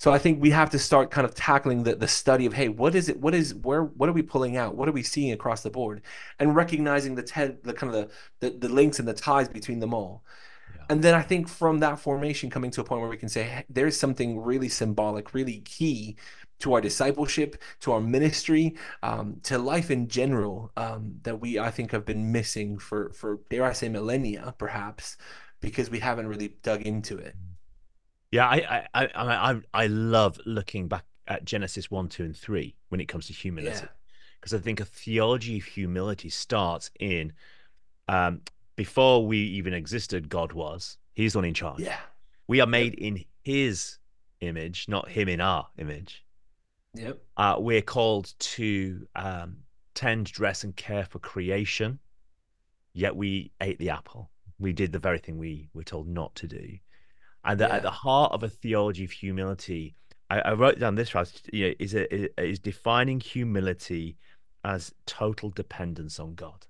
So 0.00 0.10
I 0.12 0.18
think 0.18 0.40
we 0.40 0.48
have 0.50 0.70
to 0.70 0.78
start 0.78 1.10
kind 1.10 1.26
of 1.26 1.34
tackling 1.34 1.82
the, 1.82 1.94
the 1.94 2.08
study 2.08 2.46
of, 2.46 2.54
hey, 2.54 2.70
what 2.70 2.94
is 2.94 3.10
it? 3.10 3.20
What 3.20 3.34
is 3.34 3.54
where? 3.54 3.82
What 3.82 4.08
are 4.08 4.12
we 4.12 4.22
pulling 4.22 4.56
out? 4.56 4.74
What 4.74 4.88
are 4.88 4.92
we 4.92 5.02
seeing 5.02 5.30
across 5.30 5.62
the 5.62 5.68
board? 5.68 6.00
And 6.38 6.56
recognizing 6.56 7.16
the 7.16 7.22
te- 7.22 7.58
the 7.62 7.74
kind 7.74 7.94
of 7.94 8.08
the, 8.40 8.50
the 8.50 8.58
the 8.58 8.74
links 8.74 8.98
and 8.98 9.06
the 9.06 9.12
ties 9.12 9.48
between 9.48 9.80
them 9.80 9.92
all. 9.92 10.24
And 10.90 11.00
then 11.02 11.14
I 11.14 11.22
think 11.22 11.48
from 11.48 11.78
that 11.78 12.00
formation 12.00 12.50
coming 12.50 12.72
to 12.72 12.80
a 12.80 12.84
point 12.84 13.00
where 13.00 13.10
we 13.10 13.16
can 13.16 13.28
say 13.28 13.44
hey, 13.44 13.64
there's 13.68 13.96
something 13.96 14.40
really 14.40 14.68
symbolic, 14.68 15.32
really 15.32 15.60
key 15.60 16.16
to 16.58 16.74
our 16.74 16.80
discipleship, 16.80 17.56
to 17.80 17.92
our 17.92 18.00
ministry, 18.00 18.74
um, 19.02 19.36
to 19.44 19.56
life 19.56 19.90
in 19.90 20.08
general 20.08 20.72
um, 20.76 21.14
that 21.22 21.40
we 21.40 21.58
I 21.60 21.70
think 21.70 21.92
have 21.92 22.04
been 22.04 22.32
missing 22.32 22.76
for 22.76 23.12
for 23.12 23.40
dare 23.48 23.64
I 23.64 23.72
say 23.72 23.88
millennia 23.88 24.54
perhaps 24.58 25.16
because 25.60 25.90
we 25.90 26.00
haven't 26.00 26.26
really 26.26 26.54
dug 26.62 26.82
into 26.82 27.16
it. 27.16 27.36
Yeah, 28.32 28.46
I 28.46 28.88
I 28.92 29.06
I 29.06 29.52
I, 29.52 29.60
I 29.72 29.86
love 29.86 30.40
looking 30.44 30.88
back 30.88 31.04
at 31.28 31.44
Genesis 31.44 31.88
one, 31.88 32.08
two, 32.08 32.24
and 32.24 32.36
three 32.36 32.74
when 32.88 33.00
it 33.00 33.06
comes 33.06 33.28
to 33.28 33.32
humility, 33.32 33.86
because 34.40 34.52
yeah. 34.52 34.58
I 34.58 34.62
think 34.62 34.80
a 34.80 34.84
theology 34.84 35.58
of 35.58 35.64
humility 35.64 36.30
starts 36.30 36.90
in 36.98 37.32
um, 38.08 38.40
before 38.80 39.26
we 39.26 39.36
even 39.36 39.74
existed. 39.74 40.30
God 40.30 40.54
was 40.54 40.96
He's 41.12 41.34
the 41.34 41.40
one 41.40 41.44
in 41.44 41.52
charge. 41.52 41.80
Yeah, 41.80 42.00
we 42.48 42.62
are 42.62 42.66
made 42.66 42.94
yep. 42.94 43.08
in 43.08 43.24
His 43.42 43.98
image, 44.40 44.86
not 44.88 45.06
Him 45.06 45.28
in 45.28 45.38
our 45.38 45.66
image. 45.76 46.24
Yep. 46.94 47.18
Uh, 47.36 47.56
we're 47.58 47.82
called 47.82 48.32
to 48.38 49.06
um, 49.14 49.58
tend, 49.94 50.32
dress, 50.32 50.64
and 50.64 50.74
care 50.76 51.04
for 51.04 51.18
creation. 51.18 51.98
Yet 52.94 53.14
we 53.14 53.52
ate 53.60 53.78
the 53.78 53.90
apple. 53.90 54.30
We 54.58 54.72
did 54.72 54.92
the 54.92 54.98
very 54.98 55.18
thing 55.18 55.36
we 55.36 55.68
were 55.74 55.84
told 55.84 56.08
not 56.08 56.34
to 56.36 56.46
do. 56.46 56.78
And 57.44 57.60
yeah. 57.60 57.76
at 57.76 57.82
the 57.82 57.90
heart 57.90 58.32
of 58.32 58.44
a 58.44 58.48
theology 58.48 59.04
of 59.04 59.10
humility, 59.10 59.94
I, 60.30 60.40
I 60.40 60.52
wrote 60.54 60.78
down 60.78 60.94
this 60.94 61.10
phrase: 61.10 61.34
you 61.52 61.68
know, 61.68 61.74
is 61.78 61.94
a, 61.94 62.42
is 62.42 62.58
defining 62.58 63.20
humility 63.20 64.16
as 64.64 64.94
total 65.04 65.50
dependence 65.50 66.18
on 66.18 66.34
God. 66.34 66.66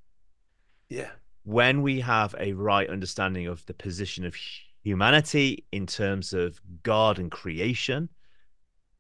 Yeah. 0.88 1.10
When 1.44 1.82
we 1.82 2.00
have 2.00 2.34
a 2.38 2.52
right 2.52 2.88
understanding 2.88 3.46
of 3.46 3.64
the 3.66 3.74
position 3.74 4.24
of 4.24 4.36
humanity 4.82 5.64
in 5.72 5.86
terms 5.86 6.32
of 6.32 6.60
God 6.82 7.18
and 7.18 7.30
creation, 7.30 8.08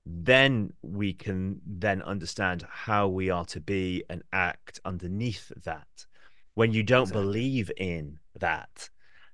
then 0.06 0.72
we 0.82 1.12
can 1.12 1.60
then 1.66 2.02
understand 2.02 2.64
how 2.68 3.08
we 3.08 3.30
are 3.30 3.44
to 3.46 3.60
be 3.60 4.04
and 4.08 4.22
act 4.32 4.80
underneath 4.84 5.52
that. 5.64 6.06
When 6.54 6.72
you 6.72 6.82
don't 6.82 7.02
exactly. 7.02 7.22
believe 7.22 7.70
in 7.76 8.18
that, 8.38 8.88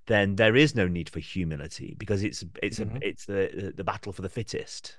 then 0.06 0.36
there 0.36 0.56
is 0.56 0.74
no 0.74 0.86
need 0.86 1.08
for 1.08 1.20
humility 1.20 1.96
because 1.98 2.22
it's 2.22 2.44
it's 2.62 2.78
mm-hmm. 2.78 2.96
a, 2.96 3.00
it's 3.02 3.26
the 3.26 3.72
the 3.76 3.84
battle 3.84 4.12
for 4.12 4.22
the 4.22 4.28
fittest. 4.28 4.98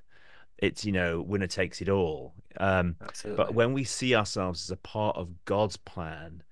It's 0.57 0.83
you 0.83 0.91
know 0.91 1.21
winner 1.21 1.47
takes 1.47 1.81
it 1.81 1.89
all. 1.89 2.33
Um, 2.59 2.95
but 3.35 3.53
when 3.53 3.73
we 3.73 3.83
see 3.83 4.15
ourselves 4.15 4.63
as 4.65 4.71
a 4.71 4.77
part 4.77 5.15
of 5.15 5.29
God's 5.45 5.77
plan, 5.77 6.43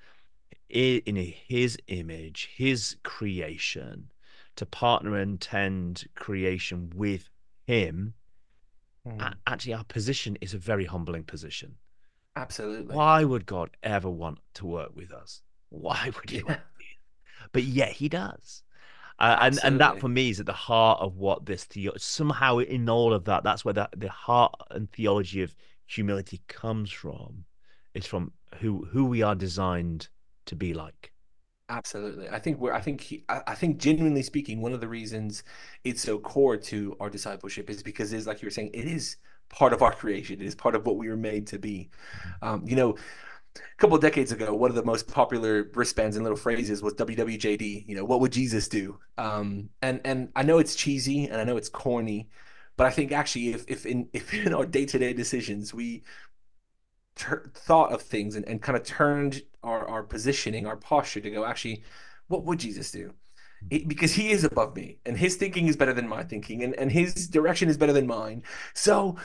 in 0.69 1.15
His 1.15 1.77
image, 1.87 2.49
His 2.55 2.97
creation, 3.03 4.11
to 4.55 4.65
partner 4.65 5.15
and 5.17 5.39
tend 5.39 6.05
creation 6.15 6.91
with 6.95 7.29
Him, 7.65 8.13
Mm. 9.07 9.33
Actually, 9.45 9.73
our 9.73 9.83
position 9.83 10.37
is 10.41 10.53
a 10.53 10.57
very 10.57 10.85
humbling 10.85 11.23
position. 11.23 11.75
Absolutely. 12.35 12.95
Why 12.95 13.23
would 13.23 13.45
God 13.45 13.69
ever 13.83 14.09
want 14.09 14.39
to 14.55 14.65
work 14.65 14.95
with 14.95 15.11
us? 15.11 15.41
Why 15.69 16.11
would 16.15 16.29
He? 16.29 16.43
Yeah. 16.47 16.59
But 17.51 17.63
yet 17.63 17.91
He 17.91 18.09
does. 18.09 18.63
Uh, 19.17 19.37
and 19.41 19.59
and 19.63 19.79
that 19.79 19.99
for 20.01 20.09
me 20.09 20.29
is 20.29 20.41
at 20.41 20.45
the 20.45 20.51
heart 20.51 20.99
of 20.99 21.15
what 21.15 21.45
this 21.45 21.63
the 21.65 21.89
somehow 21.95 22.57
in 22.57 22.89
all 22.89 23.13
of 23.13 23.23
that 23.23 23.45
that's 23.45 23.63
where 23.63 23.73
the, 23.73 23.87
the 23.95 24.09
heart 24.09 24.53
and 24.71 24.91
theology 24.91 25.41
of 25.41 25.55
humility 25.85 26.41
comes 26.49 26.91
from 26.91 27.45
it's 27.93 28.05
from 28.05 28.33
who 28.59 28.83
who 28.91 29.05
we 29.05 29.21
are 29.21 29.33
designed 29.33 30.09
to 30.45 30.55
be 30.55 30.73
like 30.73 31.11
Absolutely. 31.67 32.29
I 32.29 32.37
think 32.37 32.59
we're, 32.59 32.73
I 32.73 32.79
think, 32.79 33.01
he, 33.01 33.25
I, 33.27 33.55
think 33.55 33.79
genuinely 33.79 34.21
speaking, 34.21 34.61
one 34.61 34.71
of 34.71 34.81
the 34.81 34.87
reasons 34.87 35.43
it's 35.83 36.01
so 36.01 36.19
core 36.19 36.57
to 36.57 36.95
our 36.99 37.09
discipleship 37.09 37.71
is 37.71 37.81
because 37.81 38.13
it 38.13 38.17
is, 38.17 38.27
like 38.27 38.41
you 38.43 38.45
were 38.45 38.51
saying, 38.51 38.69
it 38.73 38.85
is 38.85 39.17
part 39.49 39.73
of 39.73 39.81
our 39.81 39.91
creation. 39.91 40.41
It 40.41 40.45
is 40.45 40.53
part 40.53 40.75
of 40.75 40.85
what 40.85 40.97
we 40.97 41.09
were 41.09 41.17
made 41.17 41.47
to 41.47 41.59
be. 41.59 41.89
Um, 42.43 42.63
you 42.67 42.75
know, 42.75 42.95
a 43.55 43.75
couple 43.77 43.95
of 43.95 44.01
decades 44.01 44.31
ago, 44.31 44.53
one 44.53 44.69
of 44.69 44.75
the 44.75 44.83
most 44.83 45.07
popular 45.07 45.69
wristbands 45.73 46.15
and 46.15 46.23
little 46.23 46.37
phrases 46.37 46.83
was 46.83 46.93
WWJD. 46.95 47.85
You 47.87 47.95
know, 47.95 48.05
what 48.05 48.19
would 48.19 48.31
Jesus 48.31 48.67
do? 48.67 48.99
Um, 49.17 49.69
and 49.81 50.01
and 50.05 50.29
I 50.35 50.43
know 50.43 50.59
it's 50.59 50.75
cheesy 50.75 51.25
and 51.25 51.41
I 51.41 51.45
know 51.45 51.57
it's 51.57 51.69
corny, 51.69 52.29
but 52.77 52.85
I 52.85 52.91
think 52.91 53.11
actually, 53.11 53.49
if 53.49 53.65
if 53.67 53.85
in 53.85 54.09
if 54.13 54.33
in 54.33 54.53
our 54.53 54.65
day 54.65 54.85
to 54.85 54.99
day 54.99 55.13
decisions 55.13 55.73
we 55.73 56.03
ter- 57.15 57.49
thought 57.53 57.91
of 57.91 58.01
things 58.01 58.35
and, 58.35 58.45
and 58.47 58.61
kind 58.61 58.77
of 58.77 58.83
turned 58.83 59.41
our, 59.63 59.87
our 59.87 60.03
positioning, 60.03 60.65
our 60.67 60.77
posture 60.77 61.21
to 61.21 61.31
go, 61.31 61.45
actually, 61.45 61.83
what 62.27 62.43
would 62.43 62.59
Jesus 62.59 62.91
do? 62.91 63.13
It, 63.71 63.87
because 63.87 64.13
he 64.13 64.29
is 64.29 64.43
above 64.43 64.75
me 64.75 64.99
and 65.05 65.17
his 65.17 65.37
thinking 65.37 65.67
is 65.67 65.75
better 65.75 65.93
than 65.93 66.07
my 66.07 66.23
thinking 66.23 66.63
and, 66.63 66.75
and 66.75 66.91
his 66.91 67.27
direction 67.27 67.67
is 67.67 67.77
better 67.77 67.93
than 67.93 68.05
mine. 68.05 68.43
So 68.75 69.15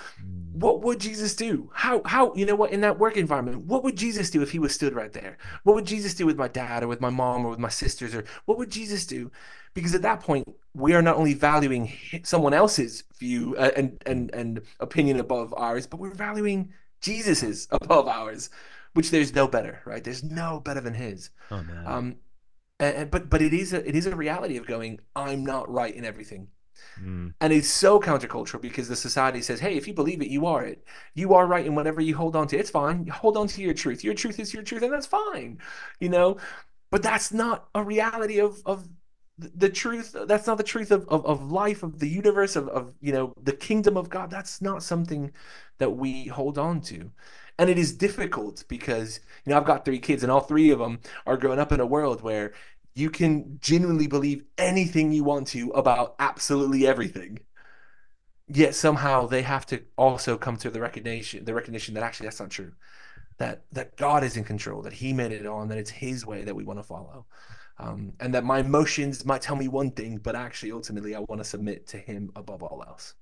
what 0.52 0.82
would 0.82 0.98
Jesus 0.98 1.36
do? 1.36 1.70
How 1.74 2.00
how 2.06 2.32
you 2.34 2.46
know 2.46 2.54
what 2.54 2.70
in 2.70 2.80
that 2.80 2.98
work 2.98 3.18
environment, 3.18 3.66
what 3.66 3.84
would 3.84 3.96
Jesus 3.96 4.30
do 4.30 4.40
if 4.40 4.50
he 4.50 4.58
was 4.58 4.74
stood 4.74 4.94
right 4.94 5.12
there? 5.12 5.36
What 5.64 5.74
would 5.74 5.84
Jesus 5.84 6.14
do 6.14 6.24
with 6.24 6.38
my 6.38 6.48
dad 6.48 6.82
or 6.82 6.88
with 6.88 7.02
my 7.02 7.10
mom 7.10 7.44
or 7.44 7.50
with 7.50 7.58
my 7.58 7.68
sisters 7.68 8.14
or 8.14 8.24
what 8.46 8.56
would 8.56 8.70
Jesus 8.70 9.04
do? 9.04 9.30
Because 9.74 9.94
at 9.94 10.02
that 10.02 10.20
point 10.20 10.48
we 10.74 10.94
are 10.94 11.02
not 11.02 11.16
only 11.16 11.34
valuing 11.34 11.92
someone 12.22 12.54
else's 12.54 13.04
view 13.18 13.56
uh, 13.58 13.72
and 13.76 14.02
and 14.06 14.32
and 14.32 14.62
opinion 14.78 15.20
above 15.20 15.52
ours, 15.54 15.86
but 15.86 16.00
we're 16.00 16.14
valuing 16.14 16.72
Jesus 17.00 17.42
is 17.42 17.68
above 17.70 18.08
ours, 18.08 18.50
which 18.94 19.10
there's 19.10 19.34
no 19.34 19.48
better, 19.48 19.80
right? 19.84 20.02
There's 20.02 20.22
no 20.22 20.60
better 20.60 20.80
than 20.80 20.94
his. 20.94 21.30
Oh 21.50 21.62
man. 21.62 21.86
Um, 21.86 22.16
and, 22.78 22.96
and, 22.96 23.10
but 23.10 23.30
but 23.30 23.42
it 23.42 23.52
is 23.52 23.72
a 23.72 23.86
it 23.86 23.94
is 23.94 24.06
a 24.06 24.16
reality 24.16 24.56
of 24.56 24.66
going. 24.66 25.00
I'm 25.14 25.44
not 25.44 25.70
right 25.70 25.94
in 25.94 26.04
everything. 26.04 26.48
Mm. 27.02 27.34
And 27.40 27.52
it's 27.52 27.68
so 27.68 28.00
countercultural 28.00 28.60
because 28.60 28.88
the 28.88 28.96
society 28.96 29.42
says, 29.42 29.60
hey, 29.60 29.76
if 29.76 29.86
you 29.86 29.92
believe 29.92 30.22
it, 30.22 30.28
you 30.28 30.46
are 30.46 30.64
it. 30.64 30.84
You 31.14 31.34
are 31.34 31.46
right 31.46 31.66
in 31.66 31.74
whatever 31.74 32.00
you 32.00 32.16
hold 32.16 32.34
on 32.34 32.46
to. 32.48 32.58
It's 32.58 32.70
fine. 32.70 33.06
hold 33.06 33.36
on 33.36 33.48
to 33.48 33.62
your 33.62 33.74
truth. 33.74 34.02
Your 34.02 34.14
truth 34.14 34.40
is 34.40 34.54
your 34.54 34.62
truth, 34.62 34.82
and 34.82 34.92
that's 34.92 35.06
fine. 35.06 35.58
You 36.00 36.08
know, 36.08 36.38
but 36.90 37.02
that's 37.02 37.32
not 37.32 37.68
a 37.74 37.82
reality 37.82 38.40
of 38.40 38.62
of 38.66 38.88
the 39.40 39.68
truth 39.68 40.14
that's 40.26 40.46
not 40.46 40.58
the 40.58 40.64
truth 40.64 40.90
of, 40.90 41.08
of, 41.08 41.24
of 41.24 41.50
life 41.50 41.82
of 41.82 41.98
the 41.98 42.08
universe 42.08 42.56
of, 42.56 42.68
of 42.68 42.94
you 43.00 43.12
know 43.12 43.34
the 43.42 43.52
kingdom 43.52 43.96
of 43.96 44.10
god. 44.10 44.30
That's 44.30 44.60
not 44.60 44.82
something 44.82 45.32
that 45.78 45.90
we 45.90 46.26
hold 46.26 46.58
on 46.58 46.80
to. 46.82 47.10
And 47.58 47.68
it 47.68 47.78
is 47.78 47.92
difficult 47.92 48.64
because 48.68 49.20
you 49.44 49.50
know 49.50 49.56
i've 49.56 49.66
got 49.66 49.84
three 49.84 49.98
kids 49.98 50.22
and 50.22 50.30
all 50.30 50.40
three 50.40 50.70
of 50.70 50.78
them 50.78 51.00
are 51.26 51.36
growing 51.36 51.58
up 51.58 51.72
in 51.72 51.80
a 51.80 51.86
world 51.86 52.22
where 52.22 52.52
you 52.94 53.10
can 53.10 53.58
genuinely 53.62 54.06
believe 54.06 54.44
anything 54.58 55.12
you 55.12 55.24
want 55.24 55.46
to 55.48 55.70
about 55.70 56.16
absolutely 56.18 56.86
everything. 56.86 57.38
Yet 58.48 58.74
somehow 58.74 59.26
they 59.26 59.42
have 59.42 59.64
to 59.66 59.82
also 59.96 60.36
come 60.36 60.56
to 60.58 60.70
the 60.70 60.80
recognition 60.80 61.44
the 61.44 61.54
recognition 61.54 61.94
that 61.94 62.02
actually 62.02 62.26
that's 62.26 62.40
not 62.40 62.50
true. 62.50 62.72
That 63.38 63.64
that 63.72 63.96
god 63.96 64.24
is 64.24 64.36
in 64.36 64.44
control 64.44 64.82
that 64.82 64.94
he 64.94 65.12
made 65.12 65.32
it 65.32 65.46
all 65.46 65.62
and 65.62 65.70
that 65.70 65.78
it's 65.78 65.90
his 65.90 66.26
way 66.26 66.44
that 66.44 66.54
we 66.54 66.64
want 66.64 66.78
to 66.78 66.84
follow 66.84 67.26
um, 67.80 68.12
and 68.20 68.34
that 68.34 68.44
my 68.44 68.58
emotions 68.58 69.24
might 69.24 69.40
tell 69.40 69.56
me 69.56 69.68
one 69.68 69.90
thing, 69.90 70.18
but 70.18 70.34
actually, 70.34 70.72
ultimately, 70.72 71.14
I 71.14 71.20
want 71.20 71.40
to 71.40 71.44
submit 71.44 71.86
to 71.88 71.98
Him 71.98 72.30
above 72.36 72.62
all 72.62 72.84
else. 72.86 73.14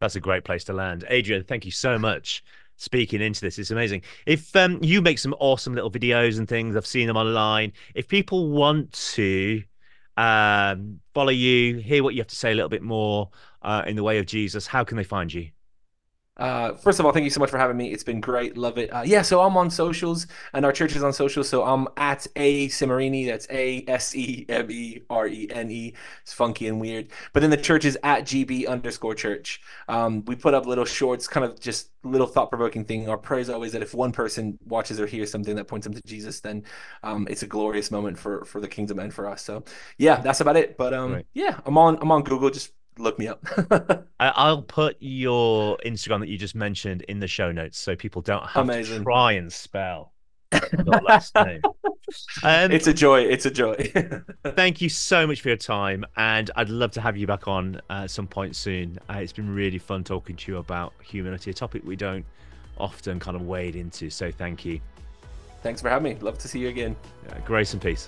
That's 0.00 0.16
a 0.16 0.20
great 0.20 0.44
place 0.44 0.64
to 0.64 0.72
land, 0.72 1.04
Adrian. 1.08 1.44
Thank 1.44 1.64
you 1.64 1.70
so 1.70 1.98
much 1.98 2.42
speaking 2.76 3.20
into 3.20 3.40
this. 3.40 3.58
It's 3.58 3.70
amazing. 3.70 4.02
If 4.26 4.54
um, 4.56 4.78
you 4.82 5.00
make 5.02 5.18
some 5.18 5.34
awesome 5.38 5.74
little 5.74 5.90
videos 5.90 6.38
and 6.38 6.48
things, 6.48 6.76
I've 6.76 6.86
seen 6.86 7.06
them 7.06 7.16
online. 7.16 7.72
If 7.94 8.08
people 8.08 8.50
want 8.50 8.92
to 9.14 9.62
um, 10.16 11.00
follow 11.14 11.30
you, 11.30 11.78
hear 11.78 12.02
what 12.02 12.14
you 12.14 12.20
have 12.20 12.28
to 12.28 12.36
say 12.36 12.52
a 12.52 12.54
little 12.54 12.68
bit 12.68 12.82
more 12.82 13.30
uh, 13.62 13.82
in 13.86 13.96
the 13.96 14.02
way 14.02 14.18
of 14.18 14.26
Jesus, 14.26 14.66
how 14.66 14.84
can 14.84 14.96
they 14.96 15.04
find 15.04 15.32
you? 15.32 15.50
Uh, 16.36 16.74
first 16.74 17.00
of 17.00 17.06
all, 17.06 17.12
thank 17.12 17.24
you 17.24 17.30
so 17.30 17.40
much 17.40 17.50
for 17.50 17.58
having 17.58 17.76
me. 17.76 17.92
It's 17.92 18.04
been 18.04 18.20
great. 18.20 18.56
Love 18.56 18.76
it. 18.76 18.90
Uh, 18.90 19.02
yeah, 19.04 19.22
so 19.22 19.40
I'm 19.40 19.56
on 19.56 19.70
socials 19.70 20.26
and 20.52 20.64
our 20.64 20.72
church 20.72 20.94
is 20.94 21.02
on 21.02 21.12
socials. 21.12 21.48
So 21.48 21.64
I'm 21.64 21.88
at 21.96 22.26
A 22.36 22.68
Semerene. 22.68 23.26
That's 23.26 23.46
A 23.50 23.84
S 23.88 24.14
E 24.14 24.44
M 24.48 24.70
E 24.70 25.02
R 25.08 25.26
E 25.28 25.48
N 25.50 25.70
E. 25.70 25.94
It's 26.22 26.32
funky 26.32 26.68
and 26.68 26.80
weird. 26.80 27.08
But 27.32 27.40
then 27.40 27.50
the 27.50 27.56
church 27.56 27.84
is 27.84 27.98
at 28.02 28.24
GB 28.24 28.68
underscore 28.68 29.14
church. 29.14 29.62
Um, 29.88 30.24
we 30.26 30.36
put 30.36 30.52
up 30.52 30.66
little 30.66 30.84
shorts, 30.84 31.26
kind 31.26 31.44
of 31.44 31.58
just 31.58 31.90
little 32.04 32.26
thought 32.26 32.50
provoking 32.50 32.84
thing. 32.84 33.08
Our 33.08 33.18
prayer 33.18 33.40
is 33.40 33.50
always 33.50 33.72
that 33.72 33.82
if 33.82 33.94
one 33.94 34.12
person 34.12 34.58
watches 34.66 35.00
or 35.00 35.06
hears 35.06 35.30
something 35.30 35.56
that 35.56 35.64
points 35.66 35.86
them 35.86 35.94
to 35.94 36.02
Jesus, 36.02 36.40
then 36.40 36.64
um, 37.02 37.26
it's 37.30 37.42
a 37.42 37.46
glorious 37.46 37.90
moment 37.90 38.18
for 38.18 38.44
for 38.44 38.60
the 38.60 38.68
kingdom 38.68 38.98
and 38.98 39.12
for 39.12 39.26
us. 39.26 39.42
So 39.42 39.64
yeah, 39.98 40.16
that's 40.20 40.40
about 40.40 40.56
it. 40.56 40.76
But 40.76 40.92
um, 40.92 41.14
right. 41.14 41.26
yeah, 41.34 41.60
I'm 41.64 41.78
on 41.78 41.98
I'm 42.00 42.12
on 42.12 42.22
Google. 42.22 42.50
Just 42.50 42.72
look 42.98 43.18
me 43.18 43.28
up. 43.28 43.44
I'll 44.20 44.62
put 44.62 44.96
your 45.00 45.78
Instagram 45.84 46.20
that 46.20 46.28
you 46.28 46.38
just 46.38 46.54
mentioned 46.54 47.02
in 47.02 47.20
the 47.20 47.28
show 47.28 47.52
notes 47.52 47.78
so 47.78 47.96
people 47.96 48.22
don't 48.22 48.46
have 48.46 48.64
Amazing. 48.64 48.98
to 48.98 49.04
try 49.04 49.32
and 49.32 49.52
spell 49.52 50.12
your 50.52 51.00
last 51.02 51.34
name. 51.34 51.60
Um, 52.44 52.70
it's 52.70 52.86
a 52.86 52.94
joy. 52.94 53.22
It's 53.22 53.46
a 53.46 53.50
joy. 53.50 53.74
thank 54.54 54.80
you 54.80 54.88
so 54.88 55.26
much 55.26 55.40
for 55.40 55.48
your 55.48 55.56
time, 55.56 56.04
and 56.16 56.50
I'd 56.56 56.68
love 56.68 56.92
to 56.92 57.00
have 57.00 57.16
you 57.16 57.26
back 57.26 57.48
on 57.48 57.80
uh, 57.90 58.04
at 58.04 58.10
some 58.10 58.26
point 58.26 58.54
soon. 58.54 58.98
Uh, 59.10 59.14
it's 59.14 59.32
been 59.32 59.52
really 59.52 59.78
fun 59.78 60.04
talking 60.04 60.36
to 60.36 60.52
you 60.52 60.58
about 60.58 60.92
humility, 61.02 61.50
a 61.50 61.54
topic 61.54 61.82
we 61.84 61.96
don't 61.96 62.24
often 62.78 63.18
kind 63.18 63.36
of 63.36 63.42
wade 63.42 63.74
into. 63.74 64.08
So 64.10 64.30
thank 64.30 64.64
you. 64.64 64.80
Thanks 65.62 65.80
for 65.80 65.88
having 65.88 66.14
me. 66.14 66.20
Love 66.20 66.38
to 66.38 66.48
see 66.48 66.60
you 66.60 66.68
again. 66.68 66.94
grace 67.44 67.72
and 67.72 67.82
peace. 67.82 68.06